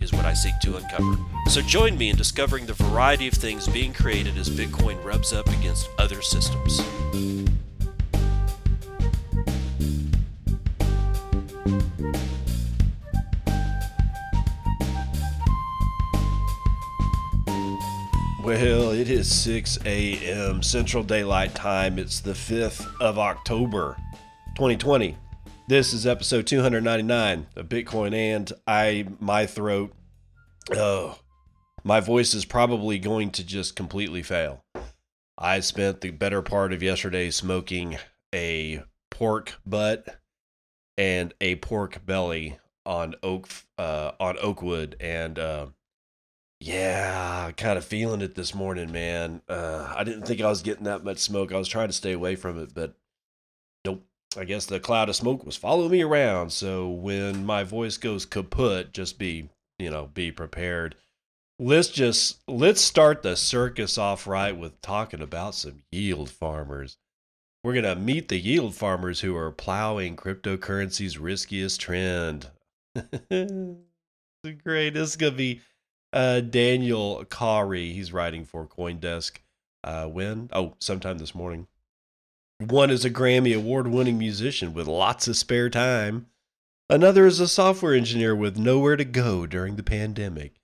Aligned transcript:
is 0.00 0.12
what 0.12 0.24
I 0.24 0.34
seek 0.34 0.58
to 0.60 0.76
uncover. 0.76 1.16
So 1.48 1.60
join 1.60 1.96
me 1.96 2.10
in 2.10 2.16
discovering 2.16 2.66
the 2.66 2.74
variety 2.74 3.28
of 3.28 3.34
things 3.34 3.66
being 3.68 3.92
created 3.92 4.36
as 4.36 4.48
Bitcoin 4.48 5.02
rubs 5.04 5.32
up 5.32 5.48
against 5.48 5.88
other 5.98 6.22
systems. 6.22 6.80
Well, 18.44 18.92
it 18.92 19.10
is 19.10 19.30
6 19.42 19.78
a.m. 19.84 20.62
Central 20.62 21.02
Daylight 21.02 21.54
Time. 21.54 21.98
It's 21.98 22.20
the 22.20 22.32
5th 22.32 22.86
of 22.98 23.18
October, 23.18 23.96
2020. 24.54 25.16
This 25.68 25.92
is 25.92 26.06
episode 26.06 26.46
299 26.46 27.48
of 27.54 27.68
Bitcoin 27.68 28.14
and 28.14 28.50
I 28.66 29.06
my 29.20 29.44
throat 29.44 29.92
oh 30.74 31.18
my 31.84 32.00
voice 32.00 32.32
is 32.32 32.46
probably 32.46 32.98
going 32.98 33.30
to 33.32 33.44
just 33.44 33.76
completely 33.76 34.22
fail. 34.22 34.64
I 35.36 35.60
spent 35.60 36.00
the 36.00 36.10
better 36.10 36.40
part 36.40 36.72
of 36.72 36.82
yesterday 36.82 37.28
smoking 37.28 37.98
a 38.34 38.82
pork 39.10 39.56
butt 39.66 40.18
and 40.96 41.34
a 41.38 41.56
pork 41.56 42.00
belly 42.06 42.58
on 42.86 43.14
oak 43.22 43.50
uh 43.76 44.12
on 44.18 44.38
oakwood 44.38 44.96
and 45.00 45.38
uh 45.38 45.66
yeah, 46.60 47.50
kind 47.58 47.76
of 47.76 47.84
feeling 47.84 48.22
it 48.22 48.36
this 48.36 48.54
morning, 48.54 48.90
man. 48.90 49.42
Uh 49.50 49.92
I 49.94 50.02
didn't 50.02 50.22
think 50.22 50.40
I 50.40 50.48
was 50.48 50.62
getting 50.62 50.84
that 50.84 51.04
much 51.04 51.18
smoke. 51.18 51.52
I 51.52 51.58
was 51.58 51.68
trying 51.68 51.88
to 51.88 51.92
stay 51.92 52.12
away 52.12 52.36
from 52.36 52.58
it, 52.58 52.72
but. 52.72 52.94
I 54.38 54.44
guess 54.44 54.66
the 54.66 54.78
cloud 54.78 55.08
of 55.08 55.16
smoke 55.16 55.44
was 55.44 55.56
following 55.56 55.90
me 55.90 56.02
around. 56.02 56.50
So 56.50 56.88
when 56.88 57.44
my 57.44 57.64
voice 57.64 57.96
goes 57.96 58.24
kaput, 58.24 58.92
just 58.92 59.18
be, 59.18 59.48
you 59.80 59.90
know, 59.90 60.10
be 60.14 60.30
prepared. 60.30 60.94
Let's 61.58 61.88
just 61.88 62.38
let's 62.46 62.80
start 62.80 63.24
the 63.24 63.34
circus 63.36 63.98
off 63.98 64.28
right 64.28 64.56
with 64.56 64.80
talking 64.80 65.20
about 65.22 65.56
some 65.56 65.82
yield 65.90 66.30
farmers. 66.30 66.98
We're 67.64 67.74
gonna 67.74 67.96
meet 67.96 68.28
the 68.28 68.38
yield 68.38 68.76
farmers 68.76 69.20
who 69.20 69.36
are 69.36 69.50
plowing 69.50 70.14
cryptocurrency's 70.14 71.18
riskiest 71.18 71.80
trend. 71.80 72.48
Great. 73.28 73.80
This 74.94 75.10
is 75.10 75.16
gonna 75.16 75.32
be 75.32 75.62
uh, 76.12 76.40
Daniel 76.40 77.24
Kari. 77.24 77.92
He's 77.92 78.12
writing 78.12 78.44
for 78.44 78.66
CoinDesk. 78.66 79.38
Uh, 79.82 80.06
when? 80.06 80.48
Oh, 80.52 80.74
sometime 80.78 81.18
this 81.18 81.34
morning. 81.34 81.66
One 82.60 82.90
is 82.90 83.04
a 83.04 83.10
Grammy 83.10 83.56
award 83.56 83.86
winning 83.86 84.18
musician 84.18 84.74
with 84.74 84.88
lots 84.88 85.28
of 85.28 85.36
spare 85.36 85.70
time. 85.70 86.26
Another 86.90 87.24
is 87.24 87.38
a 87.38 87.46
software 87.46 87.94
engineer 87.94 88.34
with 88.34 88.58
nowhere 88.58 88.96
to 88.96 89.04
go 89.04 89.46
during 89.46 89.76
the 89.76 89.84
pandemic. 89.84 90.54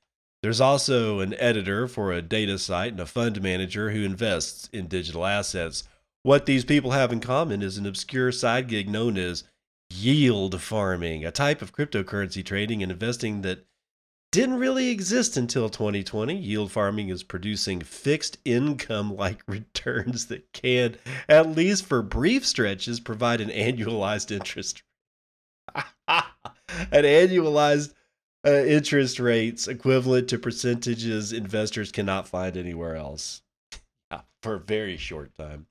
There's 0.42 0.60
also 0.60 1.20
an 1.20 1.34
editor 1.38 1.86
for 1.86 2.12
a 2.12 2.20
data 2.20 2.58
site 2.58 2.92
and 2.92 3.00
a 3.00 3.06
fund 3.06 3.40
manager 3.40 3.90
who 3.90 4.02
invests 4.02 4.68
in 4.72 4.88
digital 4.88 5.24
assets. 5.24 5.84
What 6.24 6.46
these 6.46 6.64
people 6.64 6.90
have 6.90 7.12
in 7.12 7.20
common 7.20 7.62
is 7.62 7.78
an 7.78 7.86
obscure 7.86 8.32
side 8.32 8.68
gig 8.68 8.88
known 8.88 9.16
as 9.16 9.44
yield 9.88 10.60
farming, 10.60 11.24
a 11.24 11.30
type 11.30 11.62
of 11.62 11.72
cryptocurrency 11.72 12.44
trading 12.44 12.82
and 12.82 12.90
investing 12.90 13.42
that 13.42 13.66
didn't 14.34 14.58
really 14.58 14.90
exist 14.90 15.36
until 15.36 15.68
2020. 15.68 16.34
Yield 16.34 16.72
farming 16.72 17.08
is 17.08 17.22
producing 17.22 17.80
fixed 17.80 18.36
income 18.44 19.14
like 19.14 19.40
returns 19.46 20.26
that 20.26 20.52
can, 20.52 20.96
at 21.28 21.54
least 21.54 21.86
for 21.86 22.02
brief 22.02 22.44
stretches, 22.44 22.98
provide 22.98 23.40
an 23.40 23.50
annualized 23.50 24.32
interest. 24.32 24.82
an 26.08 26.24
annualized 26.90 27.94
uh, 28.44 28.50
interest 28.50 29.20
rates 29.20 29.68
equivalent 29.68 30.28
to 30.28 30.36
percentages 30.36 31.32
investors 31.32 31.92
cannot 31.92 32.26
find 32.26 32.56
anywhere 32.56 32.96
else 32.96 33.40
for 34.42 34.56
a 34.56 34.60
very 34.60 34.96
short 34.96 35.32
time. 35.36 35.66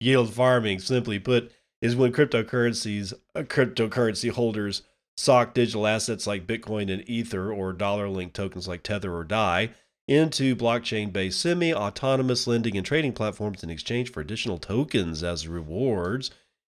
Yield 0.00 0.34
farming, 0.34 0.80
simply 0.80 1.20
put, 1.20 1.52
is 1.80 1.94
when 1.94 2.12
cryptocurrencies, 2.12 3.12
uh, 3.36 3.42
cryptocurrency 3.42 4.30
holders 4.30 4.82
sock 5.16 5.54
digital 5.54 5.86
assets 5.86 6.26
like 6.26 6.46
Bitcoin 6.46 6.92
and 6.92 7.08
Ether 7.08 7.52
or 7.52 7.72
dollar 7.72 8.08
linked 8.08 8.34
tokens 8.34 8.66
like 8.66 8.82
Tether 8.82 9.14
or 9.14 9.24
DAI 9.24 9.70
into 10.08 10.56
blockchain 10.56 11.12
based 11.12 11.40
semi 11.40 11.72
autonomous 11.72 12.46
lending 12.46 12.76
and 12.76 12.84
trading 12.84 13.12
platforms 13.12 13.62
in 13.62 13.70
exchange 13.70 14.10
for 14.10 14.20
additional 14.20 14.58
tokens 14.58 15.22
as 15.22 15.48
rewards. 15.48 16.30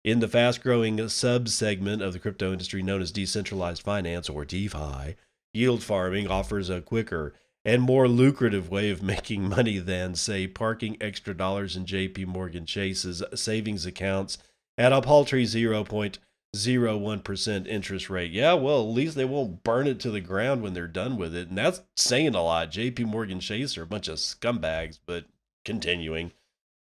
In 0.03 0.19
the 0.19 0.27
fast 0.27 0.61
growing 0.61 1.07
sub 1.07 1.47
segment 1.47 2.01
of 2.01 2.11
the 2.11 2.19
crypto 2.19 2.51
industry 2.51 2.83
known 2.83 3.01
as 3.01 3.11
decentralized 3.11 3.81
finance 3.81 4.29
or 4.29 4.43
DeFi, 4.43 5.15
yield 5.53 5.81
farming 5.81 6.27
offers 6.27 6.69
a 6.69 6.81
quicker 6.81 7.33
and 7.63 7.81
more 7.81 8.09
lucrative 8.09 8.69
way 8.69 8.89
of 8.89 9.01
making 9.13 9.47
money 9.47 9.77
than, 9.79 10.15
say, 10.15 10.45
parking 10.45 10.97
extra 10.99 11.33
dollars 11.33 11.77
in 11.77 11.85
JP 11.85 12.27
Morgan 12.27 12.65
Chase's 12.65 13.23
savings 13.33 13.85
accounts 13.85 14.37
at 14.77 14.91
a 14.91 15.01
paltry 15.01 15.45
0.0 15.45 16.17
0.01% 16.55 17.67
interest 17.67 18.09
rate. 18.09 18.31
Yeah, 18.31 18.53
well, 18.53 18.81
at 18.81 18.95
least 18.95 19.15
they 19.15 19.25
won't 19.25 19.63
burn 19.63 19.87
it 19.87 19.99
to 20.01 20.11
the 20.11 20.21
ground 20.21 20.61
when 20.61 20.73
they're 20.73 20.87
done 20.87 21.17
with 21.17 21.35
it. 21.35 21.49
And 21.49 21.57
that's 21.57 21.81
saying 21.95 22.35
a 22.35 22.43
lot. 22.43 22.71
JP 22.71 23.05
Morgan 23.05 23.39
Chase 23.39 23.77
are 23.77 23.83
a 23.83 23.87
bunch 23.87 24.07
of 24.07 24.17
scumbags, 24.17 24.99
but 25.05 25.25
continuing. 25.65 26.31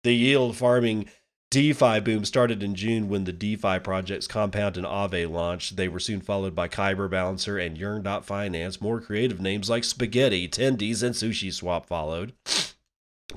The 0.04 0.14
yield 0.14 0.56
farming 0.56 1.06
DeFi 1.50 2.00
boom 2.00 2.24
started 2.24 2.62
in 2.62 2.74
June 2.74 3.08
when 3.08 3.24
the 3.24 3.32
DeFi 3.32 3.78
projects 3.78 4.26
Compound 4.26 4.76
and 4.76 4.86
Aave 4.86 5.30
launched. 5.30 5.76
They 5.76 5.88
were 5.88 6.00
soon 6.00 6.20
followed 6.20 6.54
by 6.54 6.68
Kyber 6.68 7.10
Balancer 7.10 7.58
and 7.58 7.76
Yearn.finance. 7.76 8.80
More 8.80 9.00
creative 9.00 9.40
names 9.40 9.70
like 9.70 9.84
Spaghetti, 9.84 10.48
Tendies, 10.48 11.02
and 11.02 11.14
Sushi 11.14 11.52
Swap 11.52 11.86
followed. 11.86 12.34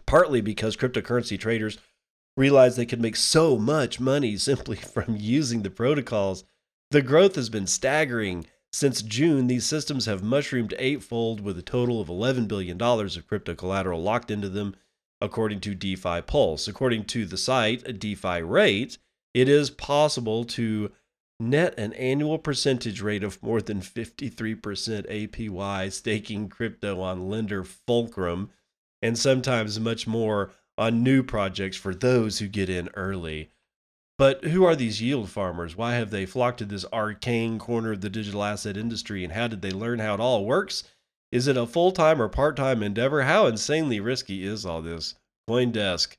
Partly 0.05 0.41
because 0.41 0.77
cryptocurrency 0.77 1.39
traders 1.39 1.77
realized 2.37 2.77
they 2.77 2.85
could 2.85 3.01
make 3.01 3.15
so 3.15 3.57
much 3.57 3.99
money 3.99 4.37
simply 4.37 4.77
from 4.77 5.15
using 5.17 5.61
the 5.61 5.69
protocols. 5.69 6.43
The 6.91 7.01
growth 7.01 7.35
has 7.35 7.49
been 7.49 7.67
staggering. 7.67 8.45
Since 8.73 9.01
June, 9.01 9.47
these 9.47 9.65
systems 9.65 10.05
have 10.05 10.23
mushroomed 10.23 10.73
eightfold 10.79 11.41
with 11.41 11.57
a 11.57 11.61
total 11.61 11.99
of 11.99 12.07
$11 12.07 12.47
billion 12.47 12.81
of 12.81 13.27
crypto 13.27 13.53
collateral 13.53 14.01
locked 14.01 14.31
into 14.31 14.47
them, 14.47 14.75
according 15.19 15.59
to 15.61 15.75
DeFi 15.75 16.21
Pulse. 16.21 16.67
According 16.67 17.05
to 17.05 17.25
the 17.25 17.37
site, 17.37 17.99
DeFi 17.99 18.41
Rate, 18.41 18.97
it 19.33 19.49
is 19.49 19.69
possible 19.69 20.45
to 20.45 20.91
net 21.41 21.77
an 21.77 21.91
annual 21.93 22.37
percentage 22.37 23.01
rate 23.01 23.23
of 23.23 23.41
more 23.41 23.61
than 23.61 23.81
53% 23.81 24.61
APY 24.61 25.91
staking 25.91 26.47
crypto 26.49 27.01
on 27.01 27.29
lender 27.29 27.63
Fulcrum, 27.63 28.51
and 29.01 29.17
sometimes 29.17 29.79
much 29.79 30.05
more 30.07 30.51
on 30.81 31.03
new 31.03 31.21
projects 31.21 31.77
for 31.77 31.93
those 31.93 32.39
who 32.39 32.47
get 32.47 32.67
in 32.67 32.89
early. 32.95 33.51
But 34.17 34.45
who 34.45 34.63
are 34.63 34.75
these 34.75 35.01
yield 35.01 35.29
farmers? 35.29 35.75
Why 35.75 35.93
have 35.93 36.09
they 36.09 36.25
flocked 36.25 36.57
to 36.57 36.65
this 36.65 36.85
arcane 36.91 37.59
corner 37.59 37.91
of 37.91 38.01
the 38.01 38.09
digital 38.09 38.43
asset 38.43 38.75
industry? 38.75 39.23
And 39.23 39.33
how 39.33 39.47
did 39.47 39.61
they 39.61 39.69
learn 39.69 39.99
how 39.99 40.15
it 40.15 40.19
all 40.19 40.43
works? 40.43 40.83
Is 41.31 41.47
it 41.47 41.55
a 41.55 41.67
full 41.67 41.91
time 41.91 42.19
or 42.19 42.27
part 42.27 42.55
time 42.55 42.81
endeavor? 42.81 43.21
How 43.21 43.45
insanely 43.45 43.99
risky 43.99 44.43
is 44.43 44.65
all 44.65 44.81
this? 44.81 45.13
Coindesk, 45.47 46.17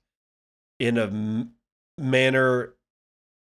in 0.78 0.96
a 0.96 1.06
m- 1.06 1.54
manner 1.98 2.74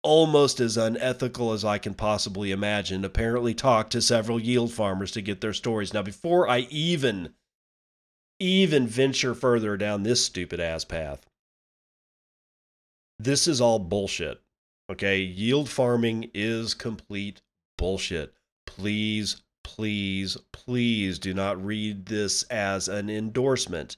almost 0.03 0.61
as 0.61 0.77
unethical 0.77 1.53
as 1.53 1.65
I 1.65 1.79
can 1.79 1.95
possibly 1.95 2.51
imagine, 2.51 3.05
apparently 3.05 3.55
talked 3.55 3.93
to 3.93 4.03
several 4.03 4.39
yield 4.39 4.73
farmers 4.73 5.11
to 5.13 5.23
get 5.23 5.41
their 5.41 5.55
stories. 5.55 5.95
Now, 5.95 6.03
before 6.03 6.49
I 6.49 6.61
even 6.71 7.35
even 8.41 8.87
venture 8.87 9.35
further 9.35 9.77
down 9.77 10.03
this 10.03 10.25
stupid 10.25 10.61
ass 10.61 10.85
path. 10.85 11.27
This 13.19 13.49
is 13.49 13.61
all 13.61 13.79
bullshit. 13.79 14.41
Okay, 14.91 15.21
yield 15.21 15.69
farming 15.69 16.31
is 16.33 16.73
complete 16.73 17.43
bullshit. 17.77 18.33
Please, 18.67 19.43
please, 19.65 20.37
please 20.53 21.19
do 21.19 21.35
not 21.35 21.63
read 21.63 22.07
this 22.07 22.45
as 22.45 22.89
an 22.89 23.11
endorsement. 23.11 23.97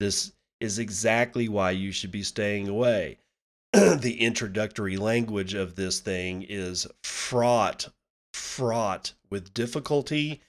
This 0.00 0.32
is 0.60 0.78
exactly 0.78 1.48
why 1.48 1.72
you 1.72 1.92
should 1.92 2.10
be 2.10 2.22
staying 2.22 2.68
away. 2.68 3.18
the 3.72 4.20
introductory 4.20 4.96
language 4.96 5.54
of 5.54 5.74
this 5.74 6.00
thing 6.00 6.44
is 6.48 6.86
fraught, 7.02 7.88
fraught 8.32 9.12
with 9.30 9.52
difficulty 9.52 10.40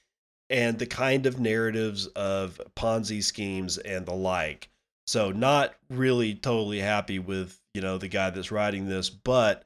and 0.50 0.80
the 0.80 0.86
kind 0.86 1.26
of 1.26 1.40
narratives 1.40 2.08
of 2.08 2.60
Ponzi 2.76 3.24
schemes 3.24 3.78
and 3.78 4.06
the 4.06 4.14
like. 4.14 4.70
So 5.08 5.32
not 5.32 5.76
really 5.90 6.36
totally 6.36 6.80
happy 6.80 7.20
with, 7.20 7.60
you 7.74 7.82
know, 7.82 7.98
the 7.98 8.08
guy 8.08 8.30
that's 8.30 8.52
writing 8.52 8.88
this, 8.88 9.10
but 9.10 9.66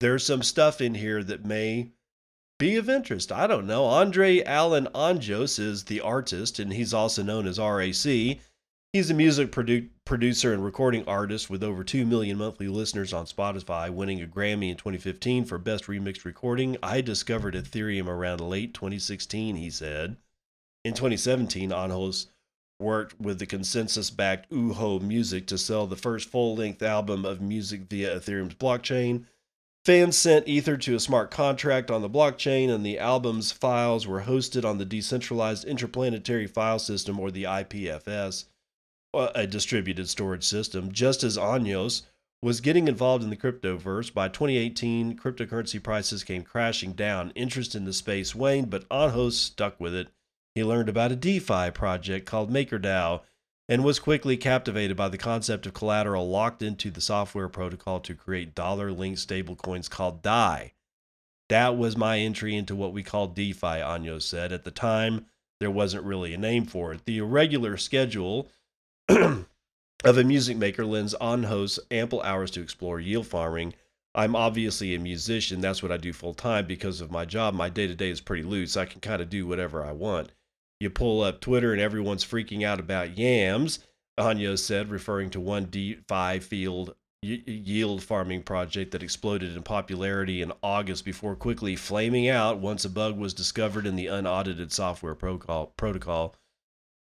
there's 0.00 0.24
some 0.24 0.42
stuff 0.42 0.80
in 0.80 0.94
here 0.94 1.22
that 1.24 1.44
may 1.44 1.90
be 2.58 2.76
of 2.76 2.88
interest. 2.88 3.32
I 3.32 3.46
don't 3.46 3.66
know. 3.66 3.84
Andre 3.84 4.42
Allen 4.44 4.86
Anjos 4.94 5.58
is 5.58 5.84
the 5.84 6.00
artist, 6.00 6.58
and 6.58 6.72
he's 6.72 6.94
also 6.94 7.22
known 7.22 7.46
as 7.46 7.58
RAC. 7.58 8.38
He's 8.92 9.08
a 9.08 9.14
music 9.14 9.52
produ- 9.52 9.88
producer 10.04 10.52
and 10.52 10.64
recording 10.64 11.04
artist 11.06 11.48
with 11.48 11.62
over 11.62 11.84
2 11.84 12.04
million 12.04 12.38
monthly 12.38 12.66
listeners 12.66 13.12
on 13.12 13.24
Spotify, 13.24 13.88
winning 13.88 14.20
a 14.20 14.26
Grammy 14.26 14.68
in 14.68 14.76
2015 14.76 15.44
for 15.44 15.58
Best 15.58 15.84
Remixed 15.84 16.24
Recording. 16.24 16.76
I 16.82 17.00
discovered 17.00 17.54
Ethereum 17.54 18.08
around 18.08 18.40
late 18.40 18.74
2016, 18.74 19.54
he 19.54 19.70
said. 19.70 20.16
In 20.84 20.94
2017, 20.94 21.70
Anjos 21.70 22.26
worked 22.80 23.20
with 23.20 23.38
the 23.38 23.46
ConsenSys 23.46 24.16
backed 24.16 24.50
Ujo 24.50 25.00
Music 25.00 25.46
to 25.46 25.56
sell 25.56 25.86
the 25.86 25.94
first 25.94 26.28
full 26.28 26.56
length 26.56 26.82
album 26.82 27.24
of 27.24 27.40
music 27.40 27.82
via 27.82 28.18
Ethereum's 28.18 28.56
blockchain. 28.56 29.26
Fans 29.84 30.18
sent 30.18 30.48
Ether 30.48 30.76
to 30.78 30.96
a 30.96 31.00
smart 31.00 31.30
contract 31.30 31.92
on 31.92 32.02
the 32.02 32.10
blockchain, 32.10 32.68
and 32.68 32.84
the 32.84 32.98
album's 32.98 33.52
files 33.52 34.04
were 34.04 34.22
hosted 34.22 34.64
on 34.64 34.78
the 34.78 34.84
Decentralized 34.84 35.64
Interplanetary 35.64 36.48
File 36.48 36.80
System, 36.80 37.20
or 37.20 37.30
the 37.30 37.44
IPFS 37.44 38.46
a 39.14 39.46
distributed 39.46 40.08
storage 40.08 40.44
system, 40.44 40.92
just 40.92 41.24
as 41.24 41.36
Anjos 41.36 42.02
was 42.42 42.60
getting 42.60 42.88
involved 42.88 43.22
in 43.22 43.30
the 43.30 43.36
cryptoverse. 43.36 44.12
By 44.12 44.28
2018, 44.28 45.16
cryptocurrency 45.16 45.82
prices 45.82 46.24
came 46.24 46.42
crashing 46.42 46.92
down. 46.92 47.32
Interest 47.34 47.74
in 47.74 47.84
the 47.84 47.92
space 47.92 48.34
waned, 48.34 48.70
but 48.70 48.88
Anjos 48.88 49.32
stuck 49.32 49.78
with 49.78 49.94
it. 49.94 50.08
He 50.54 50.64
learned 50.64 50.88
about 50.88 51.12
a 51.12 51.16
DeFi 51.16 51.70
project 51.70 52.26
called 52.26 52.50
MakerDAO 52.50 53.20
and 53.68 53.84
was 53.84 54.00
quickly 54.00 54.36
captivated 54.36 54.96
by 54.96 55.08
the 55.08 55.18
concept 55.18 55.64
of 55.64 55.74
collateral 55.74 56.28
locked 56.28 56.60
into 56.60 56.90
the 56.90 57.00
software 57.00 57.48
protocol 57.48 58.00
to 58.00 58.14
create 58.14 58.54
dollar 58.54 58.90
linked 58.90 59.20
stablecoins 59.20 59.88
called 59.88 60.22
DAI. 60.22 60.72
That 61.48 61.76
was 61.76 61.96
my 61.96 62.18
entry 62.18 62.56
into 62.56 62.74
what 62.74 62.92
we 62.92 63.02
call 63.02 63.28
DeFi, 63.28 63.66
Anjos 63.66 64.22
said. 64.22 64.52
At 64.52 64.64
the 64.64 64.70
time, 64.70 65.26
there 65.60 65.70
wasn't 65.70 66.04
really 66.04 66.32
a 66.32 66.38
name 66.38 66.64
for 66.64 66.92
it. 66.92 67.04
The 67.04 67.18
irregular 67.18 67.76
schedule 67.76 68.50
of 70.04 70.18
a 70.18 70.22
music 70.22 70.56
maker 70.56 70.84
lends 70.84 71.16
Anjos 71.20 71.80
ample 71.90 72.22
hours 72.22 72.52
to 72.52 72.60
explore 72.60 73.00
yield 73.00 73.26
farming. 73.26 73.74
I'm 74.14 74.36
obviously 74.36 74.94
a 74.94 75.00
musician. 75.00 75.60
That's 75.60 75.82
what 75.82 75.90
I 75.90 75.96
do 75.96 76.12
full 76.12 76.34
time 76.34 76.66
because 76.66 77.00
of 77.00 77.10
my 77.10 77.24
job. 77.24 77.54
My 77.54 77.68
day 77.68 77.88
to 77.88 77.94
day 77.96 78.10
is 78.10 78.20
pretty 78.20 78.44
loose. 78.44 78.76
I 78.76 78.84
can 78.84 79.00
kind 79.00 79.20
of 79.20 79.28
do 79.28 79.46
whatever 79.46 79.84
I 79.84 79.92
want. 79.92 80.30
You 80.78 80.90
pull 80.90 81.22
up 81.22 81.40
Twitter 81.40 81.72
and 81.72 81.80
everyone's 81.80 82.24
freaking 82.24 82.64
out 82.64 82.78
about 82.78 83.18
yams, 83.18 83.80
Anjos 84.18 84.60
said, 84.60 84.90
referring 84.90 85.30
to 85.30 85.40
one 85.40 85.66
DeFi 85.66 86.38
field 86.38 86.94
yield 87.22 88.02
farming 88.02 88.42
project 88.42 88.92
that 88.92 89.02
exploded 89.02 89.54
in 89.54 89.62
popularity 89.62 90.40
in 90.40 90.52
August 90.62 91.04
before 91.04 91.36
quickly 91.36 91.76
flaming 91.76 92.28
out 92.28 92.58
once 92.58 92.84
a 92.84 92.88
bug 92.88 93.18
was 93.18 93.34
discovered 93.34 93.86
in 93.86 93.96
the 93.96 94.06
unaudited 94.06 94.72
software 94.72 95.14
protocol. 95.14 96.34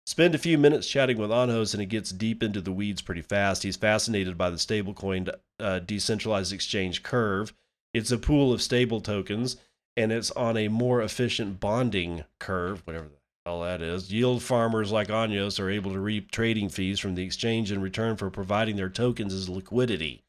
Spend 0.08 0.34
a 0.34 0.38
few 0.38 0.58
minutes 0.58 0.88
chatting 0.88 1.18
with 1.18 1.32
Anjos, 1.32 1.74
and 1.74 1.84
it 1.84 1.88
gets 1.88 2.12
deep 2.12 2.42
into 2.42 2.62
the 2.62 2.72
weeds 2.72 3.02
pretty 3.02 3.22
fast. 3.22 3.64
He's 3.64 3.76
fascinated 3.76 4.38
by 4.38 4.50
the 4.50 4.56
stablecoin 4.56 5.30
uh, 5.60 5.80
decentralized 5.80 6.54
exchange 6.54 7.04
curve. 7.04 7.54
It's 7.94 8.10
a 8.10 8.18
pool 8.18 8.54
of 8.54 8.62
stable 8.62 9.02
tokens, 9.02 9.58
and 9.98 10.14
it's 10.14 10.32
on 10.32 10.56
a 10.56 10.70
more 10.70 11.02
efficient 11.02 11.60
bonding 11.60 12.24
curve, 12.40 12.88
whatever 12.88 13.10
the 13.10 13.18
hell 13.46 13.64
that 13.64 13.82
is. 13.82 14.10
Yield 14.10 14.42
farmers 14.42 14.94
like 14.94 15.10
Anjos 15.10 15.60
are 15.60 15.70
able 15.70 15.92
to 15.92 16.00
reap 16.00 16.32
trading 16.32 16.70
fees 16.70 17.02
from 17.02 17.16
the 17.16 17.26
exchange 17.26 17.70
in 17.70 17.82
return 17.82 18.16
for 18.16 18.30
providing 18.30 18.78
their 18.78 18.88
tokens 18.88 19.34
as 19.34 19.50
liquidity. 19.50 20.24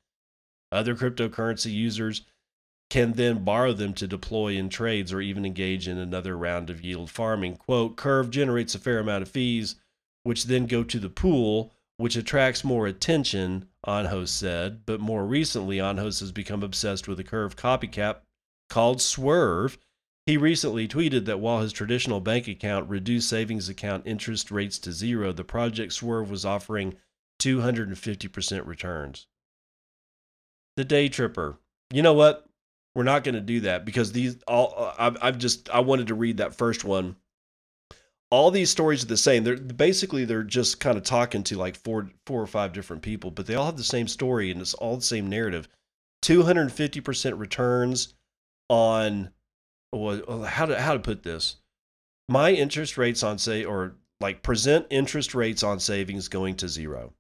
Other 0.73 0.97
cryptocurrency 0.97 1.73
users 1.73 2.23
can 2.91 3.13
then 3.13 3.45
borrow 3.45 3.73
them 3.73 3.93
to 3.95 4.07
deploy 4.07 4.55
in 4.55 4.69
trades 4.69 5.13
or 5.13 5.21
even 5.21 5.45
engage 5.45 5.87
in 5.87 5.99
another 5.99 6.37
round 6.37 6.71
of 6.71 6.81
yield 6.83 7.11
farming. 7.11 7.57
Quote, 7.57 7.97
Curve 7.97 8.31
generates 8.31 8.75
a 8.75 8.79
fair 8.79 8.99
amount 8.99 9.23
of 9.23 9.29
fees, 9.29 9.77
which 10.23 10.45
then 10.45 10.67
go 10.67 10.83
to 10.83 10.99
the 10.99 11.11
pool, 11.11 11.73
which 11.99 12.17
attracts 12.17 12.65
more 12.65 12.87
attention, 12.87 13.69
Anjos 13.87 14.29
said. 14.29 14.87
But 14.87 15.01
more 15.01 15.27
recently, 15.27 15.77
Anjos 15.77 16.21
has 16.21 16.33
become 16.33 16.63
obsessed 16.63 17.09
with 17.09 17.21
a 17.21 17.25
Curve 17.25 17.57
copycat 17.57 18.21
called 18.71 19.03
Swerve. 19.03 19.79
He 20.25 20.37
recently 20.37 20.89
tweeted 20.89 21.25
that 21.27 21.41
while 21.41 21.61
his 21.61 21.73
traditional 21.73 22.21
bank 22.21 22.49
account 22.49 22.89
reduced 22.89 23.29
savings 23.29 23.69
account 23.69 24.07
interest 24.07 24.51
rates 24.51 24.79
to 24.81 24.93
zero, 24.93 25.33
the 25.33 25.45
project 25.45 25.93
Swerve 25.93 26.31
was 26.31 26.45
offering 26.45 26.97
250% 27.41 28.67
returns. 28.67 29.27
The 30.77 30.85
Day 30.85 31.09
Tripper. 31.09 31.59
You 31.91 32.03
know 32.03 32.13
what? 32.15 32.48
We're 32.95 33.05
not 33.05 33.25
going 33.25 33.35
to 33.35 33.41
do 33.41 33.61
that 33.61 33.85
because 33.85 34.13
these 34.13 34.37
all 34.47 34.75
uh, 34.77 34.95
I've, 34.99 35.17
I've 35.23 35.39
just 35.39 35.71
I 35.71 35.81
wanted 35.81 36.09
to 36.09 36.15
read 36.15 36.39
that 36.39 36.55
first 36.55 36.85
one. 36.85 37.17
All 38.31 38.51
these 38.51 38.71
stories 38.71 39.05
are 39.05 39.09
the 39.09 39.17
same. 39.17 39.45
They're 39.45 39.57
basically 39.57 40.25
they're 40.25 40.43
just 40.43 40.81
kind 40.81 40.99
of 40.99 41.05
talking 41.05 41.43
to 41.45 41.57
like 41.57 41.77
four 41.77 42.11
four 42.27 42.43
or 42.43 42.47
five 42.47 42.73
different 42.73 43.03
people, 43.03 43.31
but 43.31 43.47
they 43.47 43.55
all 43.55 43.67
have 43.67 43.77
the 43.77 43.85
same 43.85 44.09
story 44.09 44.51
and 44.51 44.61
it's 44.61 44.75
all 44.75 44.97
the 44.97 45.03
same 45.03 45.29
narrative. 45.29 45.69
250% 46.25 47.39
returns 47.39 48.15
on 48.69 49.31
well, 49.93 50.43
how 50.43 50.67
to 50.67 50.81
how 50.81 50.93
to 50.93 50.99
put 50.99 51.23
this. 51.23 51.57
My 52.29 52.51
interest 52.53 52.99
rates 52.99 53.23
on 53.23 53.39
say 53.39 53.65
or 53.65 53.95
like 54.21 54.43
present 54.43 54.87
interest 54.91 55.35
rates 55.35 55.63
on 55.63 55.81
savings 55.81 56.29
going 56.29 56.57
to 56.57 56.69
zero. 56.69 57.15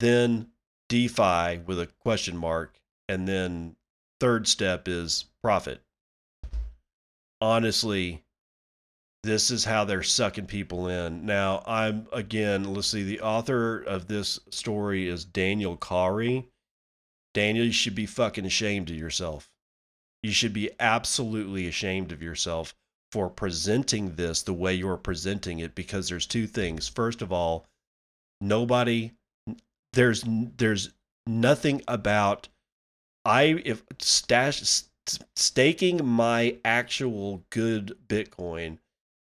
Then 0.00 0.48
DeFi 0.88 1.60
with 1.64 1.80
a 1.80 1.88
question 2.00 2.36
mark 2.36 2.80
and 3.08 3.26
then 3.26 3.76
third 4.20 4.48
step 4.48 4.88
is 4.88 5.26
profit. 5.42 5.80
Honestly, 7.40 8.24
this 9.22 9.50
is 9.50 9.64
how 9.64 9.84
they're 9.84 10.02
sucking 10.02 10.46
people 10.46 10.88
in. 10.88 11.26
Now, 11.26 11.62
I'm 11.66 12.06
again, 12.12 12.72
let's 12.72 12.88
see, 12.88 13.02
the 13.02 13.20
author 13.20 13.82
of 13.82 14.06
this 14.06 14.40
story 14.50 15.08
is 15.08 15.24
Daniel 15.24 15.76
Kari. 15.76 16.48
Daniel, 17.34 17.66
you 17.66 17.72
should 17.72 17.94
be 17.94 18.06
fucking 18.06 18.46
ashamed 18.46 18.88
of 18.88 18.96
yourself. 18.96 19.50
You 20.22 20.32
should 20.32 20.52
be 20.52 20.70
absolutely 20.80 21.66
ashamed 21.66 22.12
of 22.12 22.22
yourself 22.22 22.74
for 23.12 23.28
presenting 23.28 24.14
this 24.16 24.42
the 24.42 24.54
way 24.54 24.74
you're 24.74 24.96
presenting 24.96 25.58
it 25.58 25.74
because 25.74 26.08
there's 26.08 26.26
two 26.26 26.46
things. 26.46 26.88
First 26.88 27.22
of 27.22 27.32
all, 27.32 27.66
nobody 28.40 29.12
there's 29.92 30.24
there's 30.26 30.90
nothing 31.26 31.82
about 31.88 32.48
I 33.26 33.60
if 33.64 33.82
stash 33.98 34.84
staking 35.34 36.06
my 36.06 36.58
actual 36.64 37.44
good 37.50 37.98
Bitcoin 38.06 38.78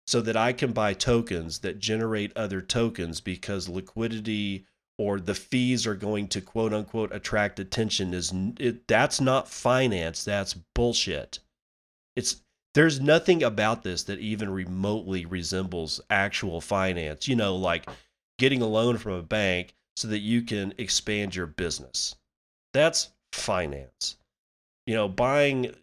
so 0.08 0.22
that 0.22 0.38
I 0.38 0.54
can 0.54 0.72
buy 0.72 0.94
tokens 0.94 1.60
that 1.60 1.80
generate 1.80 2.36
other 2.36 2.62
tokens 2.62 3.20
because 3.20 3.68
liquidity 3.68 4.66
or 4.98 5.20
the 5.20 5.36
fees 5.36 5.86
are 5.86 5.96
going 5.96 6.30
to 6.30 6.40
quote 6.40 6.74
unquote 6.74 7.14
attract 7.14 7.60
attention 7.60 8.14
is 8.14 8.32
it, 8.60 8.88
that's 8.88 9.20
not 9.20 9.50
finance 9.50 10.24
that's 10.24 10.54
bullshit. 10.74 11.40
It's 12.16 12.42
there's 12.74 13.02
nothing 13.02 13.44
about 13.44 13.84
this 13.84 14.04
that 14.04 14.20
even 14.20 14.50
remotely 14.50 15.26
resembles 15.26 16.00
actual 16.10 16.62
finance 16.62 17.28
you 17.28 17.36
know 17.36 17.58
like 17.58 17.90
getting 18.40 18.62
a 18.62 18.68
loan 18.68 18.98
from 18.98 19.14
a 19.14 19.22
bank 19.22 19.76
so 19.98 20.08
that 20.08 20.20
you 20.20 20.44
can 20.44 20.74
expand 20.78 21.36
your 21.36 21.48
business. 21.48 22.16
That's 22.74 23.12
finance. 23.32 24.18
You 24.86 24.96
know, 24.96 25.08
buying 25.08 25.74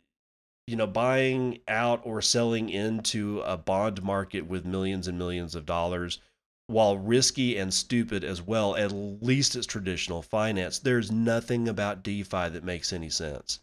you 0.68 0.76
know, 0.76 0.86
buying 0.86 1.60
out 1.66 2.02
or 2.04 2.20
selling 2.20 2.68
into 2.68 3.40
a 3.40 3.56
bond 3.56 4.02
market 4.02 4.42
with 4.42 4.66
millions 4.66 5.08
and 5.08 5.16
millions 5.16 5.54
of 5.54 5.64
dollars, 5.64 6.20
while 6.66 6.98
risky 6.98 7.56
and 7.56 7.72
stupid 7.72 8.22
as 8.22 8.42
well, 8.42 8.76
at 8.76 8.92
least 8.92 9.56
it's 9.56 9.66
traditional 9.66 10.20
finance. 10.20 10.78
There's 10.78 11.10
nothing 11.10 11.68
about 11.68 12.02
DeFi 12.02 12.50
that 12.50 12.64
makes 12.64 12.92
any 12.92 13.08
sense. 13.08 13.60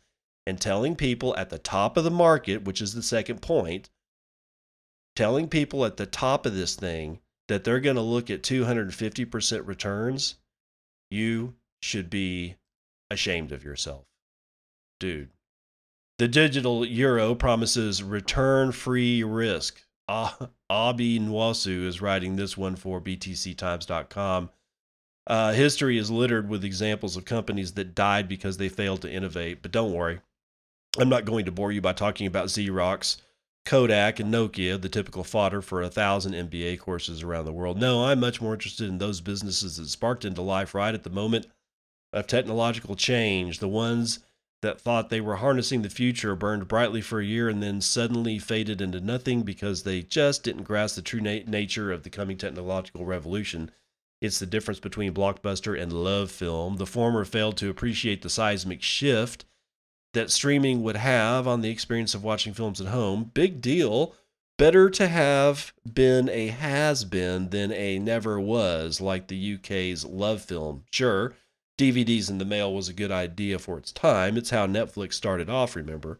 And 0.47 0.59
telling 0.59 0.95
people 0.95 1.37
at 1.37 1.51
the 1.51 1.59
top 1.59 1.95
of 1.95 2.03
the 2.03 2.09
market, 2.09 2.63
which 2.63 2.81
is 2.81 2.95
the 2.95 3.03
second 3.03 3.43
point, 3.43 3.91
telling 5.15 5.47
people 5.47 5.85
at 5.85 5.97
the 5.97 6.07
top 6.07 6.47
of 6.47 6.55
this 6.55 6.75
thing 6.75 7.19
that 7.47 7.63
they're 7.63 7.79
going 7.79 7.97
to 7.97 8.01
look 8.01 8.31
at 8.31 8.41
250% 8.41 9.67
returns, 9.67 10.35
you 11.11 11.53
should 11.83 12.09
be 12.09 12.55
ashamed 13.09 13.51
of 13.51 13.63
yourself. 13.63 14.05
Dude. 14.99 15.29
The 16.17 16.27
digital 16.27 16.85
euro 16.85 17.35
promises 17.35 18.01
return 18.01 18.71
free 18.71 19.23
risk. 19.23 19.83
Ah, 20.07 20.49
Obi 20.69 21.19
Nwosu 21.19 21.85
is 21.85 22.01
writing 22.01 22.35
this 22.35 22.55
one 22.55 22.75
for 22.75 23.01
BTCTimes.com. 23.01 24.49
Uh, 25.27 25.53
history 25.53 25.97
is 25.97 26.11
littered 26.11 26.47
with 26.47 26.63
examples 26.63 27.17
of 27.17 27.25
companies 27.25 27.73
that 27.73 27.95
died 27.95 28.29
because 28.29 28.57
they 28.57 28.69
failed 28.69 29.01
to 29.01 29.11
innovate, 29.11 29.61
but 29.61 29.71
don't 29.71 29.91
worry. 29.91 30.21
I'm 30.97 31.09
not 31.09 31.25
going 31.25 31.45
to 31.45 31.51
bore 31.51 31.71
you 31.71 31.81
by 31.81 31.93
talking 31.93 32.27
about 32.27 32.47
Xerox 32.47 33.17
Kodak 33.65 34.19
and 34.19 34.31
Nokia, 34.31 34.79
the 34.79 34.89
typical 34.89 35.23
fodder 35.23 35.61
for 35.61 35.81
a 35.81 35.89
thousand 35.89 36.33
MBA 36.33 36.79
courses 36.79 37.23
around 37.23 37.45
the 37.45 37.51
world. 37.51 37.79
No, 37.79 38.05
I'm 38.05 38.19
much 38.19 38.39
more 38.39 38.53
interested 38.53 38.87
in 38.87 38.99
those 38.99 39.21
businesses 39.21 39.77
that 39.77 39.89
sparked 39.89 40.23
into 40.23 40.43
life 40.43 40.75
right 40.75 40.93
at 40.93 41.03
the 41.03 41.09
moment 41.09 41.47
of 42.15 42.25
technological 42.27 42.95
change, 42.95 43.59
the 43.59 43.67
ones 43.67 44.19
that 44.61 44.79
thought 44.79 45.09
they 45.09 45.21
were 45.21 45.35
harnessing 45.35 45.81
the 45.81 45.89
future 45.89 46.35
burned 46.35 46.67
brightly 46.67 47.01
for 47.01 47.19
a 47.19 47.25
year 47.25 47.49
and 47.49 47.61
then 47.61 47.81
suddenly 47.81 48.39
faded 48.39 48.81
into 48.81 49.01
nothing 49.01 49.43
because 49.43 49.83
they 49.83 50.01
just 50.01 50.41
didn't 50.41 50.63
grasp 50.63 50.95
the 50.95 51.01
true 51.01 51.19
na- 51.19 51.41
nature 51.45 51.91
of 51.91 52.03
the 52.03 52.09
coming 52.09 52.37
technological 52.37 53.05
revolution. 53.05 53.69
It's 54.21 54.39
the 54.39 54.45
difference 54.45 54.79
between 54.79 55.13
blockbuster 55.13 55.79
and 55.79 55.91
love 55.91 56.31
film. 56.31 56.77
The 56.77 56.87
former 56.87 57.25
failed 57.25 57.57
to 57.57 57.69
appreciate 57.69 58.21
the 58.21 58.29
seismic 58.29 58.81
shift 58.81 59.45
that 60.13 60.31
streaming 60.31 60.81
would 60.83 60.95
have 60.95 61.47
on 61.47 61.61
the 61.61 61.69
experience 61.69 62.15
of 62.15 62.23
watching 62.23 62.53
films 62.53 62.79
at 62.79 62.87
home. 62.87 63.29
Big 63.33 63.61
deal. 63.61 64.15
Better 64.57 64.89
to 64.89 65.09
have 65.09 65.73
been 65.91 66.29
a 66.29 66.47
has 66.47 67.03
been 67.03 67.49
than 67.49 67.73
a 67.73 67.99
never 67.99 68.39
was, 68.39 69.01
like 69.01 69.27
the 69.27 69.55
UK's 69.55 70.05
love 70.05 70.41
film. 70.41 70.85
Sure, 70.93 71.35
DVDs 71.77 72.29
in 72.29 72.37
the 72.37 72.45
mail 72.45 72.73
was 72.73 72.87
a 72.87 72.93
good 72.93 73.11
idea 73.11 73.59
for 73.59 73.77
its 73.77 73.91
time. 73.91 74.37
It's 74.37 74.49
how 74.49 74.65
Netflix 74.65 75.13
started 75.13 75.49
off, 75.49 75.75
remember? 75.75 76.19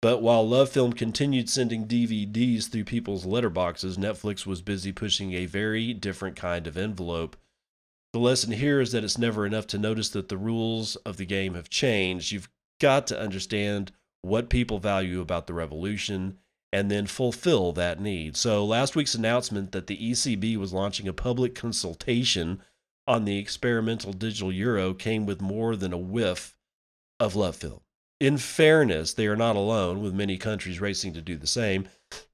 But 0.00 0.22
while 0.22 0.46
Love 0.46 0.70
Film 0.70 0.92
continued 0.92 1.48
sending 1.48 1.86
DVDs 1.86 2.68
through 2.68 2.84
people's 2.84 3.24
letterboxes, 3.24 3.96
Netflix 3.96 4.44
was 4.44 4.60
busy 4.60 4.92
pushing 4.92 5.32
a 5.32 5.46
very 5.46 5.94
different 5.94 6.36
kind 6.36 6.66
of 6.66 6.76
envelope. 6.76 7.36
The 8.12 8.18
lesson 8.18 8.52
here 8.52 8.80
is 8.80 8.92
that 8.92 9.02
it's 9.02 9.18
never 9.18 9.46
enough 9.46 9.66
to 9.68 9.78
notice 9.78 10.10
that 10.10 10.28
the 10.28 10.36
rules 10.36 10.96
of 10.96 11.16
the 11.16 11.26
game 11.26 11.54
have 11.54 11.70
changed. 11.70 12.32
You've 12.32 12.50
got 12.80 13.06
to 13.08 13.18
understand 13.20 13.92
what 14.22 14.50
people 14.50 14.78
value 14.78 15.20
about 15.20 15.46
the 15.46 15.54
revolution 15.54 16.38
and 16.72 16.90
then 16.90 17.06
fulfill 17.06 17.72
that 17.72 18.00
need. 18.00 18.36
So, 18.36 18.64
last 18.64 18.96
week's 18.96 19.14
announcement 19.14 19.72
that 19.72 19.86
the 19.86 19.96
ECB 19.96 20.56
was 20.56 20.72
launching 20.72 21.08
a 21.08 21.12
public 21.12 21.54
consultation 21.54 22.60
on 23.06 23.24
the 23.24 23.38
experimental 23.38 24.12
digital 24.12 24.52
euro 24.52 24.94
came 24.94 25.26
with 25.26 25.40
more 25.40 25.76
than 25.76 25.92
a 25.92 25.98
whiff 25.98 26.56
of 27.20 27.36
love 27.36 27.56
film. 27.56 27.80
In 28.20 28.38
fairness, 28.38 29.12
they 29.12 29.26
are 29.26 29.36
not 29.36 29.56
alone, 29.56 30.00
with 30.00 30.14
many 30.14 30.38
countries 30.38 30.80
racing 30.80 31.12
to 31.14 31.20
do 31.20 31.36
the 31.36 31.46
same. 31.46 31.88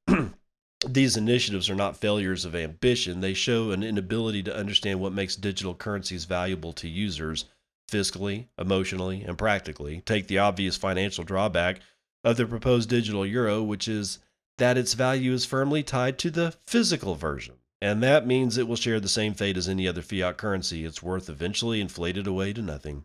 These 0.86 1.16
initiatives 1.16 1.68
are 1.68 1.74
not 1.74 1.96
failures 1.96 2.44
of 2.44 2.54
ambition. 2.54 3.20
They 3.20 3.34
show 3.34 3.70
an 3.70 3.82
inability 3.82 4.42
to 4.44 4.56
understand 4.56 5.00
what 5.00 5.12
makes 5.12 5.36
digital 5.36 5.74
currencies 5.74 6.24
valuable 6.24 6.72
to 6.74 6.88
users 6.88 7.46
fiscally, 7.90 8.46
emotionally, 8.56 9.22
and 9.22 9.36
practically. 9.36 10.02
Take 10.06 10.28
the 10.28 10.38
obvious 10.38 10.76
financial 10.76 11.24
drawback 11.24 11.80
of 12.24 12.36
the 12.36 12.46
proposed 12.46 12.88
digital 12.88 13.26
euro, 13.26 13.62
which 13.62 13.88
is 13.88 14.18
that 14.58 14.78
its 14.78 14.94
value 14.94 15.32
is 15.32 15.44
firmly 15.44 15.82
tied 15.82 16.18
to 16.18 16.30
the 16.30 16.54
physical 16.66 17.14
version. 17.14 17.56
And 17.82 18.02
that 18.02 18.26
means 18.26 18.56
it 18.56 18.68
will 18.68 18.76
share 18.76 19.00
the 19.00 19.08
same 19.08 19.34
fate 19.34 19.56
as 19.56 19.68
any 19.68 19.88
other 19.88 20.02
fiat 20.02 20.36
currency. 20.36 20.84
Its 20.84 21.02
worth 21.02 21.28
eventually 21.28 21.80
inflated 21.80 22.26
away 22.26 22.52
to 22.52 22.62
nothing. 22.62 23.04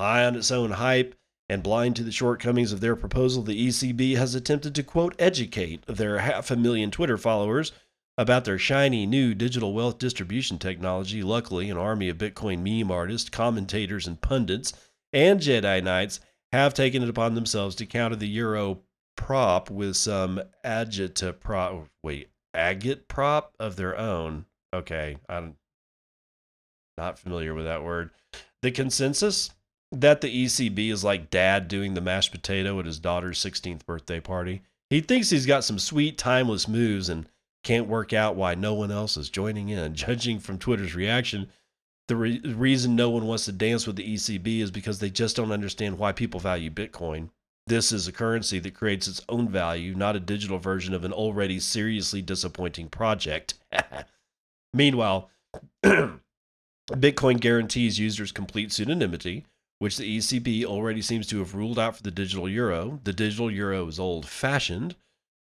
High 0.00 0.24
on 0.24 0.34
its 0.34 0.50
own 0.50 0.72
hype 0.72 1.14
and 1.48 1.62
blind 1.62 1.94
to 1.96 2.02
the 2.02 2.10
shortcomings 2.10 2.72
of 2.72 2.80
their 2.80 2.96
proposal, 2.96 3.42
the 3.42 3.68
ECB 3.68 4.16
has 4.16 4.34
attempted 4.34 4.74
to 4.74 4.82
quote 4.82 5.14
educate 5.18 5.86
their 5.86 6.18
half 6.18 6.50
a 6.50 6.56
million 6.56 6.90
Twitter 6.90 7.18
followers 7.18 7.70
about 8.16 8.44
their 8.44 8.58
shiny 8.58 9.06
new 9.06 9.34
digital 9.34 9.72
wealth 9.72 9.98
distribution 9.98 10.58
technology. 10.58 11.22
Luckily, 11.22 11.70
an 11.70 11.76
army 11.76 12.08
of 12.08 12.18
Bitcoin 12.18 12.60
meme 12.60 12.90
artists, 12.90 13.28
commentators, 13.28 14.06
and 14.06 14.20
pundits 14.20 14.72
and 15.12 15.40
Jedi 15.40 15.82
Knights 15.82 16.20
have 16.52 16.74
taken 16.74 17.02
it 17.02 17.08
upon 17.08 17.34
themselves 17.34 17.76
to 17.76 17.86
counter 17.86 18.16
the 18.16 18.28
euro 18.28 18.80
prop 19.16 19.70
with 19.70 19.96
some 19.96 20.40
agita 20.64 21.38
prop. 21.38 21.88
Wait, 22.02 22.30
agate 22.54 23.08
prop 23.08 23.54
of 23.58 23.76
their 23.76 23.96
own. 23.96 24.46
Okay, 24.72 25.18
I'm 25.28 25.56
not 26.96 27.18
familiar 27.18 27.54
with 27.54 27.64
that 27.64 27.82
word. 27.82 28.10
The 28.62 28.70
consensus 28.70 29.50
that 29.92 30.20
the 30.20 30.44
ECB 30.46 30.90
is 30.90 31.04
like 31.04 31.30
dad 31.30 31.68
doing 31.68 31.94
the 31.94 32.00
mashed 32.00 32.32
potato 32.32 32.78
at 32.80 32.86
his 32.86 32.98
daughter's 32.98 33.38
16th 33.38 33.84
birthday 33.86 34.20
party. 34.20 34.62
He 34.90 35.00
thinks 35.00 35.30
he's 35.30 35.46
got 35.46 35.64
some 35.64 35.78
sweet, 35.78 36.18
timeless 36.18 36.68
moves 36.68 37.08
and 37.08 37.28
can't 37.62 37.88
work 37.88 38.12
out 38.12 38.36
why 38.36 38.54
no 38.54 38.74
one 38.74 38.90
else 38.90 39.16
is 39.16 39.30
joining 39.30 39.68
in. 39.68 39.94
Judging 39.94 40.38
from 40.38 40.58
Twitter's 40.58 40.94
reaction, 40.94 41.48
the 42.08 42.16
re- 42.16 42.40
reason 42.40 42.94
no 42.94 43.10
one 43.10 43.26
wants 43.26 43.46
to 43.46 43.52
dance 43.52 43.86
with 43.86 43.96
the 43.96 44.14
ECB 44.14 44.60
is 44.60 44.70
because 44.70 44.98
they 44.98 45.10
just 45.10 45.36
don't 45.36 45.52
understand 45.52 45.98
why 45.98 46.12
people 46.12 46.40
value 46.40 46.70
Bitcoin. 46.70 47.30
This 47.66 47.92
is 47.92 48.06
a 48.06 48.12
currency 48.12 48.58
that 48.58 48.74
creates 48.74 49.08
its 49.08 49.22
own 49.28 49.48
value, 49.48 49.94
not 49.94 50.16
a 50.16 50.20
digital 50.20 50.58
version 50.58 50.92
of 50.92 51.04
an 51.04 51.12
already 51.12 51.58
seriously 51.58 52.20
disappointing 52.20 52.88
project. 52.88 53.54
Meanwhile, 54.74 55.30
Bitcoin 55.84 57.40
guarantees 57.40 57.98
users 57.98 58.32
complete 58.32 58.68
pseudonymity, 58.68 59.44
which 59.78 59.96
the 59.96 60.18
ECB 60.18 60.64
already 60.64 61.00
seems 61.00 61.26
to 61.28 61.38
have 61.38 61.54
ruled 61.54 61.78
out 61.78 61.96
for 61.96 62.02
the 62.02 62.10
digital 62.10 62.48
euro. 62.48 63.00
The 63.04 63.14
digital 63.14 63.50
euro 63.50 63.86
is 63.88 63.98
old 63.98 64.26
fashioned, 64.26 64.94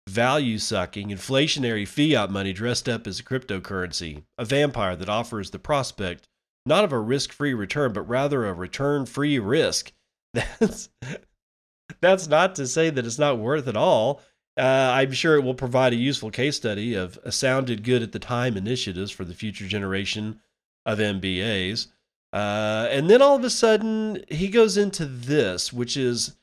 value 0.08 0.58
sucking, 0.58 1.08
inflationary 1.08 1.86
fiat 1.88 2.30
money 2.30 2.52
dressed 2.52 2.88
up 2.88 3.06
as 3.08 3.18
a 3.18 3.24
cryptocurrency, 3.24 4.22
a 4.38 4.44
vampire 4.44 4.94
that 4.94 5.08
offers 5.08 5.50
the 5.50 5.58
prospect 5.58 6.28
not 6.64 6.84
of 6.84 6.92
a 6.92 6.98
risk 6.98 7.32
free 7.32 7.54
return, 7.54 7.92
but 7.92 8.08
rather 8.08 8.46
a 8.46 8.52
return 8.52 9.06
free 9.06 9.38
risk. 9.40 9.92
That's 10.34 10.88
that's 12.00 12.28
not 12.28 12.54
to 12.56 12.66
say 12.66 12.90
that 12.90 13.06
it's 13.06 13.18
not 13.18 13.38
worth 13.38 13.68
it 13.68 13.76
all. 13.76 14.20
Uh, 14.58 14.92
I'm 14.94 15.12
sure 15.12 15.36
it 15.36 15.44
will 15.44 15.54
provide 15.54 15.92
a 15.92 15.96
useful 15.96 16.30
case 16.30 16.56
study 16.56 16.94
of 16.94 17.18
sounded 17.30 17.84
good 17.84 18.02
at 18.02 18.12
the 18.12 18.18
time 18.18 18.56
initiatives 18.56 19.10
for 19.10 19.24
the 19.24 19.34
future 19.34 19.66
generation 19.66 20.40
of 20.84 20.98
MBAs. 20.98 21.88
Uh, 22.32 22.88
and 22.90 23.08
then 23.08 23.22
all 23.22 23.36
of 23.36 23.44
a 23.44 23.50
sudden, 23.50 24.24
he 24.28 24.48
goes 24.48 24.76
into 24.76 25.06
this, 25.06 25.72
which 25.72 25.96
is 25.96 26.36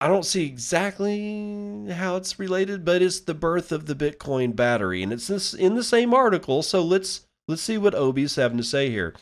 I 0.00 0.08
don't 0.08 0.24
see 0.24 0.44
exactly 0.44 1.86
how 1.90 2.16
it's 2.16 2.38
related, 2.38 2.84
but 2.84 3.00
it's 3.00 3.20
the 3.20 3.32
birth 3.32 3.72
of 3.72 3.86
the 3.86 3.94
Bitcoin 3.94 4.54
battery, 4.54 5.02
and 5.02 5.12
it's 5.12 5.28
this 5.28 5.54
in 5.54 5.76
the 5.76 5.84
same 5.84 6.12
article. 6.12 6.62
So 6.62 6.82
let's 6.82 7.26
let's 7.48 7.62
see 7.62 7.78
what 7.78 7.94
Obi's 7.94 8.36
having 8.36 8.58
to 8.58 8.64
say 8.64 8.90
here. 8.90 9.14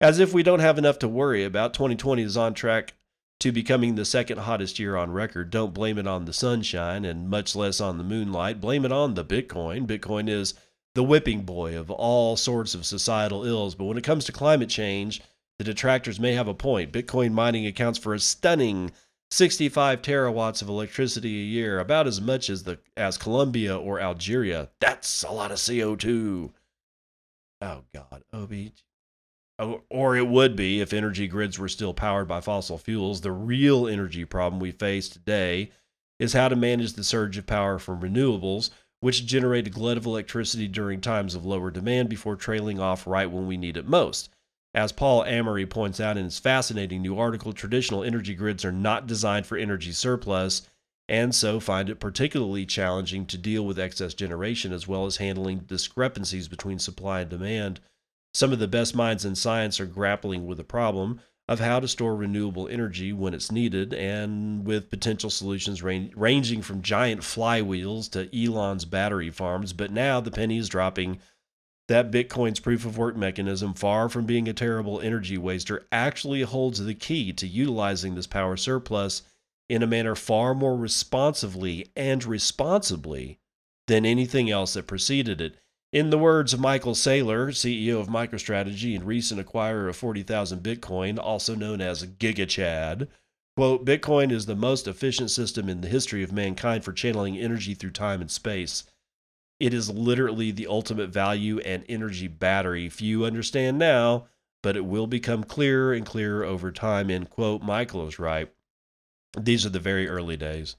As 0.00 0.18
if 0.18 0.32
we 0.32 0.42
don't 0.42 0.60
have 0.60 0.78
enough 0.78 0.98
to 1.00 1.08
worry 1.08 1.44
about, 1.44 1.74
2020 1.74 2.22
is 2.22 2.36
on 2.36 2.54
track 2.54 2.94
to 3.40 3.50
becoming 3.50 3.94
the 3.94 4.04
second 4.04 4.38
hottest 4.38 4.78
year 4.78 4.96
on 4.96 5.10
record. 5.10 5.50
Don't 5.50 5.74
blame 5.74 5.98
it 5.98 6.06
on 6.06 6.26
the 6.26 6.32
sunshine 6.32 7.04
and 7.04 7.28
much 7.28 7.56
less 7.56 7.80
on 7.80 7.98
the 7.98 8.04
moonlight. 8.04 8.60
Blame 8.60 8.84
it 8.84 8.92
on 8.92 9.14
the 9.14 9.24
Bitcoin. 9.24 9.86
Bitcoin 9.86 10.28
is 10.28 10.54
the 10.94 11.02
whipping 11.02 11.42
boy 11.42 11.76
of 11.76 11.90
all 11.90 12.36
sorts 12.36 12.74
of 12.74 12.86
societal 12.86 13.44
ills. 13.44 13.74
But 13.74 13.86
when 13.86 13.96
it 13.96 14.04
comes 14.04 14.24
to 14.26 14.32
climate 14.32 14.68
change, 14.68 15.22
the 15.58 15.64
detractors 15.64 16.20
may 16.20 16.34
have 16.34 16.48
a 16.48 16.54
point. 16.54 16.92
Bitcoin 16.92 17.32
mining 17.32 17.66
accounts 17.66 17.98
for 17.98 18.14
a 18.14 18.20
stunning 18.20 18.92
65 19.30 20.02
terawatts 20.02 20.60
of 20.60 20.68
electricity 20.68 21.40
a 21.40 21.44
year, 21.44 21.78
about 21.78 22.06
as 22.06 22.20
much 22.20 22.50
as 22.50 22.64
the 22.64 22.78
as 22.96 23.16
Colombia 23.16 23.78
or 23.78 24.00
Algeria. 24.00 24.70
That's 24.80 25.22
a 25.22 25.30
lot 25.30 25.52
of 25.52 25.58
CO2. 25.58 26.50
Oh 27.62 27.84
God, 27.94 28.24
Obi, 28.32 28.72
Oh, 29.62 29.82
or 29.90 30.16
it 30.16 30.26
would 30.26 30.56
be 30.56 30.80
if 30.80 30.94
energy 30.94 31.28
grids 31.28 31.58
were 31.58 31.68
still 31.68 31.92
powered 31.92 32.26
by 32.26 32.40
fossil 32.40 32.78
fuels. 32.78 33.20
The 33.20 33.30
real 33.30 33.86
energy 33.86 34.24
problem 34.24 34.58
we 34.58 34.72
face 34.72 35.06
today 35.06 35.70
is 36.18 36.32
how 36.32 36.48
to 36.48 36.56
manage 36.56 36.94
the 36.94 37.04
surge 37.04 37.36
of 37.36 37.46
power 37.46 37.78
from 37.78 38.00
renewables, 38.00 38.70
which 39.00 39.26
generate 39.26 39.66
a 39.66 39.70
glut 39.70 39.98
of 39.98 40.06
electricity 40.06 40.66
during 40.66 41.02
times 41.02 41.34
of 41.34 41.44
lower 41.44 41.70
demand 41.70 42.08
before 42.08 42.36
trailing 42.36 42.80
off 42.80 43.06
right 43.06 43.30
when 43.30 43.46
we 43.46 43.58
need 43.58 43.76
it 43.76 43.86
most. 43.86 44.30
As 44.72 44.92
Paul 44.92 45.24
Amory 45.24 45.66
points 45.66 46.00
out 46.00 46.16
in 46.16 46.24
his 46.24 46.38
fascinating 46.38 47.02
new 47.02 47.18
article, 47.18 47.52
traditional 47.52 48.02
energy 48.02 48.34
grids 48.34 48.64
are 48.64 48.72
not 48.72 49.06
designed 49.06 49.44
for 49.44 49.58
energy 49.58 49.92
surplus 49.92 50.62
and 51.06 51.34
so 51.34 51.60
find 51.60 51.90
it 51.90 52.00
particularly 52.00 52.64
challenging 52.64 53.26
to 53.26 53.36
deal 53.36 53.66
with 53.66 53.78
excess 53.78 54.14
generation 54.14 54.72
as 54.72 54.88
well 54.88 55.04
as 55.04 55.18
handling 55.18 55.58
discrepancies 55.58 56.48
between 56.48 56.78
supply 56.78 57.20
and 57.20 57.30
demand 57.30 57.80
some 58.32 58.52
of 58.52 58.58
the 58.58 58.68
best 58.68 58.94
minds 58.94 59.24
in 59.24 59.34
science 59.34 59.80
are 59.80 59.86
grappling 59.86 60.46
with 60.46 60.58
the 60.58 60.64
problem 60.64 61.20
of 61.48 61.58
how 61.58 61.80
to 61.80 61.88
store 61.88 62.14
renewable 62.14 62.68
energy 62.68 63.12
when 63.12 63.34
it's 63.34 63.50
needed, 63.50 63.92
and 63.92 64.64
with 64.64 64.88
potential 64.88 65.30
solutions 65.30 65.82
ranging 65.82 66.62
from 66.62 66.80
giant 66.80 67.22
flywheels 67.22 68.08
to 68.08 68.28
Elon's 68.32 68.84
battery 68.84 69.30
farms. 69.30 69.72
But 69.72 69.90
now 69.90 70.20
the 70.20 70.30
penny 70.30 70.58
is 70.58 70.68
dropping 70.68 71.18
that 71.88 72.12
Bitcoin's 72.12 72.60
proof 72.60 72.86
of 72.86 72.96
work 72.96 73.16
mechanism, 73.16 73.74
far 73.74 74.08
from 74.08 74.26
being 74.26 74.46
a 74.46 74.52
terrible 74.52 75.00
energy 75.00 75.36
waster, 75.36 75.88
actually 75.90 76.42
holds 76.42 76.84
the 76.84 76.94
key 76.94 77.32
to 77.32 77.48
utilizing 77.48 78.14
this 78.14 78.28
power 78.28 78.56
surplus 78.56 79.22
in 79.68 79.82
a 79.82 79.88
manner 79.88 80.14
far 80.14 80.54
more 80.54 80.76
responsively 80.76 81.90
and 81.96 82.24
responsibly 82.24 83.40
than 83.88 84.06
anything 84.06 84.48
else 84.48 84.74
that 84.74 84.86
preceded 84.86 85.40
it. 85.40 85.56
In 85.92 86.10
the 86.10 86.18
words 86.18 86.52
of 86.52 86.60
Michael 86.60 86.94
Saylor, 86.94 87.48
CEO 87.48 88.00
of 88.00 88.08
MicroStrategy 88.08 88.94
and 88.94 89.04
recent 89.04 89.44
acquirer 89.44 89.88
of 89.88 89.96
40,000 89.96 90.62
Bitcoin, 90.62 91.18
also 91.18 91.54
known 91.54 91.80
as 91.80 92.06
GigaChad, 92.06 93.08
Quote, 93.56 93.84
Bitcoin 93.84 94.32
is 94.32 94.46
the 94.46 94.54
most 94.54 94.88
efficient 94.88 95.30
system 95.30 95.68
in 95.68 95.82
the 95.82 95.88
history 95.88 96.22
of 96.22 96.32
mankind 96.32 96.82
for 96.84 96.94
channeling 96.94 97.36
energy 97.36 97.74
through 97.74 97.90
time 97.90 98.20
and 98.20 98.30
space. 98.30 98.84
It 99.58 99.74
is 99.74 99.90
literally 99.90 100.50
the 100.50 100.66
ultimate 100.66 101.10
value 101.10 101.58
and 101.58 101.84
energy 101.86 102.26
battery. 102.26 102.88
Few 102.88 103.24
understand 103.24 103.78
now, 103.78 104.28
but 104.62 104.76
it 104.76 104.86
will 104.86 105.06
become 105.06 105.44
clearer 105.44 105.92
and 105.92 106.06
clearer 106.06 106.44
over 106.44 106.72
time. 106.72 107.10
End 107.10 107.28
quote. 107.28 107.62
Michael 107.62 108.06
is 108.06 108.18
right. 108.18 108.50
These 109.38 109.66
are 109.66 109.70
the 109.70 109.78
very 109.78 110.08
early 110.08 110.38
days. 110.38 110.76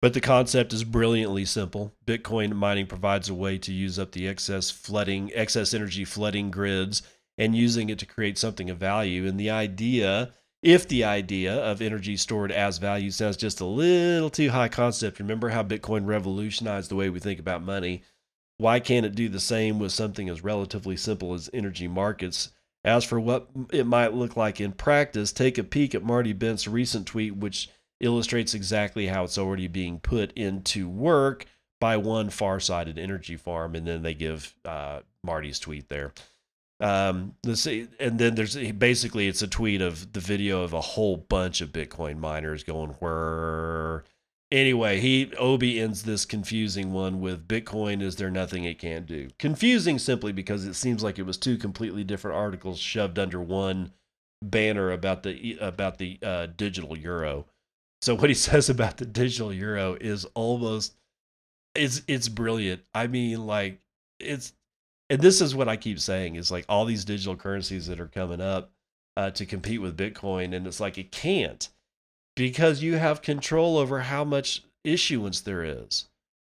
But 0.00 0.14
the 0.14 0.20
concept 0.20 0.72
is 0.72 0.82
brilliantly 0.82 1.44
simple. 1.44 1.94
Bitcoin 2.06 2.54
mining 2.54 2.86
provides 2.86 3.28
a 3.28 3.34
way 3.34 3.58
to 3.58 3.72
use 3.72 3.98
up 3.98 4.12
the 4.12 4.26
excess 4.26 4.70
flooding, 4.70 5.30
excess 5.34 5.74
energy 5.74 6.06
flooding 6.06 6.50
grids 6.50 7.02
and 7.36 7.54
using 7.54 7.90
it 7.90 7.98
to 7.98 8.06
create 8.06 8.38
something 8.38 8.70
of 8.70 8.78
value. 8.78 9.26
And 9.26 9.38
the 9.38 9.50
idea, 9.50 10.32
if 10.62 10.88
the 10.88 11.04
idea 11.04 11.54
of 11.54 11.82
energy 11.82 12.16
stored 12.16 12.50
as 12.50 12.78
value 12.78 13.10
sounds 13.10 13.36
just 13.36 13.60
a 13.60 13.66
little 13.66 14.30
too 14.30 14.50
high 14.50 14.68
concept, 14.68 15.18
remember 15.18 15.50
how 15.50 15.62
Bitcoin 15.62 16.06
revolutionized 16.06 16.90
the 16.90 16.96
way 16.96 17.10
we 17.10 17.20
think 17.20 17.38
about 17.38 17.62
money. 17.62 18.02
Why 18.56 18.80
can't 18.80 19.06
it 19.06 19.14
do 19.14 19.28
the 19.28 19.40
same 19.40 19.78
with 19.78 19.92
something 19.92 20.28
as 20.28 20.44
relatively 20.44 20.96
simple 20.96 21.34
as 21.34 21.50
energy 21.52 21.88
markets? 21.88 22.50
As 22.84 23.04
for 23.04 23.20
what 23.20 23.48
it 23.70 23.86
might 23.86 24.14
look 24.14 24.36
like 24.36 24.60
in 24.60 24.72
practice, 24.72 25.32
take 25.32 25.58
a 25.58 25.64
peek 25.64 25.94
at 25.94 26.02
Marty 26.02 26.32
Bent's 26.32 26.66
recent 26.66 27.06
tweet, 27.06 27.36
which 27.36 27.68
illustrates 28.00 28.54
exactly 28.54 29.06
how 29.06 29.24
it's 29.24 29.38
already 29.38 29.68
being 29.68 30.00
put 30.00 30.32
into 30.32 30.88
work 30.88 31.46
by 31.80 31.96
one 31.96 32.30
far-sighted 32.30 32.98
energy 32.98 33.36
farm, 33.36 33.74
and 33.74 33.86
then 33.86 34.02
they 34.02 34.14
give 34.14 34.54
uh, 34.64 35.00
Marty's 35.24 35.58
tweet 35.58 35.88
there. 35.88 36.12
Um, 36.80 37.34
let's 37.44 37.60
see, 37.60 37.88
and 37.98 38.18
then 38.18 38.34
there's 38.34 38.56
basically 38.72 39.28
it's 39.28 39.42
a 39.42 39.46
tweet 39.46 39.82
of 39.82 40.12
the 40.12 40.20
video 40.20 40.62
of 40.62 40.72
a 40.72 40.80
whole 40.80 41.16
bunch 41.16 41.60
of 41.60 41.72
Bitcoin 41.72 42.18
miners 42.18 42.64
going 42.64 42.90
where. 43.00 44.04
Anyway, 44.52 44.98
he 44.98 45.32
Obi 45.38 45.78
ends 45.78 46.02
this 46.02 46.24
confusing 46.24 46.92
one 46.92 47.20
with 47.20 47.46
Bitcoin 47.46 48.02
is 48.02 48.16
there 48.16 48.30
nothing 48.30 48.64
it 48.64 48.80
can't 48.80 49.06
do. 49.06 49.28
Confusing 49.38 49.98
simply 49.98 50.32
because 50.32 50.64
it 50.64 50.74
seems 50.74 51.04
like 51.04 51.20
it 51.20 51.26
was 51.26 51.36
two 51.36 51.56
completely 51.56 52.02
different 52.02 52.36
articles 52.36 52.80
shoved 52.80 53.18
under 53.18 53.40
one 53.40 53.92
banner 54.42 54.90
about 54.90 55.22
the 55.22 55.56
about 55.60 55.98
the 55.98 56.18
uh, 56.22 56.46
digital 56.56 56.96
euro. 56.96 57.46
So 58.02 58.14
what 58.14 58.30
he 58.30 58.34
says 58.34 58.68
about 58.68 58.96
the 58.96 59.06
digital 59.06 59.52
euro 59.52 59.96
is 60.00 60.24
almost 60.34 60.94
it's 61.74 62.02
it's 62.08 62.28
brilliant. 62.28 62.82
I 62.94 63.06
mean, 63.06 63.46
like 63.46 63.80
it's 64.18 64.52
and 65.08 65.20
this 65.20 65.40
is 65.40 65.54
what 65.54 65.68
I 65.68 65.76
keep 65.76 65.98
saying 65.98 66.36
is 66.36 66.50
like 66.50 66.64
all 66.68 66.84
these 66.84 67.04
digital 67.04 67.36
currencies 67.36 67.86
that 67.86 68.00
are 68.00 68.08
coming 68.08 68.40
up 68.40 68.70
uh, 69.16 69.30
to 69.30 69.46
compete 69.46 69.80
with 69.80 69.96
Bitcoin, 69.96 70.54
and 70.54 70.66
it's 70.66 70.80
like 70.80 70.98
it 70.98 71.10
can't 71.10 71.68
because 72.36 72.82
you 72.82 72.96
have 72.96 73.22
control 73.22 73.76
over 73.76 74.00
how 74.00 74.24
much 74.24 74.62
issuance 74.84 75.40
there 75.40 75.64
is. 75.64 76.08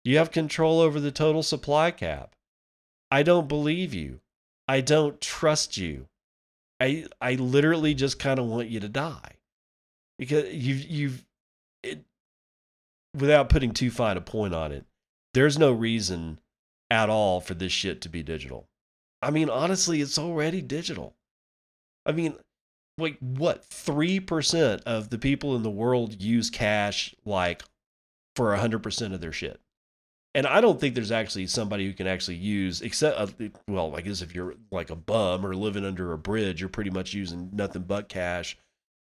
You 0.04 0.18
have 0.18 0.32
control 0.32 0.80
over 0.80 1.00
the 1.00 1.12
total 1.12 1.44
supply 1.44 1.92
cap. 1.92 2.36
I 3.10 3.24
don't 3.24 3.48
believe 3.48 3.94
you. 3.94 4.20
I 4.68 4.82
don't 4.82 5.20
trust 5.22 5.78
you. 5.78 6.08
I 6.80 7.06
I 7.20 7.36
literally 7.36 7.94
just 7.94 8.20
kind 8.20 8.40
of 8.40 8.46
want 8.46 8.70
you 8.70 8.80
to 8.80 8.90
die 8.90 9.34
because 10.18 10.54
you've 10.54 10.86
you've 10.86 11.26
without 13.14 13.50
putting 13.50 13.72
too 13.72 13.92
fine 13.92 14.18
a 14.18 14.22
point 14.22 14.54
on 14.54 14.72
it, 14.72 14.86
there's 15.34 15.58
no 15.58 15.72
reason 15.72 16.40
at 16.90 17.10
all 17.10 17.40
for 17.40 17.54
this 17.54 17.72
shit 17.72 18.02
to 18.02 18.10
be 18.10 18.24
digital. 18.24 18.68
I 19.22 19.32
mean, 19.32 19.50
honestly, 19.50 20.02
it's 20.02 20.18
already 20.18 20.62
digital. 20.62 21.16
I 22.06 22.12
mean, 22.12 22.36
like 22.98 23.18
what 23.20 23.64
3% 23.70 24.84
of 24.84 25.10
the 25.10 25.18
people 25.18 25.56
in 25.56 25.64
the 25.64 25.70
world 25.70 26.22
use 26.22 26.50
cash 26.50 27.16
like 27.26 27.64
for 28.36 28.56
100% 28.56 29.14
of 29.14 29.22
their 29.22 29.32
shit. 29.32 29.60
And 30.34 30.48
I 30.48 30.62
don't 30.62 30.80
think 30.80 30.96
there's 30.96 31.12
actually 31.12 31.48
somebody 31.48 31.86
who 31.86 31.94
can 31.94 32.08
actually 32.08 32.38
use, 32.38 32.82
except, 32.82 33.20
uh, 33.20 33.28
well, 33.68 33.94
I 33.96 34.02
guess 34.02 34.22
if 34.22 34.34
you're 34.34 34.56
like 34.72 34.90
a 34.90 34.96
bum 34.96 35.46
or 35.46 35.54
living 35.56 35.84
under 35.84 36.14
a 36.14 36.18
bridge, 36.18 36.62
you're 36.62 36.70
pretty 36.70 36.90
much 36.90 37.14
using 37.14 37.50
nothing 37.52 37.84
but 37.84 38.08
cash. 38.08 38.58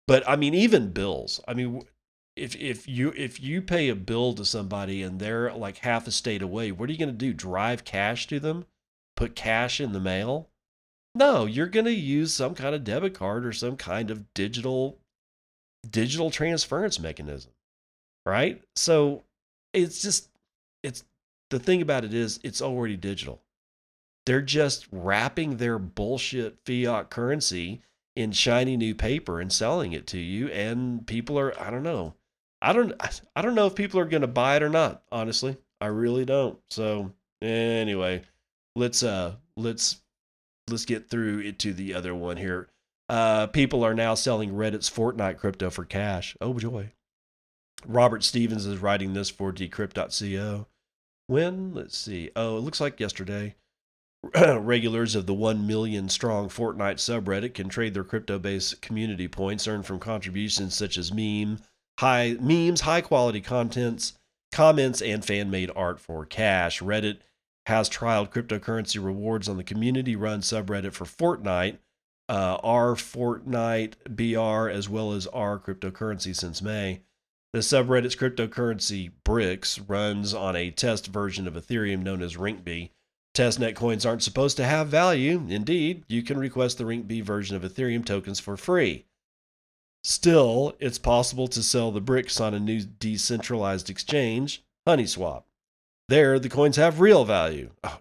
But 0.07 0.27
I 0.27 0.35
mean, 0.35 0.55
even 0.55 0.91
bills. 0.91 1.39
I 1.47 1.53
mean, 1.53 1.83
if 2.35 2.55
if 2.55 2.87
you 2.87 3.13
if 3.15 3.39
you 3.41 3.61
pay 3.61 3.89
a 3.89 3.95
bill 3.95 4.33
to 4.33 4.45
somebody 4.45 5.03
and 5.03 5.19
they're 5.19 5.53
like 5.53 5.77
half 5.79 6.07
a 6.07 6.11
state 6.11 6.41
away, 6.41 6.71
what 6.71 6.89
are 6.89 6.91
you 6.91 6.97
going 6.97 7.09
to 7.09 7.13
do? 7.13 7.33
Drive 7.33 7.83
cash 7.83 8.27
to 8.27 8.39
them? 8.39 8.65
Put 9.15 9.35
cash 9.35 9.79
in 9.79 9.93
the 9.93 9.99
mail? 9.99 10.49
No, 11.15 11.45
you're 11.45 11.67
going 11.67 11.85
to 11.85 11.93
use 11.93 12.33
some 12.33 12.55
kind 12.55 12.73
of 12.73 12.83
debit 12.83 13.13
card 13.13 13.45
or 13.45 13.53
some 13.53 13.77
kind 13.77 14.09
of 14.09 14.33
digital 14.33 14.97
digital 15.87 16.31
transference 16.31 16.99
mechanism. 16.99 17.51
Right? 18.25 18.63
So 18.75 19.23
it's 19.73 20.01
just 20.01 20.29
it's 20.81 21.03
the 21.51 21.59
thing 21.59 21.81
about 21.81 22.03
it 22.03 22.13
is 22.13 22.39
it's 22.43 22.61
already 22.61 22.97
digital. 22.97 23.41
They're 24.25 24.41
just 24.41 24.87
wrapping 24.91 25.57
their 25.57 25.77
bullshit 25.77 26.57
fiat 26.65 27.09
currency 27.11 27.81
in 28.15 28.31
shiny 28.31 28.77
new 28.77 28.95
paper 28.95 29.39
and 29.39 29.51
selling 29.51 29.91
it 29.93 30.07
to 30.07 30.19
you 30.19 30.47
and 30.47 31.05
people 31.05 31.37
are 31.37 31.59
I 31.59 31.69
don't 31.69 31.83
know 31.83 32.13
I 32.63 32.71
don't 32.71 32.93
I 33.35 33.41
don't 33.41 33.55
know 33.55 33.67
if 33.67 33.75
people 33.75 33.99
are 33.99 34.05
going 34.05 34.21
to 34.21 34.27
buy 34.27 34.55
it 34.55 34.63
or 34.63 34.69
not, 34.69 35.03
honestly. 35.11 35.57
I 35.81 35.87
really 35.87 36.23
don't. 36.23 36.57
So, 36.69 37.11
anyway, 37.41 38.21
let's 38.77 39.03
uh 39.03 39.35
let's 39.57 39.97
let's 40.69 40.85
get 40.85 41.09
through 41.09 41.39
it 41.39 41.59
to 41.59 41.73
the 41.73 41.93
other 41.93 42.15
one 42.15 42.37
here. 42.37 42.69
Uh 43.09 43.47
people 43.47 43.83
are 43.83 43.93
now 43.93 44.15
selling 44.15 44.53
Reddit's 44.53 44.89
Fortnite 44.89 45.37
crypto 45.37 45.69
for 45.69 45.83
cash. 45.83 46.37
Oh 46.39 46.57
joy. 46.57 46.93
Robert 47.85 48.23
Stevens 48.23 48.65
is 48.65 48.79
writing 48.79 49.13
this 49.13 49.29
for 49.29 49.51
decrypt.co. 49.51 50.67
When? 51.27 51.73
Let's 51.73 51.97
see. 51.97 52.31
Oh, 52.33 52.57
it 52.57 52.61
looks 52.61 52.79
like 52.79 52.97
yesterday. 53.01 53.55
Regulars 54.35 55.15
of 55.15 55.25
the 55.25 55.33
1 55.33 55.67
million 55.67 56.07
strong 56.07 56.47
Fortnite 56.47 56.95
subreddit 56.95 57.53
can 57.53 57.67
trade 57.67 57.93
their 57.93 58.05
crypto 58.05 58.39
based 58.39 58.81
community 58.81 59.27
points 59.27 59.67
earned 59.67 59.85
from 59.85 59.99
contributions 59.99 60.75
such 60.75 60.97
as 60.97 61.11
meme, 61.11 61.59
high 61.99 62.37
memes, 62.39 62.81
high 62.81 63.01
quality 63.01 63.41
contents, 63.41 64.13
comments, 64.51 65.01
and 65.01 65.23
fan 65.23 65.49
made 65.49 65.71
art 65.75 65.99
for 65.99 66.25
cash. 66.25 66.81
Reddit 66.81 67.19
has 67.65 67.89
trialed 67.89 68.31
cryptocurrency 68.31 69.03
rewards 69.03 69.47
on 69.47 69.57
the 69.57 69.63
community 69.63 70.15
run 70.15 70.41
subreddit 70.41 70.93
for 70.93 71.05
Fortnite, 71.05 71.77
uh, 72.29 72.57
R 72.63 72.95
Fortnite 72.95 73.93
BR, 74.09 74.69
as 74.69 74.89
well 74.89 75.13
as 75.13 75.27
R 75.27 75.59
cryptocurrency 75.59 76.35
since 76.35 76.61
May. 76.61 77.01
The 77.53 77.59
subreddit's 77.59 78.15
cryptocurrency 78.15 79.11
Bricks 79.23 79.79
runs 79.79 80.33
on 80.33 80.55
a 80.55 80.71
test 80.71 81.07
version 81.07 81.47
of 81.47 81.53
Ethereum 81.53 82.01
known 82.01 82.21
as 82.21 82.35
Rinkeby. 82.35 82.89
Testnet 83.35 83.75
coins 83.75 84.05
aren't 84.05 84.23
supposed 84.23 84.57
to 84.57 84.65
have 84.65 84.87
value. 84.87 85.45
Indeed, 85.47 86.03
you 86.07 86.23
can 86.23 86.37
request 86.37 86.77
the 86.77 86.83
Rinkeby 86.83 87.23
version 87.23 87.55
of 87.55 87.63
Ethereum 87.63 88.05
tokens 88.05 88.39
for 88.39 88.57
free. 88.57 89.05
Still, 90.05 90.75
it's 90.79 90.97
possible 90.97 91.47
to 91.47 91.63
sell 91.63 91.91
the 91.91 92.01
bricks 92.01 92.41
on 92.41 92.53
a 92.53 92.59
new 92.59 92.81
decentralized 92.81 93.89
exchange, 93.89 94.61
HoneySwap. 94.87 95.43
There, 96.09 96.39
the 96.39 96.49
coins 96.49 96.75
have 96.75 96.99
real 96.99 97.23
value. 97.23 97.69
Oh. 97.83 97.99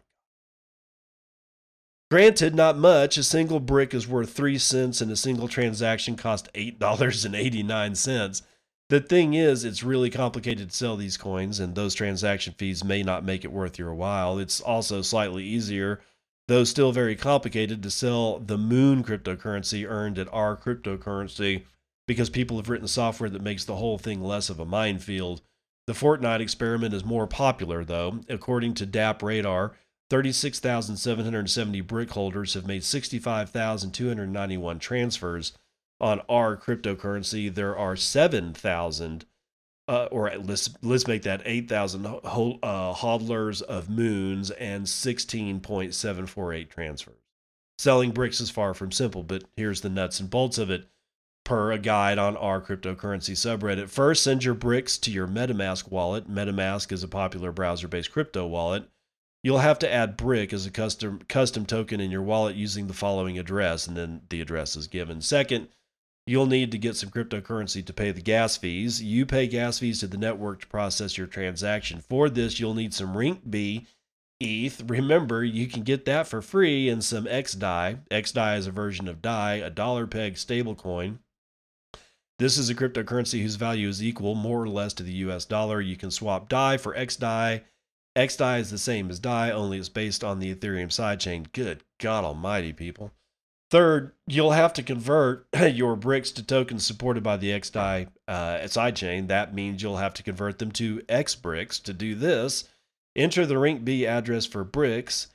Granted, 2.10 2.56
not 2.56 2.76
much. 2.76 3.16
A 3.16 3.22
single 3.22 3.60
brick 3.60 3.94
is 3.94 4.08
worth 4.08 4.32
3 4.32 4.58
cents 4.58 5.00
and 5.00 5.10
a 5.12 5.16
single 5.16 5.46
transaction 5.46 6.16
costs 6.16 6.48
$8.89. 6.54 8.42
The 8.90 9.00
thing 9.00 9.34
is, 9.34 9.64
it's 9.64 9.84
really 9.84 10.10
complicated 10.10 10.70
to 10.70 10.76
sell 10.76 10.96
these 10.96 11.16
coins, 11.16 11.60
and 11.60 11.74
those 11.74 11.94
transaction 11.94 12.52
fees 12.58 12.84
may 12.84 13.02
not 13.02 13.24
make 13.24 13.44
it 13.44 13.52
worth 13.52 13.78
your 13.78 13.94
while. 13.94 14.38
It's 14.38 14.60
also 14.60 15.00
slightly 15.00 15.44
easier, 15.44 16.00
though 16.48 16.64
still 16.64 16.92
very 16.92 17.16
complicated, 17.16 17.82
to 17.84 17.90
sell 17.90 18.40
the 18.40 18.58
Moon 18.58 19.04
cryptocurrency 19.04 19.88
earned 19.88 20.18
at 20.18 20.28
our 20.34 20.56
cryptocurrency 20.56 21.62
because 22.06 22.30
people 22.30 22.56
have 22.56 22.68
written 22.68 22.88
software 22.88 23.30
that 23.30 23.42
makes 23.42 23.64
the 23.64 23.76
whole 23.76 23.98
thing 23.98 24.22
less 24.22 24.50
of 24.50 24.58
a 24.60 24.64
minefield. 24.64 25.40
The 25.86 25.92
Fortnite 25.92 26.40
experiment 26.40 26.94
is 26.94 27.04
more 27.04 27.26
popular, 27.26 27.84
though. 27.84 28.20
According 28.28 28.74
to 28.74 28.86
DappRadar, 28.86 29.72
36,770 30.10 31.80
brick 31.80 32.10
holders 32.10 32.54
have 32.54 32.66
made 32.66 32.84
65,291 32.84 34.78
transfers. 34.78 35.52
On 36.00 36.20
our 36.28 36.56
cryptocurrency, 36.56 37.52
there 37.52 37.76
are 37.76 37.96
7,000, 37.96 39.24
uh, 39.88 40.04
or 40.10 40.30
let's, 40.36 40.70
let's 40.82 41.06
make 41.06 41.22
that 41.22 41.42
8,000 41.44 42.04
uh, 42.04 42.18
hodlers 42.24 43.62
of 43.62 43.88
moons 43.88 44.50
and 44.50 44.84
16.748 44.84 46.68
transfers. 46.68 47.22
Selling 47.78 48.10
bricks 48.10 48.40
is 48.40 48.50
far 48.50 48.74
from 48.74 48.92
simple, 48.92 49.22
but 49.22 49.44
here's 49.56 49.80
the 49.80 49.88
nuts 49.88 50.20
and 50.20 50.28
bolts 50.28 50.58
of 50.58 50.70
it 50.70 50.88
per 51.44 51.72
a 51.72 51.78
guide 51.78 52.18
on 52.18 52.36
our 52.36 52.60
cryptocurrency 52.60 53.32
subreddit. 53.32 53.88
First, 53.88 54.22
send 54.22 54.44
your 54.44 54.54
bricks 54.54 54.96
to 54.98 55.10
your 55.10 55.26
MetaMask 55.26 55.90
wallet. 55.90 56.30
MetaMask 56.30 56.92
is 56.92 57.02
a 57.02 57.08
popular 57.08 57.52
browser 57.52 57.88
based 57.88 58.12
crypto 58.12 58.46
wallet. 58.46 58.84
You'll 59.42 59.58
have 59.58 59.78
to 59.80 59.92
add 59.92 60.16
brick 60.16 60.52
as 60.52 60.66
a 60.66 60.70
custom 60.70 61.20
custom 61.28 61.66
token 61.66 62.00
in 62.00 62.10
your 62.10 62.22
wallet 62.22 62.54
using 62.54 62.86
the 62.86 62.94
following 62.94 63.38
address, 63.38 63.86
and 63.86 63.96
then 63.96 64.22
the 64.28 64.40
address 64.40 64.76
is 64.76 64.86
given. 64.86 65.20
Second, 65.20 65.68
You'll 66.26 66.46
need 66.46 66.70
to 66.70 66.78
get 66.78 66.94
some 66.94 67.10
cryptocurrency 67.10 67.84
to 67.84 67.92
pay 67.92 68.12
the 68.12 68.20
gas 68.20 68.56
fees. 68.56 69.02
You 69.02 69.26
pay 69.26 69.48
gas 69.48 69.80
fees 69.80 70.00
to 70.00 70.06
the 70.06 70.16
network 70.16 70.60
to 70.60 70.66
process 70.68 71.18
your 71.18 71.26
transaction. 71.26 72.00
For 72.00 72.30
this, 72.30 72.60
you'll 72.60 72.74
need 72.74 72.94
some 72.94 73.14
Rinkeby 73.14 73.86
ETH. 74.38 74.82
Remember, 74.88 75.42
you 75.42 75.66
can 75.66 75.82
get 75.82 76.04
that 76.04 76.28
for 76.28 76.40
free 76.40 76.88
and 76.88 77.02
some 77.02 77.24
XDAI. 77.24 78.06
XDAI 78.08 78.58
is 78.58 78.66
a 78.68 78.70
version 78.70 79.08
of 79.08 79.20
DAI, 79.20 79.54
a 79.54 79.70
dollar 79.70 80.06
peg 80.06 80.34
stablecoin. 80.34 81.18
This 82.42 82.58
is 82.58 82.68
a 82.68 82.74
cryptocurrency 82.74 83.40
whose 83.40 83.54
value 83.54 83.86
is 83.86 84.02
equal 84.02 84.34
more 84.34 84.60
or 84.60 84.68
less 84.68 84.92
to 84.94 85.04
the 85.04 85.12
US 85.12 85.44
dollar. 85.44 85.80
You 85.80 85.96
can 85.96 86.10
swap 86.10 86.48
DAI 86.48 86.76
for 86.76 86.92
XDAI. 86.92 87.62
XDAI 88.16 88.58
is 88.58 88.72
the 88.72 88.78
same 88.78 89.10
as 89.10 89.20
DAI, 89.20 89.52
only 89.52 89.78
it's 89.78 89.88
based 89.88 90.24
on 90.24 90.40
the 90.40 90.52
Ethereum 90.52 90.88
sidechain. 90.88 91.52
Good 91.52 91.84
God 92.00 92.24
Almighty, 92.24 92.72
people. 92.72 93.12
Third, 93.70 94.10
you'll 94.26 94.50
have 94.50 94.72
to 94.72 94.82
convert 94.82 95.46
your 95.72 95.94
bricks 95.94 96.32
to 96.32 96.42
tokens 96.42 96.84
supported 96.84 97.22
by 97.22 97.36
the 97.36 97.50
XDAI 97.50 98.08
uh, 98.26 98.58
sidechain. 98.64 99.28
That 99.28 99.54
means 99.54 99.80
you'll 99.80 99.98
have 99.98 100.14
to 100.14 100.24
convert 100.24 100.58
them 100.58 100.72
to 100.72 100.98
XBricks. 101.02 101.80
To 101.84 101.92
do 101.92 102.16
this, 102.16 102.68
enter 103.14 103.46
the 103.46 103.54
Rinkeby 103.54 104.04
address 104.04 104.46
for 104.46 104.64
bricks 104.64 105.28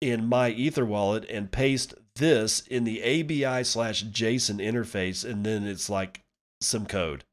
in 0.00 0.30
MyEtherWallet 0.30 1.26
and 1.28 1.50
paste 1.50 1.94
this 2.14 2.60
in 2.60 2.84
the 2.84 3.02
ABI 3.02 3.64
slash 3.64 4.04
JSON 4.04 4.64
interface, 4.64 5.28
and 5.28 5.44
then 5.44 5.66
it's 5.66 5.90
like 5.90 6.22
some 6.62 6.86
code. 6.86 7.24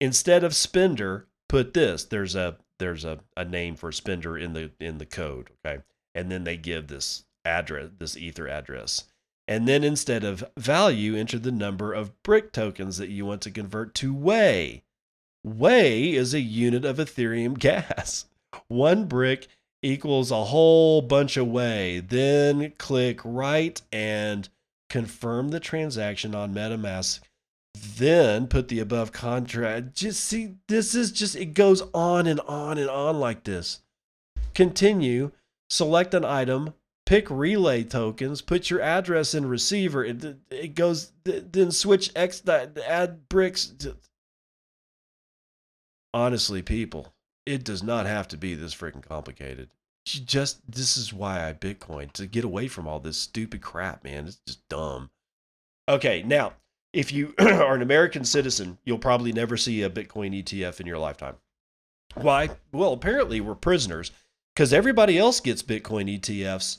Instead 0.00 0.44
of 0.44 0.54
spender, 0.54 1.28
put 1.48 1.74
this. 1.74 2.04
There's 2.04 2.34
a 2.34 2.58
there's 2.78 3.04
a, 3.04 3.20
a 3.36 3.44
name 3.44 3.76
for 3.76 3.92
spender 3.92 4.36
in 4.36 4.52
the 4.52 4.70
in 4.80 4.98
the 4.98 5.06
code. 5.06 5.50
Okay. 5.64 5.82
And 6.14 6.30
then 6.30 6.44
they 6.44 6.56
give 6.56 6.88
this 6.88 7.24
address, 7.44 7.90
this 7.98 8.16
Ether 8.16 8.48
address. 8.48 9.04
And 9.48 9.66
then 9.66 9.82
instead 9.82 10.24
of 10.24 10.44
value, 10.56 11.16
enter 11.16 11.38
the 11.38 11.52
number 11.52 11.92
of 11.92 12.22
brick 12.22 12.52
tokens 12.52 12.96
that 12.98 13.08
you 13.08 13.26
want 13.26 13.42
to 13.42 13.50
convert 13.50 13.94
to 13.96 14.14
Wei. 14.14 14.82
Wei 15.44 16.12
is 16.12 16.32
a 16.32 16.40
unit 16.40 16.84
of 16.84 16.98
Ethereum 16.98 17.58
gas. 17.58 18.26
One 18.68 19.06
brick 19.06 19.48
equals 19.82 20.30
a 20.30 20.44
whole 20.44 21.02
bunch 21.02 21.36
of 21.36 21.48
Wei. 21.48 22.00
Then 22.00 22.72
click 22.78 23.20
right 23.24 23.80
and 23.90 24.48
confirm 24.88 25.48
the 25.48 25.60
transaction 25.60 26.34
on 26.34 26.54
MetaMask. 26.54 27.20
Then 27.82 28.46
put 28.46 28.68
the 28.68 28.78
above 28.78 29.10
contract. 29.10 29.94
Just 29.96 30.22
see, 30.22 30.54
this 30.68 30.94
is 30.94 31.10
just, 31.10 31.34
it 31.34 31.46
goes 31.46 31.82
on 31.92 32.28
and 32.28 32.38
on 32.40 32.78
and 32.78 32.88
on 32.88 33.18
like 33.18 33.42
this. 33.42 33.80
Continue, 34.54 35.32
select 35.68 36.14
an 36.14 36.24
item, 36.24 36.74
pick 37.06 37.28
relay 37.28 37.82
tokens, 37.82 38.40
put 38.40 38.70
your 38.70 38.80
address 38.80 39.34
in 39.34 39.46
receiver. 39.46 40.04
It, 40.04 40.24
it 40.48 40.74
goes, 40.76 41.10
then 41.24 41.72
switch 41.72 42.12
X, 42.14 42.40
add 42.46 43.28
bricks. 43.28 43.74
Honestly, 46.14 46.62
people, 46.62 47.12
it 47.46 47.64
does 47.64 47.82
not 47.82 48.06
have 48.06 48.28
to 48.28 48.36
be 48.36 48.54
this 48.54 48.74
freaking 48.76 49.02
complicated. 49.02 49.70
Just 50.04 50.60
this 50.70 50.96
is 50.96 51.12
why 51.12 51.48
I 51.48 51.52
Bitcoin 51.52 52.12
to 52.12 52.26
get 52.26 52.44
away 52.44 52.68
from 52.68 52.86
all 52.86 53.00
this 53.00 53.16
stupid 53.16 53.60
crap, 53.60 54.04
man. 54.04 54.26
It's 54.26 54.40
just 54.46 54.68
dumb. 54.68 55.10
Okay, 55.88 56.22
now 56.22 56.52
if 56.92 57.12
you 57.12 57.34
are 57.38 57.74
an 57.74 57.82
American 57.82 58.24
citizen, 58.24 58.78
you'll 58.84 58.98
probably 58.98 59.32
never 59.32 59.56
see 59.56 59.82
a 59.82 59.90
Bitcoin 59.90 60.42
ETF 60.42 60.80
in 60.80 60.86
your 60.86 60.98
lifetime. 60.98 61.36
Why? 62.14 62.50
Well, 62.72 62.92
apparently 62.92 63.40
we're 63.40 63.54
prisoners 63.54 64.10
because 64.54 64.72
everybody 64.72 65.18
else 65.18 65.40
gets 65.40 65.62
Bitcoin 65.62 66.20
ETFs 66.20 66.78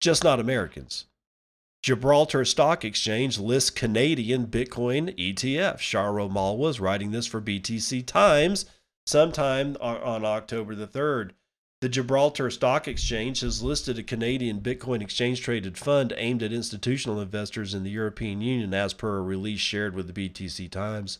just 0.00 0.24
not 0.24 0.40
Americans. 0.40 1.06
Gibraltar 1.82 2.44
Stock 2.44 2.84
Exchange 2.84 3.38
lists 3.38 3.70
Canadian 3.70 4.46
Bitcoin 4.46 5.16
ETF. 5.16 5.76
Shaurya 5.76 6.28
Malwa 6.28 6.68
is 6.68 6.80
writing 6.80 7.12
this 7.12 7.26
for 7.26 7.40
BTC 7.40 8.04
Times 8.06 8.66
sometime 9.06 9.76
on 9.80 10.24
October 10.24 10.74
the 10.74 10.88
3rd. 10.88 11.30
The 11.82 11.90
Gibraltar 11.90 12.50
Stock 12.50 12.88
Exchange 12.88 13.40
has 13.40 13.62
listed 13.62 13.98
a 13.98 14.02
Canadian 14.02 14.60
Bitcoin 14.60 15.02
exchange 15.02 15.42
traded 15.42 15.76
fund 15.76 16.14
aimed 16.16 16.42
at 16.42 16.52
institutional 16.52 17.20
investors 17.20 17.74
in 17.74 17.82
the 17.82 17.90
European 17.90 18.40
Union, 18.40 18.72
as 18.72 18.94
per 18.94 19.18
a 19.18 19.22
release 19.22 19.60
shared 19.60 19.94
with 19.94 20.12
the 20.12 20.28
BTC 20.28 20.70
Times. 20.70 21.18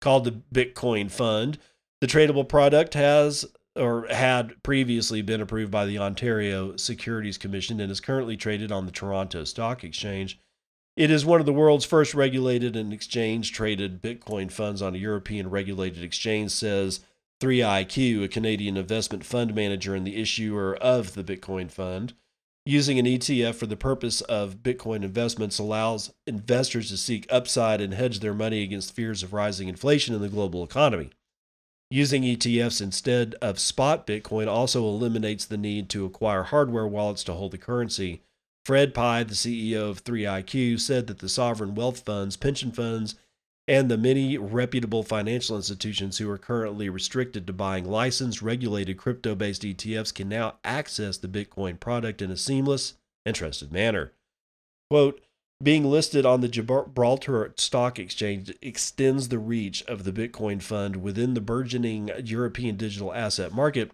Called 0.00 0.24
the 0.24 0.40
Bitcoin 0.54 1.10
Fund, 1.10 1.58
the 2.00 2.06
tradable 2.06 2.48
product 2.48 2.94
has 2.94 3.44
or 3.76 4.06
had 4.08 4.60
previously 4.62 5.20
been 5.20 5.42
approved 5.42 5.70
by 5.70 5.84
the 5.84 5.98
Ontario 5.98 6.76
Securities 6.76 7.36
Commission 7.36 7.78
and 7.78 7.92
is 7.92 8.00
currently 8.00 8.38
traded 8.38 8.72
on 8.72 8.86
the 8.86 8.92
Toronto 8.92 9.44
Stock 9.44 9.84
Exchange. 9.84 10.40
It 10.96 11.10
is 11.10 11.26
one 11.26 11.40
of 11.40 11.46
the 11.46 11.52
world's 11.52 11.84
first 11.84 12.14
regulated 12.14 12.74
and 12.74 12.92
exchange 12.92 13.52
traded 13.52 14.02
Bitcoin 14.02 14.50
funds 14.50 14.80
on 14.80 14.94
a 14.94 14.98
European 14.98 15.50
regulated 15.50 16.02
exchange, 16.02 16.50
says 16.52 17.00
3iQ, 17.40 18.24
a 18.24 18.28
Canadian 18.28 18.76
investment 18.76 19.24
fund 19.24 19.54
manager 19.54 19.94
and 19.94 20.06
the 20.06 20.20
issuer 20.20 20.76
of 20.76 21.14
the 21.14 21.24
Bitcoin 21.24 21.70
fund. 21.70 22.12
Using 22.66 22.98
an 22.98 23.06
ETF 23.06 23.54
for 23.54 23.66
the 23.66 23.76
purpose 23.76 24.20
of 24.20 24.56
Bitcoin 24.56 25.02
investments 25.02 25.58
allows 25.58 26.12
investors 26.26 26.90
to 26.90 26.98
seek 26.98 27.26
upside 27.30 27.80
and 27.80 27.94
hedge 27.94 28.20
their 28.20 28.34
money 28.34 28.62
against 28.62 28.94
fears 28.94 29.22
of 29.22 29.32
rising 29.32 29.68
inflation 29.68 30.14
in 30.14 30.20
the 30.20 30.28
global 30.28 30.62
economy. 30.62 31.10
Using 31.90 32.22
ETFs 32.22 32.80
instead 32.80 33.34
of 33.40 33.58
spot 33.58 34.06
Bitcoin 34.06 34.46
also 34.46 34.84
eliminates 34.84 35.46
the 35.46 35.56
need 35.56 35.88
to 35.88 36.04
acquire 36.04 36.44
hardware 36.44 36.86
wallets 36.86 37.24
to 37.24 37.32
hold 37.32 37.52
the 37.52 37.58
currency. 37.58 38.22
Fred 38.66 38.92
Pye, 38.92 39.24
the 39.24 39.34
CEO 39.34 39.90
of 39.90 40.04
3iQ, 40.04 40.78
said 40.78 41.06
that 41.06 41.18
the 41.20 41.28
sovereign 41.28 41.74
wealth 41.74 42.00
funds, 42.00 42.36
pension 42.36 42.70
funds, 42.70 43.14
and 43.70 43.88
the 43.88 43.96
many 43.96 44.36
reputable 44.36 45.04
financial 45.04 45.54
institutions 45.54 46.18
who 46.18 46.28
are 46.28 46.36
currently 46.36 46.88
restricted 46.88 47.46
to 47.46 47.52
buying 47.52 47.84
licensed, 47.84 48.42
regulated 48.42 48.98
crypto 48.98 49.36
based 49.36 49.62
ETFs 49.62 50.12
can 50.12 50.28
now 50.28 50.54
access 50.64 51.16
the 51.16 51.28
Bitcoin 51.28 51.78
product 51.78 52.20
in 52.20 52.32
a 52.32 52.36
seamless 52.36 52.94
and 53.24 53.36
trusted 53.36 53.70
manner. 53.70 54.10
Quote, 54.90 55.20
being 55.62 55.84
listed 55.84 56.26
on 56.26 56.40
the 56.40 56.48
Gibraltar 56.48 57.54
Stock 57.56 58.00
Exchange 58.00 58.52
extends 58.60 59.28
the 59.28 59.38
reach 59.38 59.84
of 59.84 60.02
the 60.02 60.12
Bitcoin 60.12 60.60
fund 60.60 60.96
within 60.96 61.34
the 61.34 61.40
burgeoning 61.40 62.10
European 62.24 62.76
digital 62.76 63.14
asset 63.14 63.52
market 63.52 63.92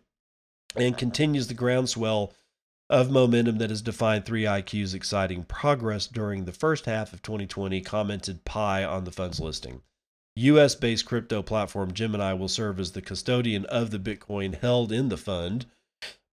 and 0.75 0.97
continues 0.97 1.49
the 1.49 1.55
groundswell 1.55 2.33
of 2.89 3.11
momentum 3.11 3.59
that 3.59 3.71
has 3.71 3.83
defined 3.83 4.25
3iQ's 4.25 4.95
exciting 4.95 5.45
progress 5.45 6.07
during 6.07 6.45
the 6.45 6.53
first 6.53 6.87
half 6.87 7.13
of 7.13 7.23
2020, 7.23 7.81
commented 7.81 8.45
Pye 8.45 8.85
on 8.85 9.05
the 9.05 9.13
fund's 9.13 9.41
listing. 9.41 9.83
US 10.37 10.75
based 10.75 11.07
crypto 11.07 11.43
platform 11.43 11.93
Gemini 11.93 12.33
will 12.33 12.49
serve 12.49 12.79
as 12.79 12.93
the 12.93 13.03
custodian 13.03 13.65
of 13.67 13.91
the 13.91 13.99
Bitcoin 13.99 14.61
held 14.61 14.93
in 14.93 15.09
the 15.09 15.17
fund 15.17 15.67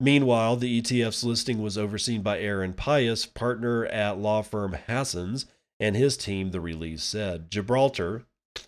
Meanwhile, 0.03 0.57
the 0.57 0.81
ETF's 0.81 1.23
listing 1.23 1.61
was 1.61 1.77
overseen 1.77 2.21
by 2.21 2.39
Aaron 2.39 2.73
Payas, 2.73 3.25
partner 3.33 3.85
at 3.85 4.17
law 4.17 4.41
firm 4.41 4.75
Hassans, 4.87 5.45
and 5.79 5.95
his 5.95 6.17
team, 6.17 6.51
the 6.51 6.59
release 6.59 7.03
said. 7.03 7.49
Gibraltar 7.49 8.25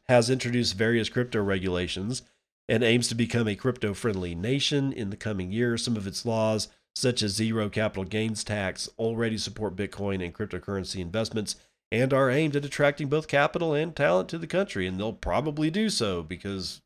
has 0.08 0.30
introduced 0.30 0.78
various 0.78 1.10
crypto 1.10 1.44
regulations 1.44 2.22
and 2.70 2.84
aims 2.84 3.10
to 3.10 3.16
become 3.16 3.50
a 3.50 3.56
crypto 3.56 3.94
friendly 3.94 4.34
nation 4.34 4.94
in 4.94 5.10
the 5.10 5.18
coming 5.18 5.52
years. 5.52 5.84
Some 5.84 5.98
of 5.98 6.08
its 6.08 6.26
laws, 6.26 6.70
such 6.96 7.22
as 7.22 7.34
zero 7.34 7.70
capital 7.70 8.06
gains 8.06 8.44
tax, 8.44 8.90
already 8.98 9.38
support 9.38 9.76
Bitcoin 9.76 10.24
and 10.24 10.34
cryptocurrency 10.34 11.02
investments 11.02 11.56
and 11.92 12.14
are 12.14 12.30
aimed 12.32 12.56
at 12.56 12.66
attracting 12.66 13.08
both 13.08 13.28
capital 13.28 13.74
and 13.74 13.96
talent 13.96 14.30
to 14.30 14.38
the 14.38 14.48
country. 14.48 14.88
And 14.88 15.00
they'll 15.00 15.14
probably 15.14 15.70
do 15.70 15.90
so 15.90 16.24
because, 16.24 16.82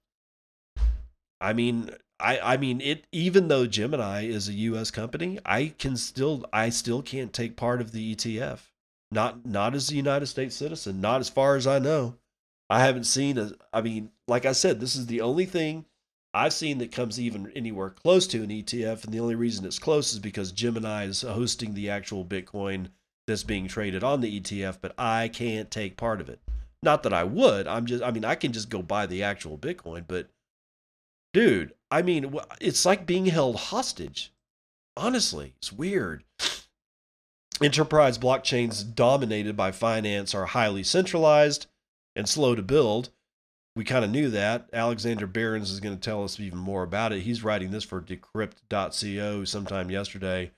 I 1.39 1.53
mean, 1.53 1.91
I 2.19 2.39
I 2.39 2.57
mean 2.57 2.81
it 2.81 3.05
even 3.11 3.47
though 3.47 3.65
Gemini 3.65 4.25
is 4.25 4.49
a 4.49 4.53
US 4.53 4.91
company, 4.91 5.39
I 5.45 5.73
can 5.77 5.95
still 5.95 6.45
I 6.51 6.69
still 6.69 7.01
can't 7.01 7.31
take 7.33 7.55
part 7.55 7.81
of 7.81 7.91
the 7.91 8.15
ETF. 8.15 8.59
Not 9.11 9.45
not 9.45 9.73
as 9.73 9.89
a 9.89 9.95
United 9.95 10.27
States 10.27 10.55
citizen, 10.55 11.01
not 11.01 11.21
as 11.21 11.29
far 11.29 11.55
as 11.55 11.65
I 11.65 11.79
know. 11.79 12.15
I 12.69 12.81
haven't 12.81 13.05
seen 13.05 13.37
a 13.37 13.51
I 13.71 13.81
mean, 13.81 14.11
like 14.27 14.45
I 14.45 14.51
said, 14.51 14.79
this 14.79 14.95
is 14.95 15.05
the 15.05 15.21
only 15.21 15.45
thing 15.45 15.85
I've 16.33 16.53
seen 16.53 16.77
that 16.77 16.91
comes 16.91 17.19
even 17.19 17.51
anywhere 17.55 17.89
close 17.89 18.27
to 18.27 18.43
an 18.43 18.49
ETF 18.49 19.03
and 19.03 19.13
the 19.13 19.19
only 19.19 19.35
reason 19.35 19.65
it's 19.65 19.79
close 19.79 20.13
is 20.13 20.19
because 20.19 20.51
Gemini 20.51 21.05
is 21.05 21.21
hosting 21.23 21.73
the 21.73 21.89
actual 21.89 22.23
Bitcoin 22.23 22.89
that's 23.27 23.43
being 23.43 23.67
traded 23.67 24.03
on 24.03 24.21
the 24.21 24.39
ETF, 24.39 24.77
but 24.81 24.93
I 24.97 25.27
can't 25.27 25.71
take 25.71 25.97
part 25.97 26.21
of 26.21 26.29
it. 26.29 26.39
Not 26.83 27.03
that 27.03 27.13
I 27.13 27.23
would. 27.23 27.67
I'm 27.67 27.85
just 27.85 28.03
I 28.03 28.11
mean, 28.11 28.25
I 28.25 28.35
can 28.35 28.53
just 28.53 28.69
go 28.69 28.81
buy 28.81 29.05
the 29.05 29.23
actual 29.23 29.57
Bitcoin, 29.57 30.05
but 30.07 30.29
dude, 31.33 31.73
I 31.91 32.01
mean, 32.01 32.35
it's 32.61 32.85
like 32.85 33.05
being 33.05 33.25
held 33.25 33.55
hostage. 33.55 34.31
Honestly, 34.95 35.53
it's 35.57 35.73
weird. 35.73 36.23
Enterprise 37.61 38.17
blockchains 38.17 38.83
dominated 38.95 39.57
by 39.57 39.71
finance 39.71 40.33
are 40.33 40.45
highly 40.45 40.83
centralized 40.83 41.67
and 42.15 42.29
slow 42.29 42.55
to 42.55 42.61
build. 42.61 43.09
We 43.79 43.85
kind 43.85 44.03
of 44.03 44.11
knew 44.11 44.29
that. 44.31 44.69
Alexander 44.73 45.25
Behrens 45.25 45.71
is 45.71 45.79
going 45.79 45.95
to 45.95 46.01
tell 46.01 46.25
us 46.25 46.37
even 46.37 46.59
more 46.59 46.83
about 46.83 47.13
it. 47.13 47.21
He's 47.21 47.45
writing 47.45 47.71
this 47.71 47.85
for 47.85 48.01
decrypt.co 48.01 49.45
sometime 49.45 49.89
yesterday. 49.89 50.51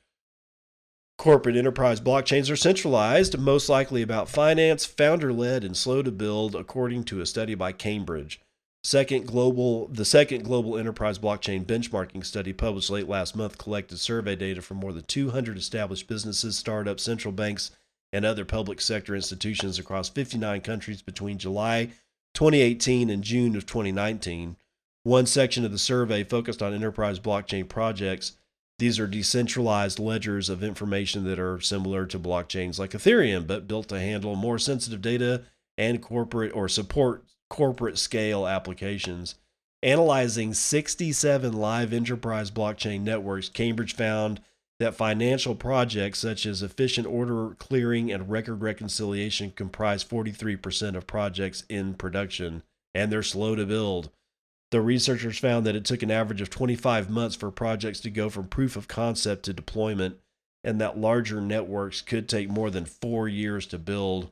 Corporate 1.19 1.55
enterprise 1.55 2.01
blockchains 2.01 2.49
are 2.49 2.55
centralized, 2.55 3.37
most 3.37 3.69
likely 3.69 4.01
about 4.01 4.27
finance, 4.27 4.87
founder 4.87 5.31
led, 5.31 5.63
and 5.63 5.77
slow 5.77 6.01
to 6.01 6.09
build, 6.09 6.55
according 6.55 7.03
to 7.03 7.21
a 7.21 7.27
study 7.27 7.53
by 7.53 7.71
Cambridge. 7.71 8.41
Second 8.83 9.27
global, 9.27 9.87
the 9.89 10.03
second 10.03 10.43
global 10.43 10.75
enterprise 10.75 11.19
blockchain 11.19 11.63
benchmarking 11.63 12.25
study 12.25 12.53
published 12.53 12.89
late 12.89 13.07
last 13.07 13.35
month 13.35 13.59
collected 13.59 13.99
survey 13.99 14.35
data 14.35 14.63
from 14.63 14.77
more 14.77 14.93
than 14.93 15.03
200 15.03 15.59
established 15.59 16.07
businesses, 16.07 16.57
startups, 16.57 17.03
central 17.03 17.31
banks, 17.31 17.69
and 18.11 18.25
other 18.25 18.45
public 18.45 18.81
sector 18.81 19.15
institutions 19.15 19.77
across 19.77 20.09
59 20.09 20.61
countries 20.61 21.03
between 21.03 21.37
July 21.37 21.91
2018 22.33 23.09
and 23.09 23.23
June 23.23 23.55
of 23.55 23.65
2019. 23.65 24.57
One 25.03 25.25
section 25.25 25.65
of 25.65 25.71
the 25.71 25.77
survey 25.77 26.23
focused 26.23 26.61
on 26.61 26.73
enterprise 26.73 27.19
blockchain 27.19 27.67
projects 27.67 28.33
these 28.81 28.99
are 28.99 29.05
decentralized 29.05 29.99
ledgers 29.99 30.49
of 30.49 30.63
information 30.63 31.23
that 31.25 31.37
are 31.37 31.61
similar 31.61 32.07
to 32.07 32.17
blockchains 32.17 32.79
like 32.79 32.93
Ethereum, 32.93 33.45
but 33.45 33.67
built 33.67 33.89
to 33.89 33.99
handle 33.99 34.35
more 34.35 34.57
sensitive 34.57 35.03
data 35.03 35.43
and 35.77 36.01
corporate 36.01 36.51
or 36.55 36.67
support 36.67 37.23
corporate 37.47 37.99
scale 37.99 38.47
applications. 38.47 39.35
Analyzing 39.83 40.55
67 40.55 41.53
live 41.53 41.93
enterprise 41.93 42.49
blockchain 42.49 43.01
networks, 43.01 43.49
Cambridge 43.49 43.93
found 43.93 44.41
that 44.81 44.95
financial 44.95 45.53
projects 45.53 46.17
such 46.17 46.43
as 46.47 46.63
efficient 46.63 47.05
order 47.05 47.55
clearing 47.59 48.11
and 48.11 48.31
record 48.31 48.63
reconciliation 48.63 49.51
comprise 49.51 50.03
43% 50.03 50.95
of 50.95 51.05
projects 51.05 51.63
in 51.69 51.93
production, 51.93 52.63
and 52.95 53.11
they're 53.11 53.21
slow 53.21 53.53
to 53.53 53.63
build. 53.67 54.09
The 54.71 54.81
researchers 54.81 55.37
found 55.37 55.67
that 55.67 55.75
it 55.75 55.85
took 55.85 56.01
an 56.01 56.09
average 56.09 56.41
of 56.41 56.49
25 56.49 57.11
months 57.11 57.35
for 57.35 57.51
projects 57.51 57.99
to 57.99 58.09
go 58.09 58.27
from 58.27 58.47
proof 58.47 58.75
of 58.75 58.87
concept 58.87 59.43
to 59.43 59.53
deployment, 59.53 60.17
and 60.63 60.81
that 60.81 60.97
larger 60.97 61.39
networks 61.39 62.01
could 62.01 62.27
take 62.27 62.49
more 62.49 62.71
than 62.71 62.85
four 62.85 63.27
years 63.27 63.67
to 63.67 63.77
build. 63.77 64.31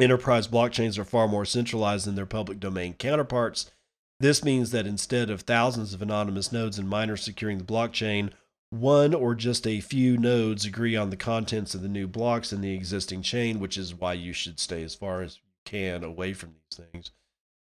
Enterprise 0.00 0.48
blockchains 0.48 0.98
are 0.98 1.04
far 1.04 1.28
more 1.28 1.44
centralized 1.44 2.04
than 2.04 2.16
their 2.16 2.26
public 2.26 2.58
domain 2.58 2.94
counterparts. 2.94 3.70
This 4.18 4.42
means 4.42 4.72
that 4.72 4.88
instead 4.88 5.30
of 5.30 5.42
thousands 5.42 5.94
of 5.94 6.02
anonymous 6.02 6.50
nodes 6.50 6.80
and 6.80 6.88
miners 6.88 7.22
securing 7.22 7.58
the 7.58 7.64
blockchain, 7.64 8.32
one 8.72 9.12
or 9.12 9.34
just 9.34 9.66
a 9.66 9.80
few 9.80 10.16
nodes 10.16 10.64
agree 10.64 10.96
on 10.96 11.10
the 11.10 11.16
contents 11.16 11.74
of 11.74 11.82
the 11.82 11.88
new 11.88 12.08
blocks 12.08 12.54
in 12.54 12.62
the 12.62 12.72
existing 12.72 13.20
chain, 13.20 13.60
which 13.60 13.76
is 13.76 13.94
why 13.94 14.14
you 14.14 14.32
should 14.32 14.58
stay 14.58 14.82
as 14.82 14.94
far 14.94 15.20
as 15.20 15.36
you 15.36 15.42
can 15.66 16.02
away 16.02 16.32
from 16.32 16.54
these 16.54 16.86
things. 16.90 17.10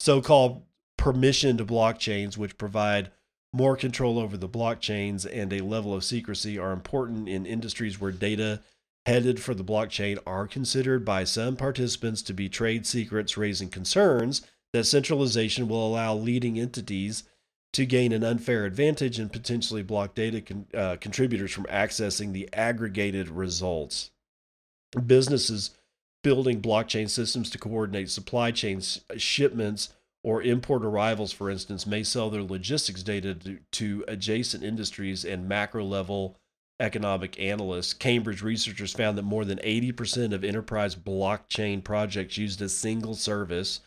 So 0.01 0.23
called 0.23 0.63
permissioned 0.99 1.59
blockchains, 1.67 2.39
which 2.39 2.57
provide 2.57 3.11
more 3.53 3.77
control 3.77 4.19
over 4.19 4.39
the 4.39 4.49
blockchains 4.49 5.27
and 5.31 5.53
a 5.53 5.61
level 5.61 5.93
of 5.93 6.03
secrecy, 6.03 6.59
are 6.59 6.73
important 6.73 7.29
in 7.29 7.45
industries 7.45 8.01
where 8.01 8.11
data 8.11 8.63
headed 9.05 9.39
for 9.39 9.53
the 9.53 9.63
blockchain 9.63 10.19
are 10.27 10.47
considered 10.47 11.05
by 11.05 11.25
some 11.25 11.57
participants 11.57 12.23
to 12.23 12.33
be 12.33 12.49
trade 12.49 12.87
secrets, 12.87 13.37
raising 13.37 13.69
concerns 13.69 14.41
that 14.73 14.85
centralization 14.85 15.69
will 15.69 15.87
allow 15.87 16.15
leading 16.15 16.59
entities 16.59 17.25
to 17.77 17.85
gain 17.85 18.11
an 18.11 18.25
unfair 18.25 18.65
advantage 18.65 19.19
and 19.19 19.31
potentially 19.31 19.83
block 19.83 20.15
data 20.15 20.41
con- 20.41 20.67
uh, 20.73 20.97
contributors 20.99 21.53
from 21.53 21.65
accessing 21.65 22.33
the 22.33 22.49
aggregated 22.55 23.29
results. 23.29 24.11
Businesses 25.07 25.77
building 26.25 26.63
blockchain 26.63 27.07
systems 27.11 27.51
to 27.51 27.59
coordinate 27.59 28.09
supply 28.09 28.51
chains, 28.51 29.03
shipments, 29.19 29.91
or 30.25 30.41
import 30.43 30.87
arrivals, 30.87 31.33
for 31.33 31.51
instance, 31.51 31.87
may 31.87 32.03
sell 32.03 32.31
their 32.31 32.43
logistics 32.43 33.03
data 33.03 33.35
to, 33.35 33.59
to 33.73 34.05
adjacent 34.09 34.65
industries 34.65 35.23
and 35.23 35.47
macro 35.47 35.85
level 35.85 36.39
economic 36.81 37.39
analysts. 37.39 37.93
Cambridge 37.93 38.41
researchers 38.41 38.95
found 38.95 39.19
that 39.19 39.23
more 39.23 39.45
than 39.45 39.59
80% 39.59 40.33
of 40.33 40.45
enterprise 40.45 40.97
blockchain 40.97 41.85
projects 41.85 42.39
used 42.39 42.63
a 42.63 42.71
single 42.71 43.15
service, 43.15 43.81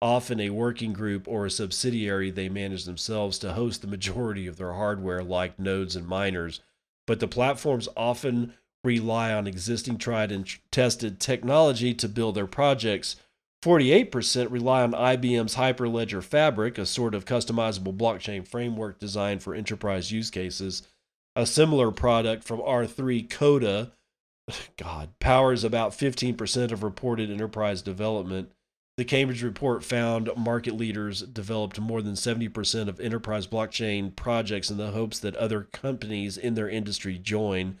often 0.00 0.40
a 0.40 0.50
working 0.50 0.92
group 0.92 1.26
or 1.26 1.46
a 1.46 1.50
subsidiary 1.50 2.30
they 2.30 2.48
manage 2.48 2.84
themselves, 2.84 3.38
to 3.38 3.52
host 3.52 3.80
the 3.80 3.86
majority 3.86 4.46
of 4.46 4.56
their 4.56 4.74
hardware, 4.74 5.22
like 5.22 5.58
nodes 5.58 5.96
and 5.96 6.06
miners. 6.06 6.60
But 7.06 7.20
the 7.20 7.28
platforms 7.28 7.88
often 7.96 8.54
rely 8.82 9.32
on 9.32 9.46
existing 9.46 9.98
tried 9.98 10.30
and 10.30 10.46
tested 10.70 11.20
technology 11.20 11.94
to 11.94 12.08
build 12.08 12.34
their 12.34 12.46
projects 12.46 13.16
48% 13.64 14.50
rely 14.50 14.82
on 14.82 14.92
IBM's 14.92 15.54
Hyperledger 15.54 16.22
Fabric, 16.22 16.76
a 16.76 16.84
sort 16.84 17.14
of 17.14 17.24
customizable 17.24 17.96
blockchain 17.96 18.46
framework 18.46 18.98
designed 18.98 19.42
for 19.42 19.54
enterprise 19.54 20.12
use 20.12 20.30
cases. 20.30 20.86
A 21.34 21.46
similar 21.46 21.90
product 21.90 22.44
from 22.44 22.60
R3 22.60 23.30
Corda, 23.30 23.92
God, 24.76 25.18
powers 25.18 25.64
about 25.64 25.92
15% 25.92 26.72
of 26.72 26.82
reported 26.82 27.30
enterprise 27.30 27.80
development. 27.80 28.52
The 28.96 29.04
Cambridge 29.04 29.42
report 29.42 29.82
found 29.82 30.30
market 30.36 30.74
leaders 30.74 31.22
developed 31.22 31.80
more 31.80 32.00
than 32.00 32.14
70% 32.14 32.88
of 32.88 33.00
enterprise 33.00 33.46
blockchain 33.48 34.14
projects 34.14 34.70
in 34.70 34.76
the 34.76 34.92
hopes 34.92 35.18
that 35.18 35.34
other 35.34 35.62
companies 35.72 36.36
in 36.36 36.54
their 36.54 36.68
industry 36.68 37.18
join. 37.18 37.78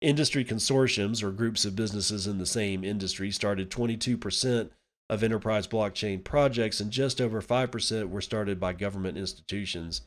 Industry 0.00 0.44
consortiums, 0.44 1.22
or 1.22 1.30
groups 1.30 1.64
of 1.64 1.76
businesses 1.76 2.26
in 2.26 2.38
the 2.38 2.46
same 2.46 2.82
industry, 2.82 3.30
started 3.30 3.70
22% 3.70 4.70
of 5.08 5.22
enterprise 5.22 5.68
blockchain 5.68 6.24
projects, 6.24 6.80
and 6.80 6.90
just 6.90 7.20
over 7.20 7.40
5% 7.40 8.08
were 8.08 8.20
started 8.20 8.58
by 8.58 8.72
government 8.72 9.16
institutions. 9.16 10.00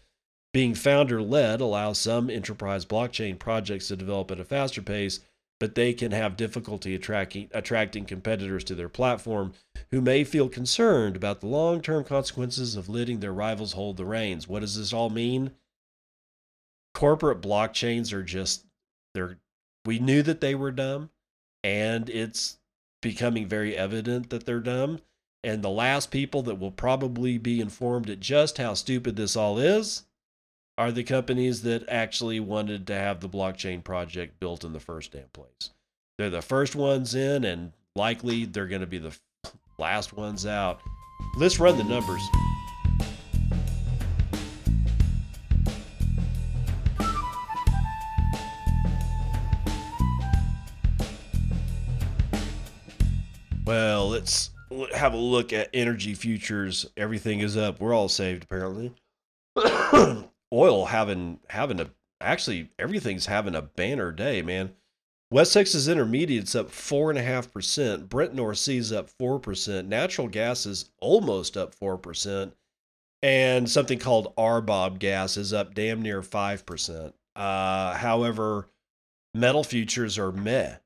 Being 0.54 0.76
founder 0.76 1.22
led 1.22 1.62
allows 1.62 2.00
some 2.00 2.30
enterprise 2.30 2.84
blockchain 2.84 3.39
projects 3.39 3.88
to 3.88 3.95
develop 3.95 4.30
at 4.30 4.41
a 4.41 4.45
faster 4.45 4.82
pace, 4.82 5.22
but 5.60 5.76
they 5.76 5.93
can 5.93 6.12
have 6.12 6.38
difficulty 6.38 6.95
attracting, 6.95 7.50
attracting 7.54 8.06
competitors 8.06 8.63
to 8.63 8.76
their 8.76 8.89
platform 8.89 9.54
who 9.91 10.02
may 10.02 10.24
feel 10.24 10.48
concerned 10.48 11.15
about 11.15 11.41
the 11.41 11.48
long 11.48 11.82
term 11.82 12.04
consequences 12.04 12.76
of 12.76 12.89
letting 12.89 13.19
their 13.19 13.34
rivals 13.34 13.74
hold 13.74 13.98
the 13.98 14.06
reins. 14.06 14.48
What 14.48 14.62
does 14.62 14.78
this 14.78 14.93
all 14.93 15.10
mean? 15.10 15.52
Corporate 16.93 17.41
blockchains 17.41 18.13
are 18.13 18.24
just, 18.24 18.65
they're, 19.13 19.38
we 19.86 20.00
knew 20.00 20.22
that 20.24 20.41
they 20.41 20.56
were 20.56 20.72
dumb, 20.72 21.10
and 21.63 22.10
it's 22.10 22.58
becoming 23.02 23.48
very 23.48 23.76
evident 23.76 24.30
that 24.30 24.45
they're 24.45 24.60
dumb. 24.60 25.00
And 25.43 25.62
the 25.62 25.69
last 25.69 26.12
people 26.12 26.41
that 26.43 26.60
will 26.60 26.72
probably 26.72 27.38
be 27.38 27.62
informed 27.62 28.10
at 28.10 28.19
just 28.19 28.58
how 28.58 28.74
stupid 28.74 29.15
this 29.15 29.36
all 29.36 29.58
is 29.58 30.04
are 30.80 30.94
the 30.94 31.04
companies 31.04 31.63
that 31.63 31.84
actually 31.89 32.39
wanted 32.39 32.88
to 32.88 32.94
have 32.94 33.20
the 33.20 33.28
blockchain 33.28 33.84
project 33.84 34.39
built 34.39 34.63
in 34.63 34.72
the 34.72 34.80
first 34.80 35.12
damn 35.12 35.28
place. 35.34 35.72
They're 36.18 36.30
the 36.30 36.42
first 36.42 36.74
ones 36.74 37.15
in, 37.15 37.44
and 37.44 37.74
likely 37.98 38.46
they're 38.46 38.65
going 38.65 38.80
to 38.80 38.88
be 38.88 38.98
the 38.98 39.13
last 39.78 40.13
ones 40.13 40.46
out. 40.46 40.80
Let's 41.36 41.60
run 41.60 41.78
the 41.78 41.84
numbers. 41.84 42.22
Well, 53.65 54.08
let's 54.08 54.52
have 54.96 55.13
a 55.13 55.18
look 55.18 55.52
at 55.52 55.70
energy 55.74 56.13
futures. 56.13 56.89
Everything 56.96 57.42
is 57.42 57.58
up. 57.58 57.82
We're 57.82 57.94
all 57.94 58.08
saved 58.08 58.46
apparently. 58.46 58.94
Oil 60.52 60.86
having 60.86 61.40
having 61.50 61.80
a 61.80 61.90
actually 62.22 62.72
everything's 62.80 63.28
having 63.28 63.56
a 63.56 63.62
banner 63.62 64.12
day, 64.12 64.42
man. 64.42 64.74
West 65.32 65.54
Texas 65.54 65.88
Intermediate's 65.88 66.56
up 66.56 66.72
four 66.72 67.12
and 67.12 67.20
a 67.20 67.22
half 67.22 67.52
percent. 67.52 68.10
Brent 68.10 68.34
North 68.34 68.58
Sea's 68.58 68.92
up 68.92 69.10
four 69.10 69.40
percent. 69.40 69.88
Natural 69.88 70.28
gas 70.28 70.66
is 70.66 70.90
almost 71.00 71.56
up 71.56 71.76
four 71.76 71.98
percent, 71.98 72.56
and 73.22 73.70
something 73.70 74.00
called 74.00 74.36
RBOB 74.36 74.98
gas 74.98 75.38
is 75.38 75.54
up 75.54 75.76
damn 75.76 76.02
near 76.02 76.24
five 76.24 76.66
percent. 76.66 77.14
Uh, 77.36 77.94
however, 77.94 78.70
metal 79.36 79.64
futures 79.64 80.18
are 80.18 80.32
meh. 80.32 80.78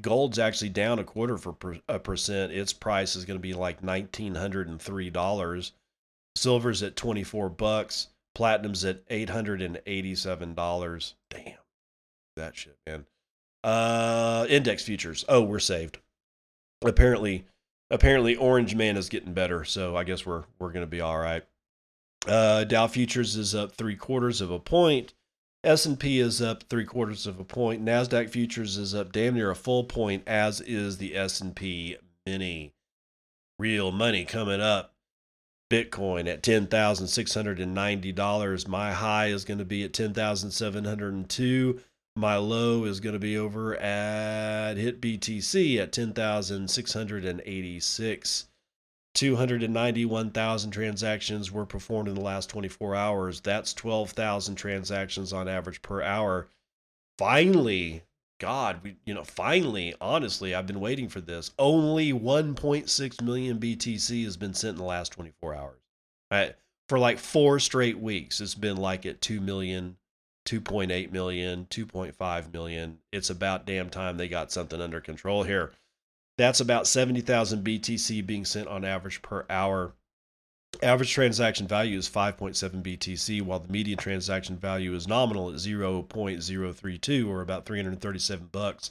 Gold's 0.00 0.38
actually 0.38 0.70
down 0.70 0.98
a 0.98 1.04
quarter 1.04 1.36
for 1.36 1.52
per, 1.52 1.78
a 1.86 1.98
percent. 1.98 2.52
Its 2.52 2.72
price 2.72 3.14
is 3.16 3.26
going 3.26 3.38
to 3.38 3.42
be 3.42 3.52
like 3.52 3.82
nineteen 3.82 4.34
hundred 4.34 4.66
and 4.66 4.80
three 4.80 5.10
dollars. 5.10 5.72
Silver's 6.36 6.82
at 6.82 6.96
twenty 6.96 7.22
four 7.22 7.50
bucks. 7.50 8.08
Platinum's 8.34 8.84
at 8.84 9.02
eight 9.08 9.30
hundred 9.30 9.62
and 9.62 9.80
eighty 9.86 10.14
seven 10.14 10.54
dollars. 10.54 11.14
Damn, 11.30 11.54
that 12.36 12.56
shit, 12.56 12.76
man. 12.86 13.06
Uh, 13.62 14.46
index 14.48 14.84
futures. 14.84 15.24
Oh, 15.28 15.42
we're 15.42 15.58
saved. 15.58 15.98
Apparently, 16.84 17.46
apparently, 17.90 18.36
Orange 18.36 18.74
Man 18.74 18.96
is 18.96 19.08
getting 19.08 19.32
better. 19.32 19.64
So 19.64 19.96
I 19.96 20.04
guess 20.04 20.26
we're 20.26 20.44
we're 20.58 20.72
to 20.72 20.86
be 20.86 21.00
all 21.00 21.18
right. 21.18 21.44
Uh, 22.26 22.64
Dow 22.64 22.86
futures 22.86 23.36
is 23.36 23.54
up 23.54 23.72
three 23.72 23.96
quarters 23.96 24.40
of 24.40 24.50
a 24.50 24.58
point. 24.58 25.14
S&P 25.62 26.20
is 26.20 26.42
up 26.42 26.64
three 26.64 26.84
quarters 26.84 27.26
of 27.26 27.40
a 27.40 27.44
point. 27.44 27.82
Nasdaq 27.82 28.28
futures 28.28 28.76
is 28.76 28.94
up 28.94 29.12
damn 29.12 29.34
near 29.34 29.50
a 29.50 29.56
full 29.56 29.84
point, 29.84 30.22
as 30.26 30.60
is 30.60 30.98
the 30.98 31.16
S&P 31.16 31.96
Mini. 32.26 32.72
Real 33.58 33.90
money 33.90 34.24
coming 34.24 34.60
up. 34.60 34.93
Bitcoin 35.70 36.28
at 36.28 36.42
ten 36.42 36.66
thousand 36.66 37.08
six 37.08 37.34
hundred 37.34 37.60
and 37.60 37.74
ninety 37.74 38.12
dollars. 38.12 38.68
My 38.68 38.92
high 38.92 39.26
is 39.26 39.44
going 39.44 39.58
to 39.58 39.64
be 39.64 39.84
at 39.84 39.92
ten 39.92 40.14
thousand 40.14 40.50
seven 40.50 40.84
hundred 40.84 41.14
and 41.14 41.28
two. 41.28 41.80
My 42.16 42.36
low 42.36 42.84
is 42.84 43.00
going 43.00 43.14
to 43.14 43.18
be 43.18 43.36
over 43.36 43.74
at 43.74 44.76
HitBTC 44.76 45.78
at 45.78 45.90
10,686. 45.90 48.46
291,000 49.16 50.70
transactions 50.70 51.50
were 51.50 51.66
performed 51.66 52.08
in 52.08 52.14
the 52.14 52.20
last 52.20 52.48
24 52.50 52.94
hours. 52.94 53.40
That's 53.40 53.74
12,000 53.74 54.54
transactions 54.54 55.32
on 55.32 55.48
average 55.48 55.82
per 55.82 56.02
hour. 56.02 56.46
Finally, 57.18 58.04
God, 58.40 58.80
we, 58.82 58.96
you 59.04 59.14
know, 59.14 59.24
finally, 59.24 59.94
honestly, 60.00 60.54
I've 60.54 60.66
been 60.66 60.80
waiting 60.80 61.08
for 61.08 61.20
this. 61.20 61.52
Only 61.58 62.12
1.6 62.12 63.22
million 63.22 63.58
BTC 63.58 64.24
has 64.24 64.36
been 64.36 64.54
sent 64.54 64.72
in 64.72 64.78
the 64.78 64.84
last 64.84 65.12
24 65.12 65.54
hours. 65.54 65.80
Right? 66.30 66.54
For 66.88 66.98
like 66.98 67.18
four 67.18 67.58
straight 67.60 67.98
weeks, 67.98 68.40
it's 68.40 68.54
been 68.54 68.76
like 68.76 69.06
at 69.06 69.20
2 69.20 69.40
million, 69.40 69.96
2.8 70.46 71.12
million, 71.12 71.66
2.5 71.70 72.52
million. 72.52 72.98
It's 73.12 73.30
about 73.30 73.66
damn 73.66 73.88
time 73.88 74.16
they 74.16 74.28
got 74.28 74.52
something 74.52 74.80
under 74.80 75.00
control 75.00 75.44
here. 75.44 75.72
That's 76.36 76.60
about 76.60 76.86
70,000 76.86 77.64
BTC 77.64 78.26
being 78.26 78.44
sent 78.44 78.68
on 78.68 78.84
average 78.84 79.22
per 79.22 79.46
hour. 79.48 79.94
Average 80.82 81.12
transaction 81.12 81.66
value 81.66 81.98
is 81.98 82.08
5.7 82.08 82.82
BTC, 82.82 83.42
while 83.42 83.60
the 83.60 83.72
median 83.72 83.98
transaction 83.98 84.56
value 84.56 84.94
is 84.94 85.06
nominal 85.08 85.50
at 85.50 85.56
0.032 85.56 87.28
or 87.28 87.40
about 87.40 87.66
337 87.66 88.48
bucks. 88.50 88.90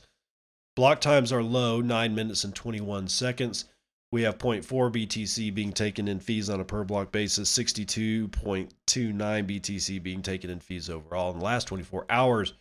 Block 0.75 1.01
times 1.01 1.31
are 1.31 1.43
low, 1.43 1.81
9 1.81 2.15
minutes 2.15 2.43
and 2.43 2.55
21 2.55 3.07
seconds. 3.07 3.65
We 4.11 4.21
have 4.23 4.37
0.4 4.37 4.91
BTC 4.91 5.53
being 5.53 5.73
taken 5.73 6.07
in 6.07 6.19
fees 6.19 6.49
on 6.49 6.59
a 6.59 6.65
per 6.65 6.83
block 6.83 7.11
basis, 7.11 7.51
62.29 7.51 8.69
BTC 8.87 10.03
being 10.03 10.21
taken 10.21 10.49
in 10.49 10.59
fees 10.59 10.89
overall 10.89 11.31
in 11.31 11.39
the 11.39 11.45
last 11.45 11.65
24 11.67 12.05
hours. 12.09 12.53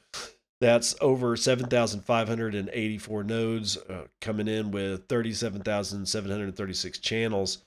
That's 0.61 0.95
over 1.01 1.37
7,584 1.37 3.25
nodes 3.25 3.77
uh, 3.77 4.07
coming 4.21 4.49
in 4.49 4.71
with 4.71 5.09
37,736 5.09 6.99
channels. 7.01 7.59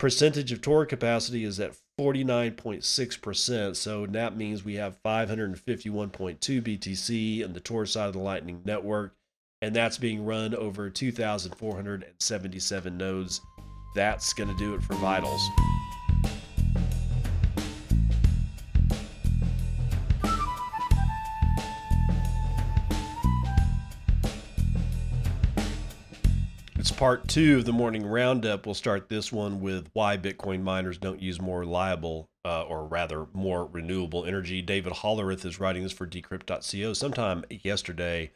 Percentage 0.00 0.50
of 0.50 0.60
Tor 0.62 0.86
capacity 0.86 1.44
is 1.44 1.60
at 1.60 1.76
49.6%. 2.00 3.76
So 3.76 4.06
that 4.06 4.34
means 4.34 4.64
we 4.64 4.76
have 4.76 4.96
551.2 5.02 6.40
BTC 6.40 7.44
in 7.44 7.52
the 7.52 7.60
Tor 7.60 7.84
side 7.84 8.06
of 8.06 8.14
the 8.14 8.18
Lightning 8.18 8.62
Network. 8.64 9.14
And 9.60 9.76
that's 9.76 9.98
being 9.98 10.24
run 10.24 10.54
over 10.54 10.88
2,477 10.88 12.96
nodes. 12.96 13.42
That's 13.94 14.32
going 14.32 14.48
to 14.48 14.56
do 14.56 14.74
it 14.74 14.82
for 14.82 14.94
Vitals. 14.94 15.42
Part 26.90 27.28
two 27.28 27.58
of 27.58 27.64
the 27.64 27.72
morning 27.72 28.06
roundup. 28.06 28.66
We'll 28.66 28.74
start 28.74 29.08
this 29.08 29.32
one 29.32 29.60
with 29.60 29.88
why 29.92 30.16
Bitcoin 30.16 30.62
miners 30.62 30.98
don't 30.98 31.22
use 31.22 31.40
more 31.40 31.60
reliable, 31.60 32.28
uh, 32.44 32.62
or 32.62 32.84
rather, 32.84 33.26
more 33.32 33.66
renewable 33.66 34.24
energy. 34.24 34.62
David 34.62 34.94
Hollerith 34.94 35.44
is 35.44 35.60
writing 35.60 35.82
this 35.82 35.92
for 35.92 36.06
Decrypt.co 36.06 36.92
sometime 36.92 37.44
yesterday. 37.50 38.32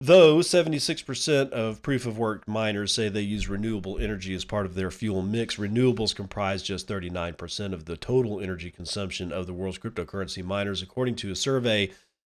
Though 0.00 0.38
76% 0.38 1.50
of 1.50 1.82
proof 1.82 2.06
of 2.06 2.18
work 2.18 2.46
miners 2.46 2.94
say 2.94 3.08
they 3.08 3.22
use 3.22 3.48
renewable 3.48 3.98
energy 3.98 4.34
as 4.34 4.44
part 4.44 4.64
of 4.64 4.74
their 4.74 4.90
fuel 4.90 5.22
mix, 5.22 5.56
renewables 5.56 6.14
comprise 6.14 6.62
just 6.62 6.86
39% 6.86 7.72
of 7.72 7.86
the 7.86 7.96
total 7.96 8.40
energy 8.40 8.70
consumption 8.70 9.32
of 9.32 9.46
the 9.46 9.52
world's 9.52 9.78
cryptocurrency 9.78 10.44
miners, 10.44 10.82
according 10.82 11.16
to 11.16 11.32
a 11.32 11.36
survey 11.36 11.90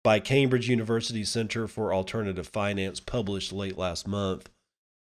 by 0.04 0.20
Cambridge 0.20 0.70
University 0.70 1.26
Center 1.26 1.68
for 1.68 1.94
Alternative 1.94 2.48
Finance 2.48 3.02
published 3.02 3.52
late 3.52 3.78
last 3.78 4.08
month 4.08 4.50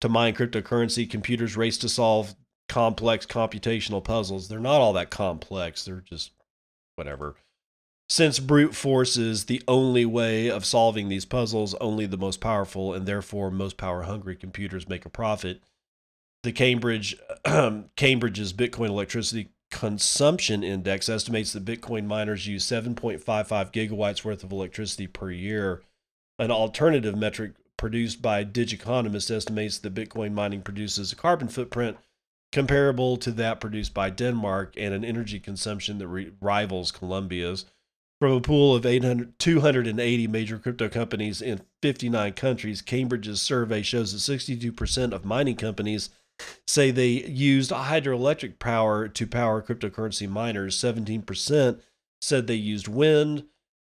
to 0.03 0.09
mine 0.09 0.35
cryptocurrency, 0.35 1.09
computers 1.09 1.55
race 1.55 1.77
to 1.77 1.87
solve 1.87 2.35
complex 2.67 3.25
computational 3.25 4.03
puzzles. 4.03 4.49
They're 4.49 4.59
not 4.59 4.81
all 4.81 4.91
that 4.93 5.09
complex, 5.09 5.85
they're 5.85 6.03
just 6.05 6.31
whatever. 6.97 7.37
Since 8.09 8.39
brute 8.39 8.75
force 8.75 9.15
is 9.15 9.45
the 9.45 9.63
only 9.65 10.05
way 10.05 10.49
of 10.49 10.65
solving 10.65 11.07
these 11.07 11.23
puzzles, 11.23 11.73
only 11.75 12.05
the 12.05 12.17
most 12.17 12.41
powerful 12.41 12.93
and 12.93 13.05
therefore 13.05 13.49
most 13.49 13.77
power 13.77 14.01
hungry 14.03 14.35
computers 14.35 14.89
make 14.89 15.05
a 15.05 15.09
profit. 15.09 15.61
The 16.43 16.51
Cambridge 16.51 17.15
Cambridge's 17.95 18.51
Bitcoin 18.51 18.89
electricity 18.89 19.51
consumption 19.71 20.65
index 20.65 21.07
estimates 21.07 21.53
that 21.53 21.63
Bitcoin 21.63 22.07
miners 22.07 22.45
use 22.45 22.65
7.55 22.65 23.23
gigawatts 23.71 24.25
worth 24.25 24.43
of 24.43 24.51
electricity 24.51 25.07
per 25.07 25.31
year. 25.31 25.81
An 26.37 26.51
alternative 26.51 27.15
metric 27.15 27.53
produced 27.83 28.21
by 28.21 28.45
Digiconomist 28.45 29.29
estimates 29.29 29.77
that 29.77 29.93
Bitcoin 29.93 30.31
mining 30.31 30.61
produces 30.61 31.11
a 31.11 31.17
carbon 31.17 31.49
footprint 31.49 31.97
comparable 32.53 33.17
to 33.17 33.29
that 33.29 33.59
produced 33.59 33.93
by 33.93 34.09
Denmark 34.09 34.75
and 34.77 34.93
an 34.93 35.03
energy 35.03 35.37
consumption 35.37 35.97
that 35.97 36.07
re- 36.07 36.31
rivals 36.39 36.93
Colombia's. 36.93 37.65
From 38.21 38.31
a 38.31 38.39
pool 38.39 38.73
of 38.73 38.85
800, 38.85 39.37
280 39.37 40.27
major 40.27 40.57
crypto 40.57 40.87
companies 40.87 41.41
in 41.41 41.59
59 41.81 42.31
countries, 42.31 42.81
Cambridge's 42.81 43.41
survey 43.41 43.81
shows 43.81 44.13
that 44.13 44.33
62% 44.33 45.11
of 45.11 45.25
mining 45.25 45.57
companies 45.57 46.09
say 46.65 46.89
they 46.89 47.09
used 47.09 47.71
hydroelectric 47.71 48.59
power 48.59 49.09
to 49.09 49.27
power 49.27 49.61
cryptocurrency 49.61 50.29
miners. 50.29 50.77
17% 50.77 51.81
said 52.21 52.47
they 52.47 52.55
used 52.55 52.87
wind, 52.87 53.43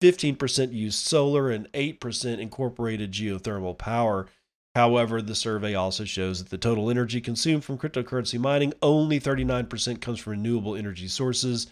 15% 0.02 0.72
used 0.72 0.98
solar, 0.98 1.50
and 1.50 1.70
8% 1.72 2.38
incorporated 2.38 3.12
geothermal 3.12 3.78
power. 3.78 4.26
However, 4.74 5.22
the 5.22 5.34
survey 5.34 5.74
also 5.74 6.04
shows 6.04 6.42
that 6.42 6.50
the 6.50 6.58
total 6.58 6.90
energy 6.90 7.20
consumed 7.20 7.64
from 7.64 7.78
cryptocurrency 7.78 8.38
mining, 8.38 8.72
only 8.82 9.20
39% 9.20 10.00
comes 10.00 10.18
from 10.18 10.32
renewable 10.32 10.74
energy 10.74 11.08
sources. 11.08 11.68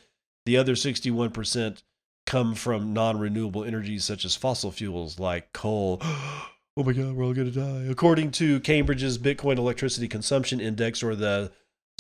The 0.47 0.57
other 0.57 0.75
61% 0.75 1.83
come 2.27 2.55
from 2.55 2.93
non 2.93 3.19
renewable 3.19 3.65
energies 3.65 4.05
such 4.05 4.25
as 4.25 4.37
fossil 4.37 4.71
fuels 4.71 5.19
like 5.19 5.53
coal. 5.53 5.99
oh 6.03 6.49
my 6.77 6.93
God, 6.93 7.15
we're 7.15 7.25
all 7.25 7.35
going 7.35 7.51
to 7.51 7.59
die. 7.59 7.91
According 7.91 8.31
to 8.33 8.61
Cambridge's 8.61 9.19
Bitcoin 9.19 9.59
Electricity 9.59 10.07
Consumption 10.07 10.61
Index, 10.61 11.03
or 11.03 11.17
the 11.17 11.51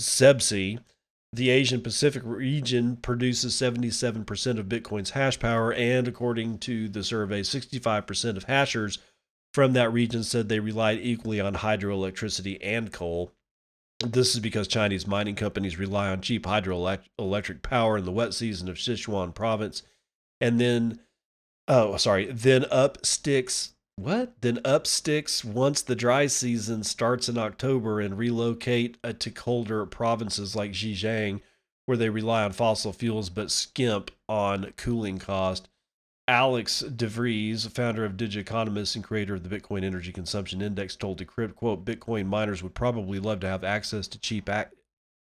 CEBC, 0.00 0.78
the 1.32 1.50
Asian 1.50 1.80
Pacific 1.80 2.22
region 2.24 2.96
produces 2.96 3.54
77% 3.54 4.58
of 4.58 4.66
Bitcoin's 4.66 5.10
hash 5.10 5.38
power, 5.38 5.72
and 5.72 6.08
according 6.08 6.58
to 6.58 6.88
the 6.88 7.04
survey, 7.04 7.42
65% 7.42 8.36
of 8.36 8.44
hashers 8.44 8.98
from 9.54 9.72
that 9.74 9.92
region 9.92 10.24
said 10.24 10.48
they 10.48 10.60
relied 10.60 10.98
equally 11.00 11.40
on 11.40 11.54
hydroelectricity 11.54 12.58
and 12.60 12.92
coal. 12.92 13.32
This 14.00 14.34
is 14.34 14.40
because 14.40 14.66
Chinese 14.66 15.06
mining 15.06 15.36
companies 15.36 15.78
rely 15.78 16.08
on 16.08 16.20
cheap 16.20 16.46
hydroelectric 16.46 17.62
power 17.62 17.98
in 17.98 18.04
the 18.04 18.12
wet 18.12 18.34
season 18.34 18.68
of 18.68 18.76
Sichuan 18.76 19.34
province, 19.34 19.82
and 20.40 20.60
then, 20.60 21.00
oh, 21.68 21.96
sorry, 21.96 22.26
then 22.32 22.64
up 22.70 23.04
sticks 23.04 23.74
what? 24.02 24.40
Then 24.40 24.58
up 24.64 24.86
sticks 24.86 25.44
once 25.44 25.82
the 25.82 25.94
dry 25.94 26.26
season 26.26 26.82
starts 26.84 27.28
in 27.28 27.38
October 27.38 28.00
and 28.00 28.16
relocate 28.16 28.96
uh, 29.04 29.12
to 29.14 29.30
colder 29.30 29.84
provinces 29.86 30.56
like 30.56 30.72
Xinjiang, 30.72 31.40
where 31.86 31.96
they 31.96 32.08
rely 32.08 32.42
on 32.42 32.52
fossil 32.52 32.92
fuels 32.92 33.30
but 33.30 33.50
skimp 33.50 34.10
on 34.28 34.72
cooling 34.76 35.18
cost. 35.18 35.68
Alex 36.26 36.84
DeVries, 36.86 37.68
founder 37.70 38.04
of 38.04 38.16
Digiconomist 38.16 38.94
and 38.94 39.04
creator 39.04 39.34
of 39.34 39.48
the 39.48 39.60
Bitcoin 39.60 39.82
Energy 39.84 40.12
Consumption 40.12 40.62
Index, 40.62 40.94
told 40.94 41.18
Decrypt, 41.18 41.56
quote, 41.56 41.84
Bitcoin 41.84 42.26
miners 42.26 42.62
would 42.62 42.74
probably 42.74 43.18
love 43.18 43.40
to 43.40 43.48
have 43.48 43.64
access 43.64 44.06
to 44.08 44.18
cheap, 44.20 44.48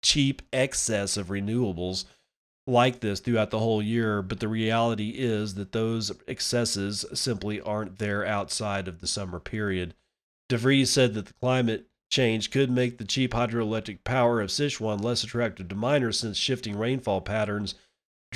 cheap 0.02 0.42
excess 0.54 1.18
of 1.18 1.28
renewables 1.28 2.06
like 2.66 3.02
this 3.02 3.20
throughout 3.20 3.52
the 3.52 3.60
whole 3.60 3.82
year, 3.82 4.22
but 4.22 4.40
the 4.40 4.48
reality 4.48 5.10
is 5.18 5.56
that 5.56 5.72
those 5.72 6.12
excesses 6.28 7.06
simply 7.14 7.60
aren't 7.62 8.00
there 8.00 8.26
outside 8.26 8.88
of 8.88 9.02
the 9.02 9.08
summer 9.08 9.40
period. 9.40 9.94
DeVries 10.50 10.88
said 10.88 11.14
that 11.14 11.26
the 11.26 11.34
climate 11.34 11.88
change 12.10 12.52
could 12.52 12.70
make 12.70 12.98
the 12.98 13.06
cheap 13.06 13.34
hydroelectric 13.34 14.04
power 14.04 14.40
of 14.40 14.50
Sichuan 14.50 15.04
less 15.04 15.24
attractive 15.24 15.68
to 15.68 15.76
miners 15.76 16.20
since 16.20 16.38
shifting 16.38 16.78
rainfall 16.78 17.22
patterns, 17.22 17.76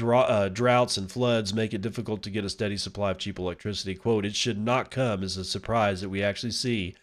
uh, 0.02 0.50
droughts, 0.50 0.98
and 0.98 1.12
floods 1.12 1.54
make 1.54 1.74
it 1.74 1.82
difficult 1.82 2.22
to 2.24 2.30
get 2.30 2.46
a 2.46 2.50
steady 2.50 2.78
supply 2.78 3.12
of 3.12 3.18
cheap 3.18 3.40
electricity. 3.40 3.96
Quote, 3.96 4.26
it 4.26 4.36
should 4.36 4.60
not 4.60 4.92
come 4.92 5.24
as 5.24 5.38
a 5.38 5.46
surprise 5.46 6.02
that 6.02 6.10
we 6.10 6.22
actually 6.22 6.52
see. 6.52 6.96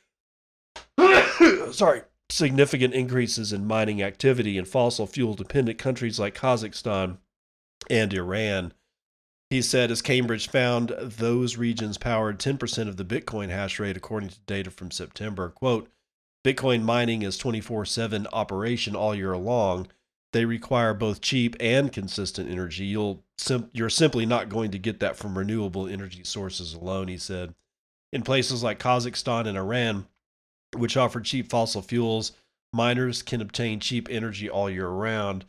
Sorry 1.72 2.02
significant 2.30 2.94
increases 2.94 3.52
in 3.52 3.66
mining 3.66 4.02
activity 4.02 4.58
in 4.58 4.64
fossil 4.64 5.06
fuel 5.06 5.34
dependent 5.34 5.78
countries 5.78 6.18
like 6.18 6.34
Kazakhstan 6.34 7.18
and 7.90 8.12
Iran. 8.12 8.72
He 9.50 9.62
said, 9.62 9.90
as 9.90 10.02
Cambridge 10.02 10.48
found, 10.48 10.94
those 10.98 11.56
regions 11.56 11.98
powered 11.98 12.40
10% 12.40 12.88
of 12.88 12.96
the 12.96 13.04
Bitcoin 13.04 13.50
hash 13.50 13.78
rate, 13.78 13.96
according 13.96 14.30
to 14.30 14.40
data 14.40 14.70
from 14.70 14.90
September. 14.90 15.50
Quote, 15.50 15.88
Bitcoin 16.44 16.82
mining 16.82 17.22
is 17.22 17.38
24 17.38 17.84
7 17.84 18.26
operation 18.32 18.96
all 18.96 19.14
year 19.14 19.36
long. 19.36 19.86
They 20.32 20.44
require 20.44 20.92
both 20.92 21.20
cheap 21.20 21.56
and 21.60 21.92
consistent 21.92 22.50
energy. 22.50 22.84
You'll 22.84 23.22
sim- 23.38 23.70
you're 23.72 23.88
simply 23.88 24.26
not 24.26 24.48
going 24.48 24.72
to 24.72 24.78
get 24.78 25.00
that 25.00 25.16
from 25.16 25.38
renewable 25.38 25.86
energy 25.86 26.24
sources 26.24 26.74
alone, 26.74 27.08
he 27.08 27.16
said. 27.16 27.54
In 28.12 28.22
places 28.22 28.62
like 28.62 28.78
Kazakhstan 28.78 29.46
and 29.46 29.56
Iran, 29.56 30.06
which 30.76 30.96
offer 30.96 31.20
cheap 31.20 31.50
fossil 31.50 31.82
fuels. 31.82 32.32
Miners 32.72 33.22
can 33.22 33.40
obtain 33.40 33.80
cheap 33.80 34.08
energy 34.10 34.50
all 34.50 34.68
year 34.68 34.88
round. 34.88 35.44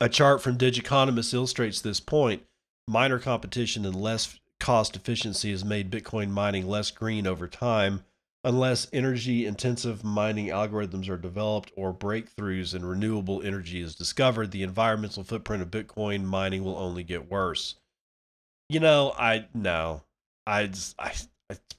A 0.00 0.08
chart 0.08 0.40
from 0.40 0.56
Digiconomist 0.56 1.34
illustrates 1.34 1.80
this 1.80 2.00
point. 2.00 2.42
Miner 2.88 3.18
competition 3.18 3.84
and 3.84 3.94
less 3.94 4.38
cost 4.58 4.96
efficiency 4.96 5.50
has 5.50 5.64
made 5.64 5.90
Bitcoin 5.90 6.30
mining 6.30 6.66
less 6.66 6.90
green 6.90 7.26
over 7.26 7.46
time. 7.46 8.04
Unless 8.42 8.88
energy 8.90 9.44
intensive 9.44 10.02
mining 10.02 10.46
algorithms 10.46 11.10
are 11.10 11.18
developed 11.18 11.72
or 11.76 11.92
breakthroughs 11.92 12.74
in 12.74 12.86
renewable 12.86 13.42
energy 13.42 13.82
is 13.82 13.94
discovered, 13.94 14.50
the 14.50 14.62
environmental 14.62 15.24
footprint 15.24 15.62
of 15.62 15.70
Bitcoin 15.70 16.24
mining 16.24 16.64
will 16.64 16.78
only 16.78 17.04
get 17.04 17.30
worse. 17.30 17.74
You 18.70 18.80
know, 18.80 19.12
I 19.18 19.48
no, 19.52 20.04
I 20.46 20.70
I 20.98 21.12
it's 21.50 21.74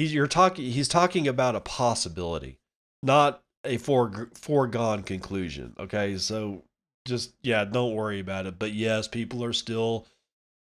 he's 0.00 0.14
you're 0.14 0.26
talking 0.26 0.64
he's 0.64 0.88
talking 0.88 1.28
about 1.28 1.54
a 1.54 1.60
possibility, 1.60 2.58
not 3.02 3.42
a 3.64 3.76
fore, 3.76 4.30
foregone 4.34 5.02
conclusion. 5.02 5.74
Okay, 5.78 6.16
so 6.16 6.64
just 7.06 7.34
yeah, 7.42 7.64
don't 7.64 7.94
worry 7.94 8.18
about 8.18 8.46
it. 8.46 8.58
But 8.58 8.72
yes, 8.72 9.08
people 9.08 9.44
are 9.44 9.52
still 9.52 10.06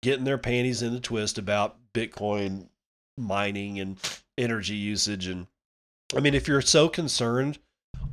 getting 0.02 0.24
their 0.24 0.38
panties 0.38 0.82
in 0.82 0.94
a 0.94 1.00
twist 1.00 1.36
about 1.36 1.76
Bitcoin 1.92 2.68
mining 3.18 3.78
and 3.78 3.98
energy 4.36 4.74
usage 4.74 5.26
and 5.26 5.46
I 6.14 6.20
mean 6.20 6.34
if 6.34 6.46
you're 6.46 6.60
so 6.60 6.90
concerned 6.90 7.58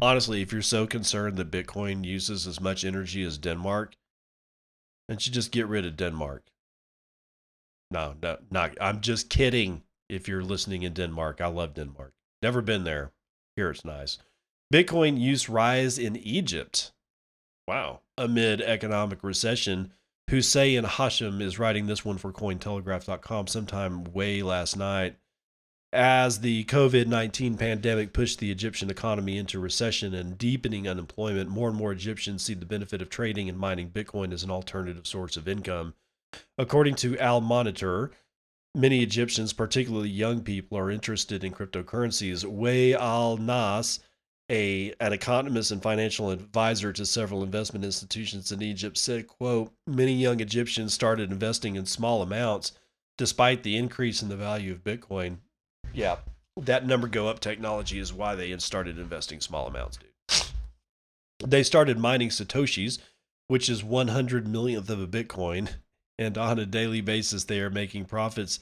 honestly 0.02 0.42
if 0.42 0.54
you're 0.54 0.62
so 0.62 0.88
concerned 0.88 1.36
that 1.36 1.52
Bitcoin 1.52 2.06
uses 2.06 2.48
as 2.48 2.62
much 2.62 2.86
energy 2.86 3.22
as 3.22 3.38
Denmark 3.38 3.98
then 5.10 5.18
you 5.20 5.30
just 5.34 5.52
get 5.52 5.68
rid 5.68 5.86
of 5.86 5.98
Denmark. 5.98 6.44
No, 7.92 8.16
no, 8.22 8.38
not 8.50 8.78
I'm 8.80 9.02
just 9.02 9.30
kidding 9.30 9.84
if 10.10 10.28
you're 10.28 10.44
listening 10.44 10.84
in 10.84 10.94
Denmark. 10.94 11.42
I 11.42 11.48
love 11.48 11.74
Denmark. 11.74 12.14
Never 12.42 12.62
been 12.62 12.84
there. 12.84 13.12
Here 13.56 13.70
it's 13.70 13.86
nice. 13.86 14.18
Bitcoin 14.74 15.20
use 15.20 15.50
rise 15.50 16.00
in 16.00 16.16
Egypt. 16.18 16.92
Wow. 17.68 18.02
Amid 18.18 18.62
economic 18.62 19.24
recession. 19.24 19.94
Hussein 20.30 20.84
Hashim 20.84 21.42
is 21.42 21.60
writing 21.60 21.88
this 21.88 22.04
one 22.04 22.18
for 22.18 22.32
Cointelegraph.com 22.32 23.48
sometime 23.48 24.04
way 24.06 24.42
last 24.42 24.76
night. 24.76 25.18
As 25.92 26.40
the 26.40 26.64
COVID 26.66 27.06
19 27.06 27.56
pandemic 27.56 28.14
pushed 28.14 28.40
the 28.40 28.50
Egyptian 28.50 28.90
economy 28.90 29.38
into 29.38 29.60
recession 29.60 30.16
and 30.16 30.38
deepening 30.40 30.88
unemployment, 30.88 31.52
more 31.52 31.70
and 31.70 31.78
more 31.78 31.92
Egyptians 31.92 32.42
see 32.42 32.56
the 32.56 32.66
benefit 32.66 33.00
of 33.02 33.10
trading 33.10 33.48
and 33.48 33.60
mining 33.60 33.92
Bitcoin 33.92 34.34
as 34.34 34.44
an 34.44 34.50
alternative 34.50 35.06
source 35.06 35.38
of 35.38 35.48
income. 35.48 35.94
According 36.58 36.96
to 36.96 37.20
Al 37.20 37.42
Monitor, 37.42 38.10
many 38.76 39.04
Egyptians, 39.04 39.54
particularly 39.54 40.10
young 40.10 40.42
people, 40.42 40.78
are 40.78 40.92
interested 40.92 41.44
in 41.44 41.54
cryptocurrencies. 41.54 42.44
Wael 42.44 43.00
al-Nahhas, 43.00 44.00
a 44.50 44.94
an 45.00 45.14
economist 45.14 45.72
and 45.72 45.82
financial 45.82 46.30
advisor 46.30 46.92
to 46.94 47.06
several 47.06 47.44
investment 47.44 47.86
institutions 47.86 48.52
in 48.52 48.62
Egypt, 48.62 48.98
said, 48.98 49.28
"quote 49.28 49.72
Many 49.88 50.14
young 50.14 50.40
Egyptians 50.40 50.94
started 50.94 51.32
investing 51.32 51.76
in 51.76 51.86
small 51.86 52.22
amounts, 52.22 52.74
despite 53.18 53.64
the 53.64 53.78
increase 53.78 54.22
in 54.22 54.30
the 54.30 54.36
value 54.36 54.72
of 54.72 54.84
Bitcoin. 54.84 55.38
Yeah, 55.94 56.18
that 56.58 56.86
number 56.86 57.08
go 57.08 57.28
up 57.28 57.40
technology 57.40 58.00
is 58.00 58.12
why 58.12 58.36
they 58.36 58.58
started 58.58 58.98
investing 58.98 59.40
small 59.40 59.68
amounts, 59.68 59.98
dude. 59.98 60.10
They 61.46 61.64
started 61.64 62.00
mining 62.00 62.30
satoshis, 62.30 63.00
which 63.48 63.70
is 63.70 63.84
one 63.84 64.10
hundred 64.10 64.48
millionth 64.48 64.90
of 64.90 65.00
a 65.00 65.08
Bitcoin." 65.08 65.70
And 66.18 66.38
on 66.38 66.60
a 66.60 66.66
daily 66.66 67.02
basis 67.02 67.44
they 67.46 67.60
are 67.60 67.70
making 67.70 68.06
profits 68.06 68.60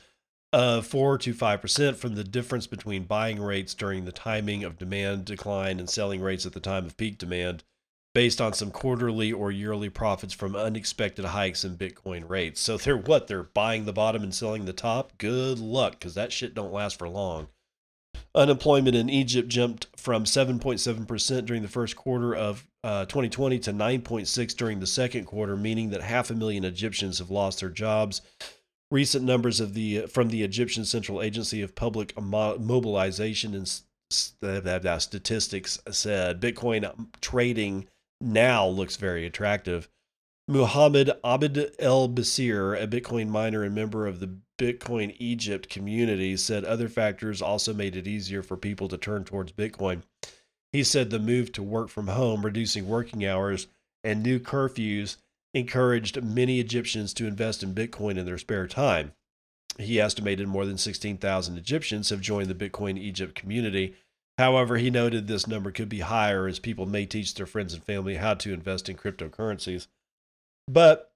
of 0.53 0.85
4 0.85 1.17
to 1.19 1.33
5% 1.33 1.95
from 1.95 2.15
the 2.15 2.23
difference 2.23 2.67
between 2.67 3.03
buying 3.03 3.41
rates 3.41 3.73
during 3.73 4.03
the 4.03 4.11
timing 4.11 4.63
of 4.63 4.77
demand 4.77 5.25
decline 5.25 5.79
and 5.79 5.89
selling 5.89 6.21
rates 6.21 6.45
at 6.45 6.53
the 6.53 6.59
time 6.59 6.85
of 6.85 6.97
peak 6.97 7.17
demand 7.17 7.63
based 8.13 8.41
on 8.41 8.51
some 8.51 8.71
quarterly 8.71 9.31
or 9.31 9.51
yearly 9.51 9.89
profits 9.89 10.33
from 10.33 10.55
unexpected 10.55 11.25
hikes 11.25 11.63
in 11.63 11.77
bitcoin 11.77 12.27
rates. 12.29 12.59
So 12.59 12.77
they're 12.77 12.97
what? 12.97 13.27
They're 13.27 13.43
buying 13.43 13.85
the 13.85 13.93
bottom 13.93 14.23
and 14.23 14.35
selling 14.35 14.65
the 14.65 14.73
top? 14.73 15.17
Good 15.17 15.59
luck 15.59 16.01
cuz 16.01 16.13
that 16.15 16.33
shit 16.33 16.53
don't 16.53 16.73
last 16.73 16.99
for 16.99 17.07
long. 17.07 17.47
Unemployment 18.35 18.95
in 18.95 19.09
Egypt 19.09 19.49
jumped 19.49 19.87
from 19.95 20.23
7.7% 20.25 21.45
during 21.45 21.61
the 21.61 21.67
first 21.67 21.95
quarter 21.95 22.35
of 22.35 22.67
uh, 22.83 23.05
2020 23.05 23.59
to 23.59 23.73
9.6 23.73 24.55
during 24.55 24.79
the 24.79 24.87
second 24.87 25.25
quarter, 25.25 25.55
meaning 25.55 25.89
that 25.91 26.01
half 26.01 26.29
a 26.29 26.35
million 26.35 26.65
Egyptians 26.65 27.19
have 27.19 27.29
lost 27.29 27.59
their 27.59 27.69
jobs. 27.69 28.21
Recent 28.89 29.23
numbers 29.23 29.59
of 29.59 29.73
the 29.73 30.01
from 30.07 30.29
the 30.29 30.43
Egyptian 30.43 30.83
Central 30.83 31.21
Agency 31.21 31.61
of 31.61 31.75
Public 31.75 32.19
Mobilization 32.19 33.53
and 33.53 33.67
Statistics 34.11 35.79
said 35.89 36.41
Bitcoin 36.41 37.07
trading 37.21 37.87
now 38.19 38.67
looks 38.67 38.97
very 38.97 39.25
attractive. 39.25 39.87
Muhammad 40.47 41.11
Abd 41.23 41.71
El 41.79 42.09
Basir, 42.09 42.81
a 42.81 42.87
Bitcoin 42.87 43.29
miner 43.29 43.63
and 43.63 43.73
member 43.73 44.05
of 44.07 44.19
the 44.19 44.37
Bitcoin 44.59 45.15
Egypt 45.17 45.69
community, 45.69 46.35
said 46.35 46.65
other 46.65 46.89
factors 46.89 47.41
also 47.41 47.73
made 47.73 47.95
it 47.95 48.07
easier 48.07 48.43
for 48.43 48.57
people 48.57 48.89
to 48.89 48.97
turn 48.97 49.23
towards 49.23 49.53
Bitcoin. 49.53 50.01
He 50.73 50.83
said 50.83 51.09
the 51.09 51.19
move 51.19 51.51
to 51.53 51.63
work 51.63 51.89
from 51.89 52.07
home, 52.07 52.45
reducing 52.45 52.87
working 52.87 53.25
hours, 53.25 53.67
and 54.03 54.23
new 54.23 54.39
curfews 54.39 55.17
encouraged 55.53 56.23
many 56.23 56.59
Egyptians 56.59 57.13
to 57.15 57.27
invest 57.27 57.61
in 57.61 57.75
Bitcoin 57.75 58.17
in 58.17 58.25
their 58.25 58.37
spare 58.37 58.67
time. 58.67 59.11
He 59.77 59.99
estimated 59.99 60.47
more 60.47 60.65
than 60.65 60.77
16,000 60.77 61.57
Egyptians 61.57 62.09
have 62.09 62.21
joined 62.21 62.49
the 62.49 62.69
Bitcoin 62.69 62.97
Egypt 62.97 63.35
community. 63.35 63.95
However, 64.37 64.77
he 64.77 64.89
noted 64.89 65.27
this 65.27 65.47
number 65.47 65.71
could 65.71 65.89
be 65.89 65.99
higher 65.99 66.47
as 66.47 66.59
people 66.59 66.85
may 66.85 67.05
teach 67.05 67.33
their 67.33 67.45
friends 67.45 67.73
and 67.73 67.83
family 67.83 68.15
how 68.15 68.33
to 68.35 68.53
invest 68.53 68.87
in 68.87 68.95
cryptocurrencies. 68.95 69.87
But 70.67 71.11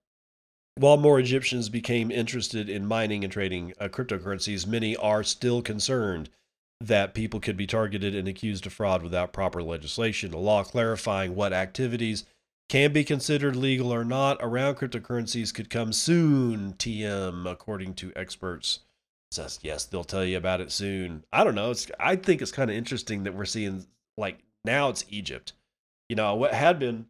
while 0.76 0.98
more 0.98 1.20
Egyptians 1.20 1.70
became 1.70 2.12
interested 2.12 2.70
in 2.70 2.86
mining 2.86 3.24
and 3.24 3.32
trading 3.32 3.74
uh, 3.80 3.88
cryptocurrencies, 3.88 4.68
many 4.68 4.98
are 4.98 5.24
still 5.24 5.62
concerned 5.62 6.30
that 6.82 7.14
people 7.14 7.40
could 7.40 7.58
be 7.58 7.68
targeted 7.68 8.16
and 8.16 8.28
accused 8.28 8.66
of 8.66 8.74
fraud 8.74 9.02
without 9.02 9.34
proper 9.34 9.64
legislation. 9.64 10.34
A 10.34 10.38
law 10.38 10.64
clarifying 10.64 11.36
what 11.36 11.54
activities 11.54 12.26
can 12.68 12.92
be 12.92 13.04
considered 13.04 13.56
legal 13.56 13.94
or 13.94 14.04
not 14.04 14.38
around 14.42 14.76
cryptocurrencies 14.76 15.54
could 15.54 15.70
come 15.70 15.94
soon, 15.94 16.74
TM, 16.74 17.50
according 17.50 17.94
to 17.96 18.12
experts. 18.16 18.80
Says, 19.32 19.60
yes, 19.62 19.86
they'll 19.86 20.04
tell 20.04 20.26
you 20.26 20.38
about 20.38 20.62
it 20.62 20.72
soon. 20.72 21.24
I 21.32 21.44
don't 21.44 21.56
know. 21.56 21.72
It's 21.72 21.90
I 22.00 22.16
think 22.16 22.42
it's 22.42 22.52
kind 22.52 22.70
of 22.70 22.76
interesting 22.76 23.24
that 23.24 23.34
we're 23.34 23.46
seeing 23.46 23.86
like 24.18 24.40
now 24.64 24.90
it's 24.90 25.06
Egypt. 25.10 25.54
You 26.10 26.16
know, 26.16 26.36
what 26.36 26.54
had 26.54 26.80
been 26.80 27.08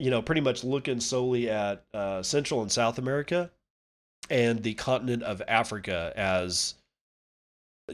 you 0.00 0.10
know, 0.10 0.22
pretty 0.22 0.40
much 0.40 0.64
looking 0.64 0.98
solely 0.98 1.50
at 1.50 1.84
uh, 1.92 2.22
Central 2.22 2.62
and 2.62 2.72
South 2.72 2.98
America 2.98 3.50
and 4.30 4.62
the 4.62 4.72
continent 4.74 5.22
of 5.22 5.42
Africa 5.46 6.12
as, 6.16 6.74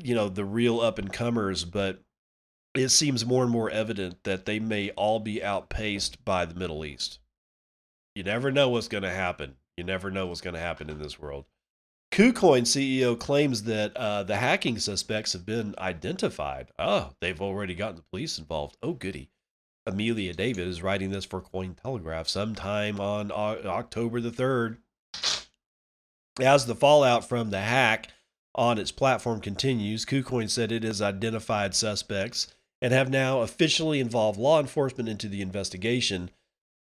you 0.03 0.15
know, 0.15 0.29
the 0.29 0.45
real 0.45 0.81
up 0.81 0.99
and 0.99 1.13
comers. 1.13 1.65
But 1.65 2.03
it 2.75 2.89
seems 2.91 3.25
more 3.25 3.43
and 3.43 3.53
more 3.53 3.71
evident 3.71 4.25
that 4.25 4.47
they 4.47 4.59
may 4.59 4.91
all 4.91 5.21
be 5.21 5.43
outpaced 5.43 6.25
by 6.25 6.45
the 6.45 6.55
Middle 6.55 6.85
East. 6.85 7.19
You 8.15 8.23
never 8.23 8.51
know 8.51 8.69
what's 8.69 8.89
going 8.89 9.03
to 9.03 9.11
happen. 9.11 9.57
You 9.77 9.85
never 9.85 10.11
know 10.11 10.27
what's 10.27 10.41
going 10.41 10.55
to 10.55 10.61
happen 10.61 10.89
in 10.89 10.99
this 10.99 11.19
world. 11.19 11.45
KuCoin 12.13 12.63
CEO 12.63 13.19
claims 13.19 13.65
that 13.65 13.95
uh, 13.97 14.23
the 14.23 14.37
hacking 14.37 14.79
suspects 14.79 15.33
have 15.33 15.45
been 15.45 15.75
identified. 15.77 16.69
Oh, 16.79 17.11
they've 17.21 17.41
already 17.41 17.75
gotten 17.75 17.97
the 17.97 18.03
police 18.03 18.39
involved. 18.39 18.77
Oh, 18.83 18.93
goody. 18.93 19.31
Amelia 19.87 20.33
David 20.33 20.67
is 20.67 20.83
writing 20.83 21.11
this 21.11 21.25
for 21.25 21.41
Cointelegraph 21.41 22.27
sometime 22.27 23.01
on 23.01 23.31
October 23.31 24.21
the 24.21 24.31
3rd. 24.31 24.79
As 26.41 26.67
the 26.67 26.75
fallout 26.75 27.29
from 27.29 27.51
the 27.51 27.61
hack 27.61 28.09
on 28.57 28.79
its 28.79 28.91
platform 28.91 29.41
continues, 29.41 30.05
KuCoin 30.05 30.51
said 30.51 30.73
it 30.73 30.83
has 30.83 31.03
identified 31.03 31.75
suspects 31.75 32.49
and 32.83 32.93
have 32.93 33.11
now 33.11 33.43
officially 33.43 34.01
involved 34.01 34.39
law 34.39 34.59
enforcement 34.59 35.09
into 35.09 35.29
the 35.29 35.43
investigation. 35.43 36.31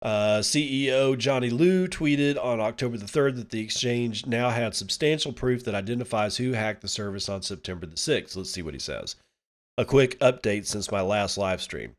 Uh, 0.00 0.40
CEO 0.40 1.16
Johnny 1.16 1.48
Lyu 1.48 1.88
tweeted 1.88 2.42
on 2.42 2.60
October 2.60 2.98
the 2.98 3.06
3rd 3.06 3.36
that 3.36 3.50
the 3.50 3.60
exchange 3.60 4.26
now 4.26 4.50
had 4.50 4.74
substantial 4.74 5.32
proof 5.32 5.64
that 5.64 5.74
identifies 5.74 6.36
who 6.36 6.52
hacked 6.52 6.82
the 6.82 6.88
service 6.88 7.28
on 7.28 7.42
September 7.42 7.86
the 7.86 7.96
6th. 7.96 8.36
Let's 8.36 8.50
see 8.50 8.62
what 8.62 8.74
he 8.74 8.80
says. 8.80 9.16
A 9.78 9.84
quick 9.84 10.18
update 10.18 10.66
since 10.66 10.90
my 10.90 11.00
last 11.00 11.38
live 11.38 11.62
stream. 11.62 11.94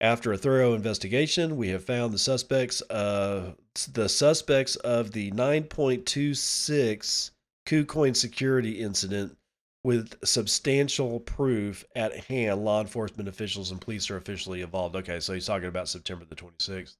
After 0.00 0.32
a 0.32 0.38
thorough 0.38 0.74
investigation, 0.74 1.56
we 1.56 1.68
have 1.68 1.84
found 1.84 2.12
the 2.12 2.18
suspects 2.18 2.82
uh, 2.90 3.52
the 3.92 4.08
suspects 4.08 4.76
of 4.76 5.12
the 5.12 5.30
9.26 5.32 7.30
KuCoin 7.66 8.16
security 8.16 8.80
incident 8.80 9.36
with 9.84 10.14
substantial 10.24 11.20
proof 11.20 11.84
at 11.94 12.16
hand. 12.24 12.64
Law 12.64 12.80
enforcement 12.80 13.28
officials 13.28 13.70
and 13.70 13.80
police 13.80 14.10
are 14.10 14.16
officially 14.16 14.62
involved. 14.62 14.96
Okay, 14.96 15.20
so 15.20 15.34
he's 15.34 15.46
talking 15.46 15.68
about 15.68 15.88
September 15.88 16.24
the 16.24 16.36
26th. 16.36 16.96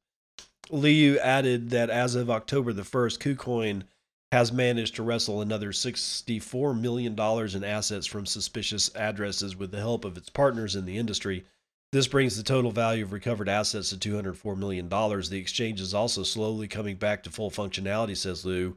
Lyu 0.71 1.17
added 1.19 1.71
that 1.71 1.91
as 1.91 2.15
of 2.15 2.29
October 2.29 2.73
the 2.73 2.83
1st, 2.83 3.19
KuCoin 3.19 3.85
has 4.33 4.53
managed 4.53 4.97
to 4.97 5.03
wrestle 5.03 5.41
another 5.41 5.71
$64 5.71 6.79
million 6.79 7.19
in 7.19 7.65
assets 7.65 8.07
from 8.07 8.27
suspicious 8.27 8.95
addresses 8.97 9.57
with 9.57 9.71
the 9.71 9.79
help 9.79 10.05
of 10.05 10.17
its 10.17 10.29
partners 10.29 10.75
in 10.75 10.85
the 10.85 10.99
industry 10.99 11.45
this 11.93 12.09
brings 12.09 12.37
the 12.37 12.43
total 12.43 12.71
value 12.71 13.05
of 13.05 13.13
recovered 13.13 13.49
assets 13.49 13.91
to 13.91 13.97
$204 13.97 14.57
million. 14.57 14.89
The 14.89 15.39
exchange 15.39 15.81
is 15.81 15.95
also 15.95 16.25
slowly 16.25 16.69
coming 16.69 16.97
back 16.97 17.23
to 17.23 17.31
full 17.31 17.51
functionality, 17.51 18.17
says 18.17 18.45
Lyu, 18.45 18.77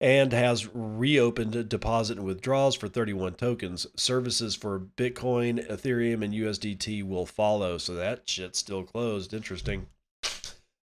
and 0.00 0.32
has 0.32 0.68
reopened 0.74 1.68
deposit 1.68 2.18
and 2.18 2.26
withdrawals 2.26 2.74
for 2.74 2.88
31 2.88 3.34
tokens. 3.34 3.86
Services 3.96 4.54
for 4.54 4.78
Bitcoin, 4.78 5.66
Ethereum, 5.70 6.22
and 6.22 6.34
USDT 6.34 7.02
will 7.02 7.26
follow. 7.26 7.78
So 7.78 7.94
that 7.94 8.28
shit's 8.28 8.58
still 8.58 8.84
closed. 8.84 9.32
Interesting. 9.32 9.86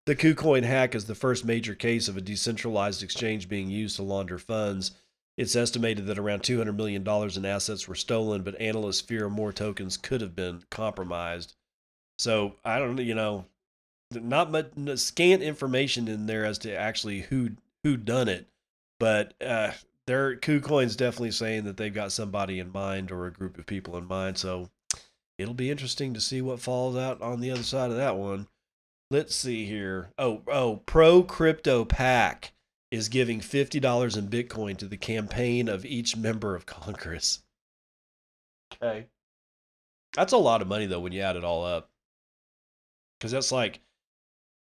The 0.05 0.16
KuCoin 0.16 0.64
hack 0.64 0.95
is 0.95 1.05
the 1.05 1.16
first 1.16 1.45
major 1.45 1.76
case 1.76 2.07
of 2.07 2.18
a 2.18 2.22
decentralized 2.22 3.03
exchange 3.03 3.47
being 3.47 3.70
used 3.70 3.95
to 3.97 4.03
launder 4.03 4.38
funds. 4.38 4.91
It's 5.38 5.55
estimated 5.55 6.05
that 6.07 6.20
around 6.20 6.43
$200 6.43 6.76
million 6.76 7.07
in 7.07 7.45
assets 7.45 7.88
were 7.88 7.95
stolen, 7.95 8.43
but 8.43 8.59
analysts 8.59 9.01
fear 9.01 9.30
more 9.30 9.53
tokens 9.53 9.95
could 9.95 10.22
have 10.22 10.36
been 10.36 10.64
compromised. 10.70 11.55
So 12.20 12.55
I 12.66 12.80
don't, 12.80 12.95
know, 12.95 13.01
you 13.01 13.16
know, 13.16 13.45
not 14.11 14.51
much 14.51 14.72
scant 14.95 15.41
information 15.41 16.07
in 16.07 16.26
there 16.26 16.45
as 16.45 16.59
to 16.59 16.76
actually 16.76 17.22
who 17.22 17.51
who 17.84 17.97
done 17.97 18.30
it, 18.30 18.47
but 19.04 19.34
uh, 19.45 19.72
their 20.08 20.38
KuCoin's 20.38 20.95
definitely 20.95 21.32
saying 21.32 21.66
that 21.66 21.76
they've 21.76 21.93
got 21.93 22.14
somebody 22.14 22.60
in 22.60 22.72
mind 22.72 23.12
or 23.12 23.28
a 23.28 23.34
group 23.34 23.58
of 23.58 23.66
people 23.66 23.97
in 23.97 24.08
mind. 24.08 24.38
So 24.38 24.70
it'll 25.38 25.54
be 25.54 25.70
interesting 25.70 26.14
to 26.14 26.22
see 26.22 26.41
what 26.41 26.62
falls 26.62 26.95
out 26.95 27.22
on 27.22 27.41
the 27.41 27.51
other 27.51 27.64
side 27.64 27.91
of 27.91 27.97
that 27.97 28.16
one. 28.16 28.47
Let's 29.12 29.36
see 29.36 29.66
here. 29.66 30.12
Oh, 30.18 30.41
oh, 30.47 30.78
Pro 30.86 31.22
Crypto 31.22 31.84
PAC 31.84 32.54
is 32.91 33.10
giving 33.10 33.41
$50 33.41 34.18
in 34.18 34.30
Bitcoin 34.30 34.78
to 34.78 34.86
the 34.86 34.95
campaign 34.95 35.68
of 35.68 35.84
each 35.84 36.16
member 36.16 36.56
of 36.56 36.66
Congress. 36.66 37.43
Okay. 38.76 39.08
That's 40.16 40.32
a 40.32 40.38
lot 40.38 40.62
of 40.62 40.70
money, 40.70 40.86
though, 40.86 41.01
when 41.01 41.12
you 41.12 41.20
add 41.20 41.36
it 41.36 41.43
all 41.43 41.66
up. 41.66 41.89
Because 43.20 43.34
that's 43.34 43.51
like, 43.51 43.82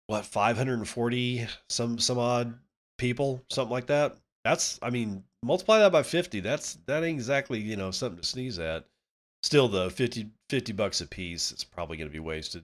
what, 0.07 0.25
540 0.25 1.47
some 1.69 1.99
some 1.99 2.19
odd 2.19 2.59
people, 2.97 3.41
something 3.49 3.71
like 3.71 3.87
that. 3.87 4.17
That's, 4.45 4.77
I 4.83 4.91
mean, 4.91 5.23
multiply 5.41 5.79
that 5.79 5.91
by 5.91 6.03
50. 6.03 6.39
That's, 6.39 6.75
that 6.85 7.03
ain't 7.03 7.17
exactly, 7.17 7.59
you 7.59 7.75
know, 7.75 7.89
something 7.89 8.21
to 8.21 8.25
sneeze 8.25 8.59
at. 8.59 8.85
Still, 9.41 9.67
though, 9.67 9.89
50, 9.89 10.29
50 10.51 10.73
bucks 10.73 11.01
a 11.01 11.07
piece, 11.07 11.51
it's 11.51 11.63
probably 11.63 11.97
going 11.97 12.07
to 12.07 12.13
be 12.13 12.19
wasted. 12.19 12.63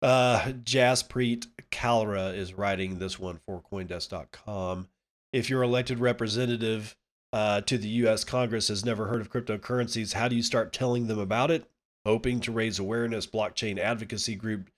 Uh, 0.00 0.40
Jaspreet 0.62 1.48
Kalra 1.72 2.34
is 2.36 2.54
writing 2.54 2.98
this 2.98 3.18
one 3.18 3.40
for 3.46 3.62
Coindesk.com. 3.72 4.88
If 5.32 5.50
your 5.50 5.62
elected 5.62 5.98
representative 5.98 6.96
uh, 7.32 7.62
to 7.62 7.78
the 7.78 7.88
U.S. 7.88 8.22
Congress 8.22 8.68
has 8.68 8.84
never 8.84 9.06
heard 9.06 9.20
of 9.20 9.30
cryptocurrencies, 9.30 10.12
how 10.12 10.28
do 10.28 10.36
you 10.36 10.42
start 10.42 10.72
telling 10.72 11.08
them 11.08 11.18
about 11.18 11.50
it? 11.50 11.68
Hoping 12.06 12.38
to 12.40 12.52
raise 12.52 12.78
awareness, 12.78 13.26
blockchain 13.26 13.78
advocacy 13.78 14.36
group 14.36 14.70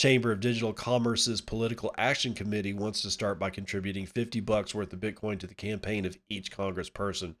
Chamber 0.00 0.32
of 0.32 0.40
Digital 0.40 0.72
Commerce's 0.72 1.42
Political 1.42 1.94
Action 1.98 2.32
Committee 2.32 2.72
wants 2.72 3.02
to 3.02 3.10
start 3.10 3.38
by 3.38 3.50
contributing 3.50 4.06
50 4.06 4.40
bucks 4.40 4.74
worth 4.74 4.90
of 4.94 4.98
Bitcoin 4.98 5.38
to 5.38 5.46
the 5.46 5.54
campaign 5.54 6.06
of 6.06 6.16
each 6.30 6.50
congressperson. 6.50 7.34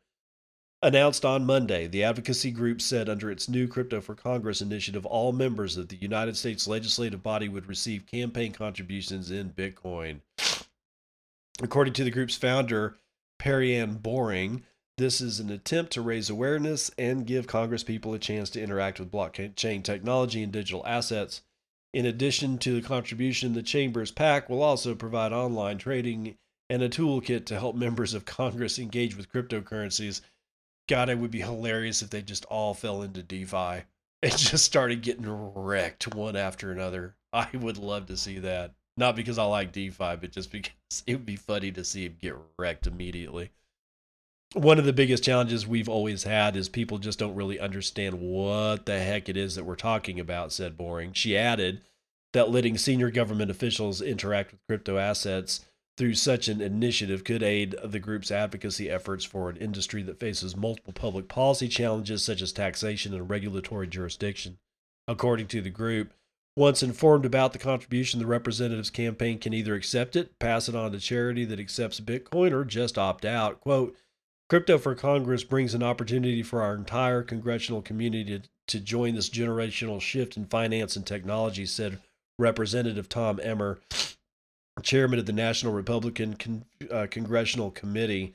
Announced 0.82 1.24
on 1.24 1.46
Monday, 1.46 1.86
the 1.86 2.04
advocacy 2.04 2.50
group 2.50 2.82
said 2.82 3.08
under 3.08 3.30
its 3.30 3.48
new 3.48 3.66
Crypto 3.66 4.02
for 4.02 4.14
Congress 4.14 4.60
initiative, 4.60 5.06
all 5.06 5.32
members 5.32 5.78
of 5.78 5.88
the 5.88 5.96
United 5.96 6.36
States 6.36 6.68
legislative 6.68 7.22
body 7.22 7.48
would 7.48 7.66
receive 7.66 8.04
campaign 8.04 8.52
contributions 8.52 9.30
in 9.30 9.48
Bitcoin. 9.48 10.20
According 11.62 11.94
to 11.94 12.04
the 12.04 12.10
group's 12.10 12.36
founder, 12.36 12.98
Perianne 13.40 14.02
Boring, 14.02 14.64
this 14.98 15.22
is 15.22 15.40
an 15.40 15.48
attempt 15.48 15.92
to 15.92 16.02
raise 16.02 16.28
awareness 16.28 16.90
and 16.98 17.26
give 17.26 17.46
Congress 17.46 17.84
people 17.84 18.12
a 18.12 18.18
chance 18.18 18.50
to 18.50 18.60
interact 18.60 19.00
with 19.00 19.10
blockchain 19.10 19.82
technology 19.82 20.42
and 20.42 20.52
digital 20.52 20.86
assets. 20.86 21.40
In 21.92 22.06
addition 22.06 22.58
to 22.58 22.80
the 22.80 22.86
contribution, 22.86 23.52
the 23.52 23.62
Chamber's 23.62 24.10
PAC 24.10 24.48
will 24.48 24.62
also 24.62 24.94
provide 24.94 25.32
online 25.32 25.78
trading 25.78 26.36
and 26.68 26.82
a 26.82 26.88
toolkit 26.88 27.46
to 27.46 27.58
help 27.58 27.74
members 27.74 28.14
of 28.14 28.24
Congress 28.24 28.78
engage 28.78 29.16
with 29.16 29.32
cryptocurrencies 29.32 30.20
God, 30.90 31.08
it 31.08 31.18
would 31.20 31.30
be 31.30 31.40
hilarious 31.40 32.02
if 32.02 32.10
they 32.10 32.20
just 32.20 32.44
all 32.46 32.74
fell 32.74 33.02
into 33.02 33.22
DeFi 33.22 33.84
and 34.24 34.36
just 34.36 34.64
started 34.64 35.02
getting 35.02 35.24
wrecked 35.54 36.12
one 36.16 36.34
after 36.34 36.72
another. 36.72 37.14
I 37.32 37.48
would 37.54 37.78
love 37.78 38.06
to 38.06 38.16
see 38.16 38.40
that. 38.40 38.74
Not 38.96 39.14
because 39.14 39.38
I 39.38 39.44
like 39.44 39.70
DeFi, 39.70 40.16
but 40.16 40.32
just 40.32 40.50
because 40.50 41.04
it 41.06 41.14
would 41.14 41.24
be 41.24 41.36
funny 41.36 41.70
to 41.70 41.84
see 41.84 42.06
him 42.06 42.16
get 42.20 42.34
wrecked 42.58 42.88
immediately. 42.88 43.50
One 44.54 44.80
of 44.80 44.84
the 44.84 44.92
biggest 44.92 45.22
challenges 45.22 45.64
we've 45.64 45.88
always 45.88 46.24
had 46.24 46.56
is 46.56 46.68
people 46.68 46.98
just 46.98 47.20
don't 47.20 47.36
really 47.36 47.60
understand 47.60 48.20
what 48.20 48.84
the 48.84 48.98
heck 48.98 49.28
it 49.28 49.36
is 49.36 49.54
that 49.54 49.64
we're 49.64 49.76
talking 49.76 50.18
about, 50.18 50.52
said 50.52 50.76
Boring. 50.76 51.12
She 51.12 51.36
added 51.36 51.82
that 52.32 52.50
letting 52.50 52.76
senior 52.76 53.12
government 53.12 53.52
officials 53.52 54.02
interact 54.02 54.50
with 54.50 54.66
crypto 54.68 54.98
assets 54.98 55.64
through 55.96 56.14
such 56.14 56.48
an 56.48 56.60
initiative 56.60 57.22
could 57.22 57.44
aid 57.44 57.76
the 57.84 58.00
group's 58.00 58.32
advocacy 58.32 58.90
efforts 58.90 59.24
for 59.24 59.50
an 59.50 59.56
industry 59.56 60.02
that 60.02 60.18
faces 60.18 60.56
multiple 60.56 60.92
public 60.92 61.28
policy 61.28 61.68
challenges 61.68 62.24
such 62.24 62.42
as 62.42 62.52
taxation 62.52 63.14
and 63.14 63.30
regulatory 63.30 63.86
jurisdiction. 63.86 64.58
According 65.06 65.46
to 65.48 65.60
the 65.60 65.70
group, 65.70 66.12
once 66.56 66.82
informed 66.82 67.24
about 67.24 67.52
the 67.52 67.58
contribution, 67.58 68.18
the 68.18 68.26
representative's 68.26 68.90
campaign 68.90 69.38
can 69.38 69.54
either 69.54 69.76
accept 69.76 70.16
it, 70.16 70.38
pass 70.40 70.68
it 70.68 70.74
on 70.74 70.90
to 70.90 70.98
charity 70.98 71.44
that 71.44 71.60
accepts 71.60 72.00
Bitcoin, 72.00 72.50
or 72.52 72.64
just 72.64 72.98
opt 72.98 73.24
out. 73.24 73.60
Quote, 73.60 73.96
Crypto 74.50 74.78
for 74.78 74.96
Congress 74.96 75.44
brings 75.44 75.74
an 75.74 75.82
opportunity 75.84 76.42
for 76.42 76.60
our 76.60 76.74
entire 76.74 77.22
congressional 77.22 77.80
community 77.80 78.40
to, 78.40 78.48
to 78.66 78.80
join 78.80 79.14
this 79.14 79.30
generational 79.30 80.00
shift 80.00 80.36
in 80.36 80.44
finance 80.44 80.96
and 80.96 81.06
technology, 81.06 81.64
said 81.64 82.00
Representative 82.36 83.08
Tom 83.08 83.38
Emmer, 83.44 83.78
chairman 84.82 85.20
of 85.20 85.26
the 85.26 85.32
National 85.32 85.72
Republican 85.72 86.34
Con- 86.34 86.64
uh, 86.90 87.06
Congressional 87.08 87.70
Committee, 87.70 88.34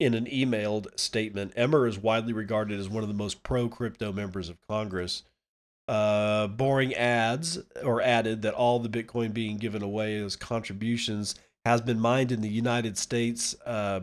in 0.00 0.14
an 0.14 0.26
emailed 0.26 0.98
statement. 0.98 1.52
Emmer 1.54 1.86
is 1.86 1.96
widely 1.96 2.32
regarded 2.32 2.80
as 2.80 2.88
one 2.88 3.04
of 3.04 3.08
the 3.08 3.14
most 3.14 3.44
pro 3.44 3.68
crypto 3.68 4.12
members 4.12 4.48
of 4.48 4.60
Congress. 4.66 5.22
Uh, 5.86 6.48
Boring 6.48 6.92
adds 6.94 7.60
or 7.84 8.02
added 8.02 8.42
that 8.42 8.54
all 8.54 8.80
the 8.80 8.88
Bitcoin 8.88 9.32
being 9.32 9.58
given 9.58 9.82
away 9.84 10.16
as 10.16 10.34
contributions 10.34 11.36
has 11.64 11.80
been 11.80 12.00
mined 12.00 12.32
in 12.32 12.40
the 12.40 12.48
United 12.48 12.98
States 12.98 13.54
uh, 13.64 14.00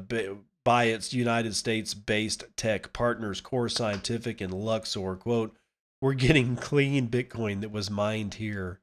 by 0.66 0.86
its 0.86 1.14
United 1.14 1.56
States 1.56 1.94
based 1.94 2.46
tech 2.56 2.94
partners, 2.94 3.42
Core 3.42 3.70
Scientific 3.70 4.42
and 4.42 4.54
Luxor. 4.54 5.16
Quote, 5.16 5.56
We're 6.02 6.14
getting 6.14 6.56
clean 6.56 7.08
Bitcoin 7.08 7.62
that 7.62 7.72
was 7.72 7.90
mined 7.90 8.36
here. 8.36 8.80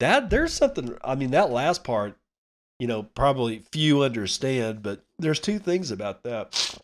That 0.00 0.30
there's 0.30 0.52
something, 0.52 0.96
I 1.04 1.14
mean, 1.14 1.30
that 1.30 1.50
last 1.50 1.84
part 1.84 2.16
you 2.78 2.86
know, 2.86 3.02
probably 3.02 3.62
few 3.72 4.02
understand, 4.02 4.82
but 4.82 5.04
there's 5.18 5.40
two 5.40 5.58
things 5.58 5.90
about 5.90 6.22
that. 6.24 6.78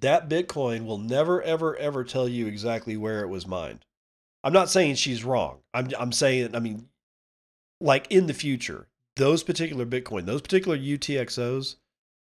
That 0.00 0.28
Bitcoin 0.28 0.84
will 0.84 0.98
never, 0.98 1.42
ever, 1.42 1.74
ever 1.76 2.04
tell 2.04 2.28
you 2.28 2.46
exactly 2.46 2.96
where 2.96 3.22
it 3.22 3.28
was 3.28 3.46
mined. 3.46 3.84
I'm 4.44 4.52
not 4.52 4.70
saying 4.70 4.96
she's 4.96 5.24
wrong. 5.24 5.58
I'm, 5.72 5.88
I'm 5.98 6.12
saying, 6.12 6.54
I 6.54 6.60
mean, 6.60 6.88
like 7.80 8.10
in 8.10 8.26
the 8.26 8.34
future, 8.34 8.88
those 9.16 9.42
particular 9.42 9.86
Bitcoin, 9.86 10.26
those 10.26 10.42
particular 10.42 10.76
UTXOs, 10.76 11.76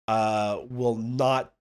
uh, 0.08 0.60
will 0.68 0.96
not. 0.96 1.52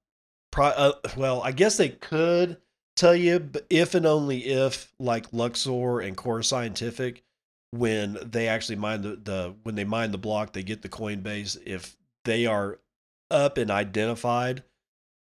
Pro- 0.52 0.68
uh, 0.68 0.94
well, 1.18 1.42
I 1.42 1.52
guess 1.52 1.78
they 1.78 1.90
could 1.90 2.58
tell 2.96 3.16
you, 3.16 3.52
if 3.70 3.94
and 3.96 4.06
only 4.06 4.46
if, 4.46 4.94
like 5.00 5.34
Luxor 5.34 6.00
and 6.00 6.16
Core 6.16 6.44
Scientific, 6.44 7.24
when 7.72 8.18
they 8.24 8.48
actually 8.48 8.78
mine 8.78 9.02
the, 9.02 9.16
the 9.18 9.56
when 9.64 9.76
they 9.76 9.84
mine 9.84 10.12
the 10.12 10.18
block, 10.18 10.54
they 10.54 10.64
get 10.64 10.82
the 10.82 10.90
Coinbase. 10.90 11.58
If 11.66 11.96
they 12.24 12.46
are 12.46 12.80
up 13.30 13.58
and 13.58 13.70
identified, 13.70 14.64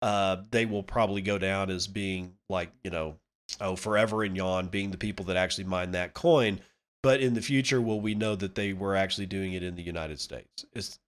uh, 0.02 0.36
they 0.50 0.66
will 0.66 0.82
probably 0.82 1.22
go 1.22 1.38
down 1.38 1.70
as 1.70 1.86
being 1.86 2.34
like 2.48 2.70
you 2.84 2.90
know, 2.90 3.16
oh, 3.60 3.76
forever 3.76 4.22
and 4.22 4.36
yawn 4.36 4.68
being 4.68 4.90
the 4.90 4.98
people 4.98 5.24
that 5.26 5.36
actually 5.36 5.64
mine 5.64 5.92
that 5.92 6.14
coin. 6.14 6.60
But 7.02 7.20
in 7.20 7.34
the 7.34 7.42
future, 7.42 7.82
will 7.82 8.00
we 8.00 8.14
know 8.14 8.34
that 8.36 8.54
they 8.54 8.72
were 8.72 8.96
actually 8.96 9.26
doing 9.26 9.52
it 9.52 9.62
in 9.62 9.74
the 9.74 9.82
United 9.82 10.20
States? 10.20 10.64
It's 10.72 10.98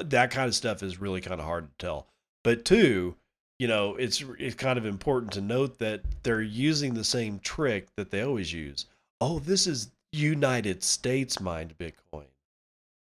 that 0.00 0.30
kind 0.30 0.48
of 0.48 0.54
stuff 0.54 0.82
is 0.82 1.00
really 1.00 1.20
kind 1.20 1.38
of 1.38 1.46
hard 1.46 1.68
to 1.68 1.84
tell. 1.84 2.06
But 2.44 2.64
two, 2.64 3.16
you 3.58 3.68
know, 3.68 3.94
it's 3.96 4.24
it's 4.38 4.54
kind 4.54 4.78
of 4.78 4.86
important 4.86 5.32
to 5.32 5.40
note 5.40 5.78
that 5.78 6.02
they're 6.22 6.42
using 6.42 6.94
the 6.94 7.04
same 7.04 7.38
trick 7.38 7.88
that 7.96 8.10
they 8.10 8.22
always 8.22 8.52
use. 8.52 8.86
Oh, 9.20 9.38
this 9.38 9.66
is 9.66 9.90
United 10.12 10.82
States 10.82 11.40
mined 11.40 11.76
Bitcoin. 11.78 12.26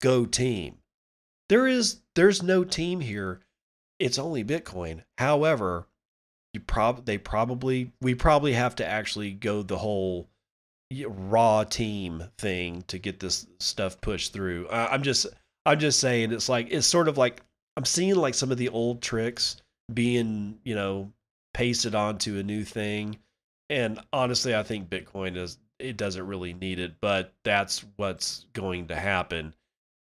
Go 0.01 0.26
team. 0.26 0.80
There 1.49 1.67
is 1.67 2.01
there's 2.15 2.43
no 2.43 2.63
team 2.63 2.99
here. 2.99 3.39
It's 3.99 4.19
only 4.19 4.43
Bitcoin. 4.43 5.03
However, 5.17 5.88
you 6.53 6.59
prob 6.59 7.05
they 7.05 7.17
probably 7.17 7.91
we 8.01 8.15
probably 8.15 8.53
have 8.53 8.76
to 8.76 8.86
actually 8.86 9.32
go 9.32 9.61
the 9.61 9.78
whole 9.78 10.30
raw 11.07 11.63
team 11.63 12.26
thing 12.38 12.84
to 12.88 12.99
get 12.99 13.19
this 13.19 13.47
stuff 13.59 14.01
pushed 14.01 14.34
through. 14.34 14.67
I'm 14.69 15.03
just 15.03 15.28
I'm 15.66 15.80
just 15.80 15.99
saying 15.99 16.32
it's 16.32 16.49
like 16.49 16.68
it's 16.72 16.88
sort 16.88 17.07
of 17.07 17.18
like 17.18 17.41
I'm 17.78 17.86
seeing 17.86 18.16
like 18.16 18.36
some 18.36 18.51
of 18.51 18.57
the 18.57 18.70
old 18.70 19.01
tricks 19.01 19.61
being, 19.93 20.59
you 20.64 20.76
know, 20.76 21.11
pasted 21.53 21.95
onto 21.95 22.38
a 22.38 22.43
new 22.43 22.64
thing. 22.64 23.20
And 23.70 23.99
honestly, 24.11 24.55
I 24.55 24.64
think 24.64 24.89
Bitcoin 24.89 25.38
is 25.38 25.57
it 25.80 25.97
doesn't 25.97 26.28
really 26.28 26.53
need 26.53 26.80
it, 26.80 26.95
but 27.01 27.34
that's 27.43 27.84
what's 27.95 28.45
going 28.53 28.88
to 28.88 28.95
happen. 28.95 29.53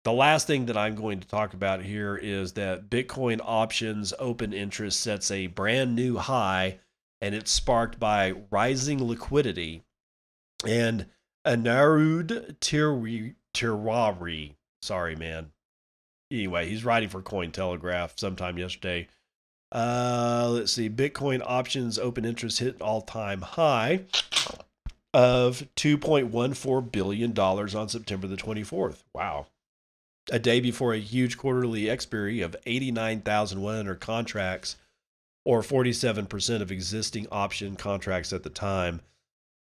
The 0.04 0.12
last 0.12 0.46
thing 0.46 0.66
that 0.66 0.76
I'm 0.76 0.94
going 0.94 1.20
to 1.20 1.28
talk 1.28 1.52
about 1.52 1.82
here 1.82 2.16
is 2.16 2.52
that 2.54 2.88
Bitcoin 2.88 3.40
options 3.44 4.14
open 4.18 4.52
interest 4.52 5.00
sets 5.00 5.30
a 5.30 5.46
brand 5.48 5.94
new 5.94 6.16
high 6.16 6.78
and 7.20 7.34
it's 7.34 7.50
sparked 7.50 8.00
by 8.00 8.32
rising 8.50 9.06
liquidity. 9.06 9.84
And 10.66 11.06
Anirudh 11.46 12.56
Tiwari, 12.60 14.54
sorry 14.82 15.16
man. 15.16 15.50
Anyway, 16.30 16.68
he's 16.68 16.84
writing 16.84 17.08
for 17.08 17.22
Cointelegraph 17.22 18.18
sometime 18.18 18.56
yesterday. 18.56 19.08
Uh, 19.72 20.48
let's 20.52 20.72
see. 20.72 20.88
Bitcoin 20.88 21.42
options 21.44 21.98
open 21.98 22.24
interest 22.24 22.58
hit 22.58 22.80
all 22.80 23.00
time 23.02 23.42
high 23.42 24.02
of 25.12 25.64
$2.14 25.76 26.92
billion 26.92 27.38
on 27.38 27.88
September 27.88 28.26
the 28.26 28.36
24th. 28.36 29.02
Wow. 29.14 29.46
A 30.30 30.38
day 30.38 30.60
before 30.60 30.92
a 30.92 30.98
huge 30.98 31.36
quarterly 31.36 31.90
expiry 31.90 32.40
of 32.40 32.54
89,100 32.66 34.00
contracts, 34.00 34.76
or 35.44 35.62
47% 35.62 36.62
of 36.62 36.70
existing 36.70 37.26
option 37.32 37.74
contracts 37.74 38.32
at 38.32 38.42
the 38.42 38.50
time. 38.50 39.00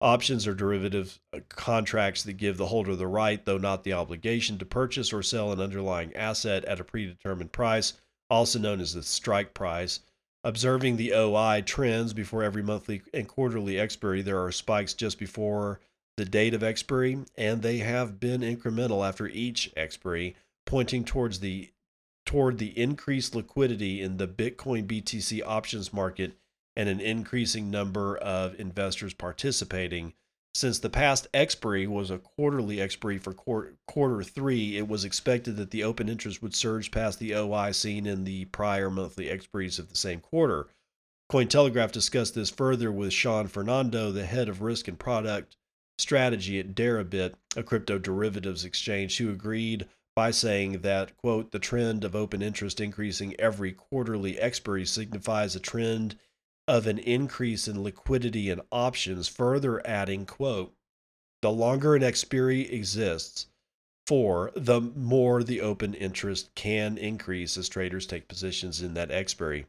Options 0.00 0.46
are 0.46 0.54
derivative 0.54 1.18
uh, 1.32 1.40
contracts 1.48 2.22
that 2.24 2.34
give 2.34 2.58
the 2.58 2.66
holder 2.66 2.94
the 2.94 3.06
right, 3.06 3.42
though 3.44 3.56
not 3.56 3.82
the 3.82 3.94
obligation, 3.94 4.58
to 4.58 4.66
purchase 4.66 5.12
or 5.12 5.22
sell 5.22 5.52
an 5.52 5.60
underlying 5.60 6.14
asset 6.14 6.64
at 6.66 6.80
a 6.80 6.84
predetermined 6.84 7.52
price, 7.52 7.94
also 8.28 8.58
known 8.58 8.80
as 8.80 8.92
the 8.92 9.02
strike 9.02 9.54
price. 9.54 10.00
Observing 10.44 10.96
the 10.96 11.14
OI 11.14 11.62
trends 11.62 12.12
before 12.12 12.42
every 12.42 12.62
monthly 12.62 13.02
and 13.14 13.26
quarterly 13.26 13.80
expiry, 13.80 14.20
there 14.20 14.44
are 14.44 14.52
spikes 14.52 14.92
just 14.92 15.18
before 15.18 15.80
the 16.18 16.26
date 16.26 16.54
of 16.54 16.62
expiry, 16.62 17.18
and 17.36 17.62
they 17.62 17.78
have 17.78 18.20
been 18.20 18.42
incremental 18.42 19.06
after 19.06 19.26
each 19.26 19.72
expiry, 19.76 20.36
pointing 20.66 21.04
towards 21.04 21.40
the 21.40 21.70
toward 22.26 22.58
the 22.58 22.78
increased 22.78 23.34
liquidity 23.34 24.02
in 24.02 24.16
the 24.16 24.28
Bitcoin 24.28 24.84
BTC 24.86 25.42
options 25.46 25.92
market 25.92 26.36
and 26.76 26.88
an 26.88 27.00
increasing 27.00 27.70
number 27.70 28.16
of 28.18 28.58
investors 28.60 29.14
participating. 29.14 30.12
Since 30.54 30.78
the 30.78 30.90
past 30.90 31.26
expiry 31.34 31.86
was 31.86 32.10
a 32.10 32.18
quarterly 32.18 32.80
expiry 32.80 33.18
for 33.18 33.34
quarter, 33.34 33.76
quarter 33.86 34.22
three, 34.22 34.76
it 34.78 34.88
was 34.88 35.04
expected 35.04 35.56
that 35.56 35.70
the 35.70 35.84
open 35.84 36.08
interest 36.08 36.42
would 36.42 36.54
surge 36.54 36.90
past 36.90 37.18
the 37.18 37.34
OI 37.34 37.72
seen 37.72 38.06
in 38.06 38.24
the 38.24 38.46
prior 38.46 38.90
monthly 38.90 39.26
expiries 39.26 39.78
of 39.78 39.88
the 39.88 39.96
same 39.96 40.20
quarter. 40.20 40.68
Cointelegraph 41.30 41.92
discussed 41.92 42.34
this 42.34 42.50
further 42.50 42.92
with 42.92 43.12
Shaun 43.12 43.48
Fernando, 43.48 44.12
the 44.12 44.24
head 44.24 44.48
of 44.48 44.62
risk 44.62 44.86
and 44.88 44.98
product 44.98 45.56
strategy 45.98 46.60
at 46.60 46.74
Deribit, 46.74 47.34
a 47.56 47.62
crypto 47.62 47.98
derivatives 47.98 48.64
exchange, 48.64 49.18
who 49.18 49.30
agreed 49.30 49.88
by 50.14 50.30
saying 50.30 50.80
that, 50.80 51.16
quote, 51.18 51.52
the 51.52 51.58
trend 51.58 52.04
of 52.04 52.16
open 52.16 52.42
interest 52.42 52.80
increasing 52.80 53.38
every 53.38 53.72
quarterly 53.72 54.38
expiry 54.38 54.86
signifies 54.86 55.54
a 55.54 55.60
trend 55.60 56.16
of 56.68 56.86
an 56.86 56.98
increase 56.98 57.68
in 57.68 57.82
liquidity 57.82 58.50
and 58.50 58.60
options, 58.72 59.28
further 59.28 59.86
adding, 59.86 60.26
quote, 60.26 60.74
the 61.42 61.50
longer 61.50 61.94
an 61.94 62.02
expiry 62.02 62.62
exists, 62.72 63.46
for 64.06 64.52
the 64.54 64.80
more 64.80 65.42
the 65.42 65.60
open 65.60 65.94
interest 65.94 66.54
can 66.54 66.96
increase 66.96 67.56
as 67.56 67.68
traders 67.68 68.06
take 68.06 68.28
positions 68.28 68.80
in 68.80 68.94
that 68.94 69.10
expiry. 69.10 69.66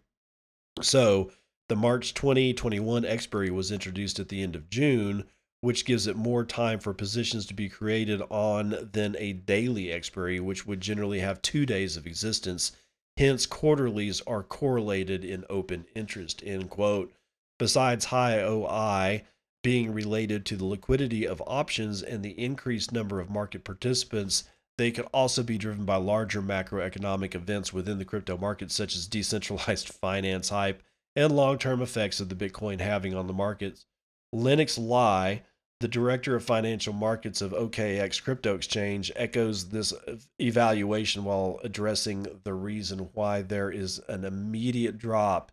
So 0.81 1.31
the 1.69 1.75
March 1.75 2.13
2021 2.13 3.03
expiry 3.03 3.49
was 3.49 3.71
introduced 3.71 4.19
at 4.19 4.29
the 4.29 4.41
end 4.41 4.55
of 4.55 4.69
June, 4.69 5.25
which 5.61 5.85
gives 5.85 6.07
it 6.07 6.15
more 6.15 6.45
time 6.45 6.79
for 6.79 6.93
positions 6.93 7.45
to 7.47 7.53
be 7.53 7.67
created 7.67 8.21
on 8.29 8.89
than 8.93 9.15
a 9.17 9.33
daily 9.33 9.91
expiry, 9.91 10.39
which 10.39 10.65
would 10.65 10.81
generally 10.81 11.19
have 11.19 11.41
two 11.41 11.65
days 11.65 11.97
of 11.97 12.05
existence 12.07 12.71
Hence, 13.17 13.47
quarterlies 13.47 14.21
are 14.27 14.43
correlated 14.43 15.25
in 15.25 15.43
open 15.49 15.85
interest, 15.95 16.43
end 16.45 16.69
quote. 16.69 17.13
Besides 17.57 18.05
high 18.05 18.39
OI 18.39 19.23
being 19.63 19.91
related 19.91 20.45
to 20.45 20.55
the 20.55 20.65
liquidity 20.65 21.27
of 21.27 21.41
options 21.47 22.03
and 22.03 22.23
the 22.23 22.39
increased 22.39 22.91
number 22.91 23.19
of 23.19 23.31
market 23.31 23.63
participants, 23.63 24.43
they 24.77 24.91
could 24.91 25.07
also 25.11 25.41
be 25.41 25.57
driven 25.57 25.83
by 25.83 25.95
larger 25.95 26.43
macroeconomic 26.43 27.33
events 27.33 27.73
within 27.73 27.97
the 27.97 28.05
crypto 28.05 28.37
market, 28.37 28.71
such 28.71 28.95
as 28.95 29.07
decentralized 29.07 29.89
finance 30.01 30.49
hype 30.49 30.83
and 31.15 31.35
long 31.35 31.57
term 31.57 31.81
effects 31.81 32.19
of 32.19 32.29
the 32.29 32.35
Bitcoin 32.35 32.79
halving 32.79 33.15
on 33.15 33.25
the 33.25 33.33
markets. 33.33 33.87
Lennox 34.31 34.77
Lai 34.77 35.41
the 35.79 35.87
director 35.87 36.35
of 36.35 36.43
financial 36.43 36.93
markets 36.93 37.41
of 37.41 37.51
OKEx 37.51 38.23
Crypto 38.23 38.55
Exchange 38.55 39.11
echoes 39.15 39.69
this 39.69 39.93
evaluation 40.39 41.23
while 41.23 41.59
addressing 41.63 42.25
the 42.43 42.53
reason 42.53 43.09
why 43.13 43.41
there 43.43 43.69
is 43.69 44.01
an 44.07 44.25
immediate 44.25 44.97
drop 44.97 45.51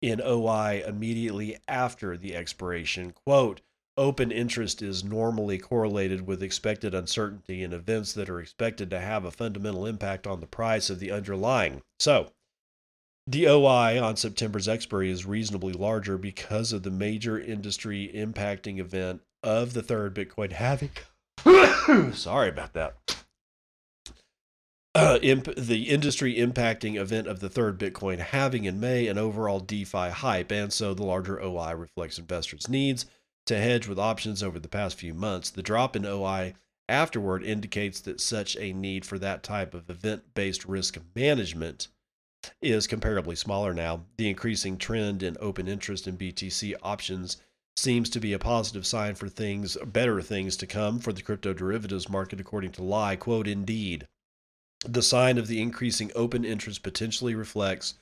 in 0.00 0.20
OI 0.24 0.84
immediately 0.86 1.58
after 1.66 2.16
the 2.16 2.36
expiration. 2.36 3.12
Quote, 3.26 3.62
open 3.96 4.30
interest 4.30 4.82
is 4.82 5.02
normally 5.02 5.58
correlated 5.58 6.26
with 6.26 6.42
expected 6.42 6.94
uncertainty 6.94 7.62
in 7.62 7.72
events 7.72 8.12
that 8.12 8.28
are 8.28 8.40
expected 8.40 8.90
to 8.90 9.00
have 9.00 9.24
a 9.24 9.30
fundamental 9.30 9.86
impact 9.86 10.26
on 10.26 10.40
the 10.40 10.46
price 10.46 10.90
of 10.90 11.00
the 11.00 11.10
underlying. 11.10 11.82
So, 11.98 12.30
the 13.26 13.48
OI 13.48 14.00
on 14.00 14.16
September's 14.16 14.68
expiry 14.68 15.10
is 15.10 15.24
reasonably 15.24 15.72
larger 15.72 16.18
because 16.18 16.72
of 16.72 16.82
the 16.82 16.90
major 16.90 17.40
industry 17.40 18.10
impacting 18.14 18.78
event 18.78 19.22
of 19.44 19.74
the 19.74 19.82
third 19.82 20.14
Bitcoin 20.14 20.52
halving. 20.52 20.90
Sorry 22.14 22.48
about 22.48 22.72
that. 22.72 22.94
Uh, 24.96 25.18
imp- 25.22 25.54
the 25.56 25.90
industry 25.90 26.36
impacting 26.36 26.96
event 26.96 27.26
of 27.26 27.40
the 27.40 27.48
third 27.48 27.78
Bitcoin 27.78 28.20
halving 28.20 28.64
in 28.64 28.80
May 28.80 29.06
and 29.06 29.18
overall 29.18 29.60
DeFi 29.60 30.10
hype. 30.10 30.50
And 30.50 30.72
so 30.72 30.94
the 30.94 31.04
larger 31.04 31.42
OI 31.42 31.72
reflects 31.72 32.18
investors' 32.18 32.68
needs 32.68 33.06
to 33.46 33.58
hedge 33.58 33.86
with 33.86 33.98
options 33.98 34.42
over 34.42 34.58
the 34.58 34.68
past 34.68 34.96
few 34.96 35.12
months. 35.12 35.50
The 35.50 35.62
drop 35.62 35.96
in 35.96 36.06
OI 36.06 36.54
afterward 36.88 37.42
indicates 37.42 38.00
that 38.00 38.20
such 38.20 38.56
a 38.56 38.72
need 38.72 39.04
for 39.04 39.18
that 39.18 39.42
type 39.42 39.74
of 39.74 39.90
event 39.90 40.34
based 40.34 40.64
risk 40.64 40.98
management 41.14 41.88
is 42.62 42.86
comparably 42.86 43.36
smaller 43.36 43.74
now. 43.74 44.04
The 44.16 44.28
increasing 44.28 44.78
trend 44.78 45.22
in 45.22 45.36
open 45.40 45.66
interest 45.66 46.06
in 46.06 46.16
BTC 46.16 46.74
options 46.82 47.38
seems 47.76 48.08
to 48.10 48.20
be 48.20 48.32
a 48.32 48.38
positive 48.38 48.86
sign 48.86 49.14
for 49.14 49.28
things, 49.28 49.76
better 49.84 50.22
things 50.22 50.56
to 50.56 50.66
come 50.66 50.98
for 50.98 51.12
the 51.12 51.22
crypto 51.22 51.52
derivatives 51.52 52.08
market, 52.08 52.40
according 52.40 52.72
to 52.72 52.82
Lai. 52.82 53.16
Quote, 53.16 53.48
indeed, 53.48 54.06
the 54.84 55.02
sign 55.02 55.38
of 55.38 55.48
the 55.48 55.60
increasing 55.60 56.10
open 56.14 56.44
interest 56.44 56.82
potentially 56.82 57.34
reflects 57.34 57.94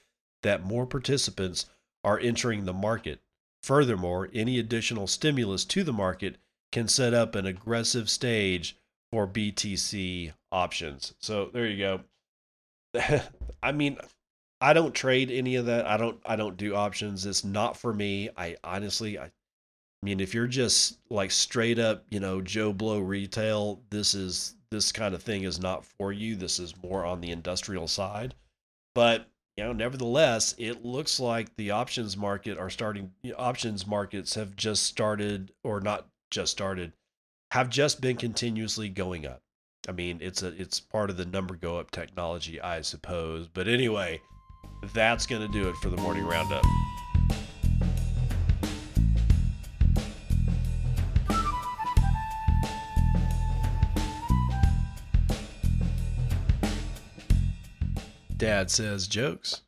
that 0.43 0.65
more 0.65 0.87
participants 0.87 1.67
are 2.05 2.19
entering 2.19 2.65
the 2.65 2.73
market. 2.73 3.21
Furthermore, 3.63 4.29
any 4.35 4.59
additional 4.59 5.07
stimulus 5.07 5.65
to 5.65 5.85
the 5.85 5.93
market 5.93 6.37
can 6.73 6.89
set 6.89 7.15
up 7.15 7.35
an 7.35 7.47
aggressive 7.47 8.11
stage 8.11 8.77
for 9.11 9.27
BTC 9.27 10.33
options. 10.51 11.15
So 11.21 11.51
there 11.53 11.67
you 11.67 11.79
go. 12.95 13.21
I 13.63 13.73
mean, 13.73 13.99
I 14.61 14.73
don't 14.73 14.95
trade 14.95 15.31
any 15.31 15.57
of 15.57 15.67
that. 15.67 15.87
I 15.87 15.97
don't 15.97 16.21
I 16.25 16.37
don't 16.37 16.57
do 16.57 16.75
options. 16.75 17.27
It's 17.27 17.45
not 17.45 17.77
for 17.77 17.93
me. 17.93 18.31
I 18.37 18.57
honestly 18.65 19.19
I 19.19 19.31
I 20.03 20.07
mean, 20.07 20.21
if 20.21 20.35
you're 20.35 20.49
just 20.49 20.99
like 21.11 21.31
straight 21.31 21.79
up, 21.79 22.05
you 22.11 22.19
know, 22.19 22.41
Joe 22.41 22.73
Blow 22.73 22.99
retail, 22.99 23.81
this 23.91 24.15
is 24.15 24.57
this 24.71 24.91
kind 24.91 25.15
of 25.15 25.23
thing 25.23 25.45
is 25.45 25.61
not 25.61 25.85
for 25.85 26.13
you. 26.13 26.35
This 26.35 26.59
is 26.59 26.75
more 26.83 27.05
on 27.05 27.21
the 27.21 27.31
industrial 27.31 27.87
side. 27.87 28.35
But 28.95 29.29
you 29.57 29.65
know, 29.65 29.73
nevertheless, 29.73 30.55
it 30.59 30.85
looks 30.85 31.21
like 31.21 31.55
the 31.57 31.71
options 31.71 32.17
market 32.17 32.59
are 32.59 32.71
starting. 32.71 33.13
Options 33.37 33.87
markets 33.87 34.35
have 34.35 34.57
just 34.57 34.85
started, 34.85 35.53
or 35.63 35.81
not 35.81 36.09
just 36.31 36.51
started, 36.51 36.93
have 37.53 37.69
just 37.69 38.01
been 38.01 38.17
continuously 38.17 38.89
going 38.89 39.27
up. 39.27 39.43
I 39.89 39.93
mean, 39.93 40.19
it's 40.21 40.43
a 40.43 40.49
it's 40.61 40.81
part 40.81 41.11
of 41.11 41.17
the 41.17 41.27
number 41.27 41.55
go 41.55 41.79
up 41.79 41.91
technology, 41.91 42.61
I 42.61 42.81
suppose. 42.81 43.47
But 43.47 43.69
anyway, 43.69 44.21
that's 44.95 45.27
going 45.27 45.43
to 45.43 45.53
do 45.53 45.69
it 45.69 45.77
for 45.77 45.91
the 45.91 45.97
morning 45.99 46.25
roundup. 46.25 46.65
Dad 58.43 58.73
says 58.73 59.07
jokes. 59.07 59.61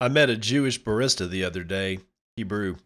I 0.00 0.08
met 0.08 0.30
a 0.30 0.38
Jewish 0.38 0.82
barista 0.82 1.28
the 1.28 1.44
other 1.44 1.62
day. 1.62 1.98
He 2.34 2.44
brew. 2.44 2.78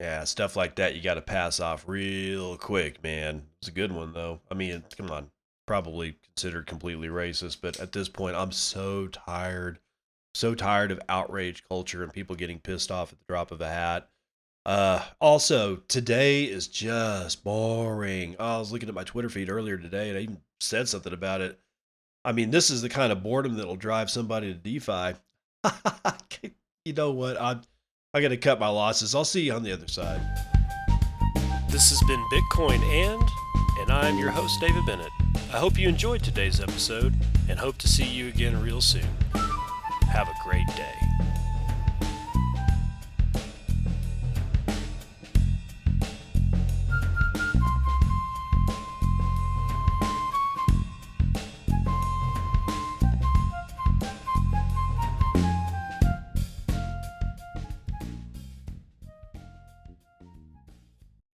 Yeah, 0.00 0.24
stuff 0.24 0.56
like 0.56 0.74
that 0.74 0.96
you 0.96 1.02
got 1.02 1.14
to 1.14 1.20
pass 1.20 1.60
off 1.60 1.84
real 1.86 2.56
quick, 2.56 3.00
man. 3.00 3.44
It's 3.62 3.68
a 3.68 3.70
good 3.70 3.92
one 3.92 4.12
though. 4.12 4.40
I 4.50 4.54
mean, 4.54 4.82
come 4.96 5.12
on, 5.12 5.30
probably 5.68 6.16
considered 6.24 6.66
completely 6.66 7.06
racist, 7.06 7.58
but 7.62 7.78
at 7.78 7.92
this 7.92 8.08
point, 8.08 8.34
I'm 8.34 8.50
so 8.50 9.06
tired, 9.06 9.78
so 10.34 10.56
tired 10.56 10.90
of 10.90 11.00
outrage 11.08 11.62
culture 11.68 12.02
and 12.02 12.12
people 12.12 12.34
getting 12.34 12.58
pissed 12.58 12.90
off 12.90 13.12
at 13.12 13.20
the 13.20 13.26
drop 13.28 13.52
of 13.52 13.60
a 13.60 13.68
hat. 13.68 14.08
Uh, 14.66 15.02
also, 15.20 15.76
today 15.88 16.44
is 16.44 16.68
just 16.68 17.42
boring. 17.44 18.36
Oh, 18.38 18.56
I 18.56 18.58
was 18.58 18.72
looking 18.72 18.88
at 18.88 18.94
my 18.94 19.04
Twitter 19.04 19.28
feed 19.28 19.50
earlier 19.50 19.78
today, 19.78 20.10
and 20.10 20.18
I 20.18 20.22
even 20.22 20.40
said 20.60 20.88
something 20.88 21.12
about 21.12 21.40
it. 21.40 21.58
I 22.24 22.32
mean, 22.32 22.50
this 22.50 22.70
is 22.70 22.82
the 22.82 22.88
kind 22.88 23.12
of 23.12 23.22
boredom 23.22 23.56
that'll 23.56 23.76
drive 23.76 24.10
somebody 24.10 24.52
to 24.52 24.58
DeFi. 24.58 25.14
you 26.84 26.92
know 26.92 27.12
what? 27.12 27.40
I'm 27.40 27.62
I 28.12 28.20
got 28.20 28.28
to 28.28 28.36
cut 28.36 28.58
my 28.58 28.66
losses. 28.66 29.14
I'll 29.14 29.24
see 29.24 29.42
you 29.42 29.52
on 29.52 29.62
the 29.62 29.72
other 29.72 29.86
side. 29.86 30.20
This 31.70 31.90
has 31.90 32.02
been 32.08 32.20
Bitcoin 32.32 32.80
and, 32.80 33.22
and 33.78 33.92
I'm 33.92 34.18
your 34.18 34.30
host, 34.30 34.60
David 34.60 34.84
Bennett. 34.84 35.12
I 35.52 35.58
hope 35.58 35.78
you 35.78 35.88
enjoyed 35.88 36.24
today's 36.24 36.60
episode 36.60 37.14
and 37.48 37.56
hope 37.56 37.78
to 37.78 37.88
see 37.88 38.04
you 38.04 38.26
again 38.26 38.60
real 38.60 38.80
soon. 38.80 39.06
Have 40.08 40.26
a 40.26 40.34
great 40.44 40.66
day. 40.76 41.09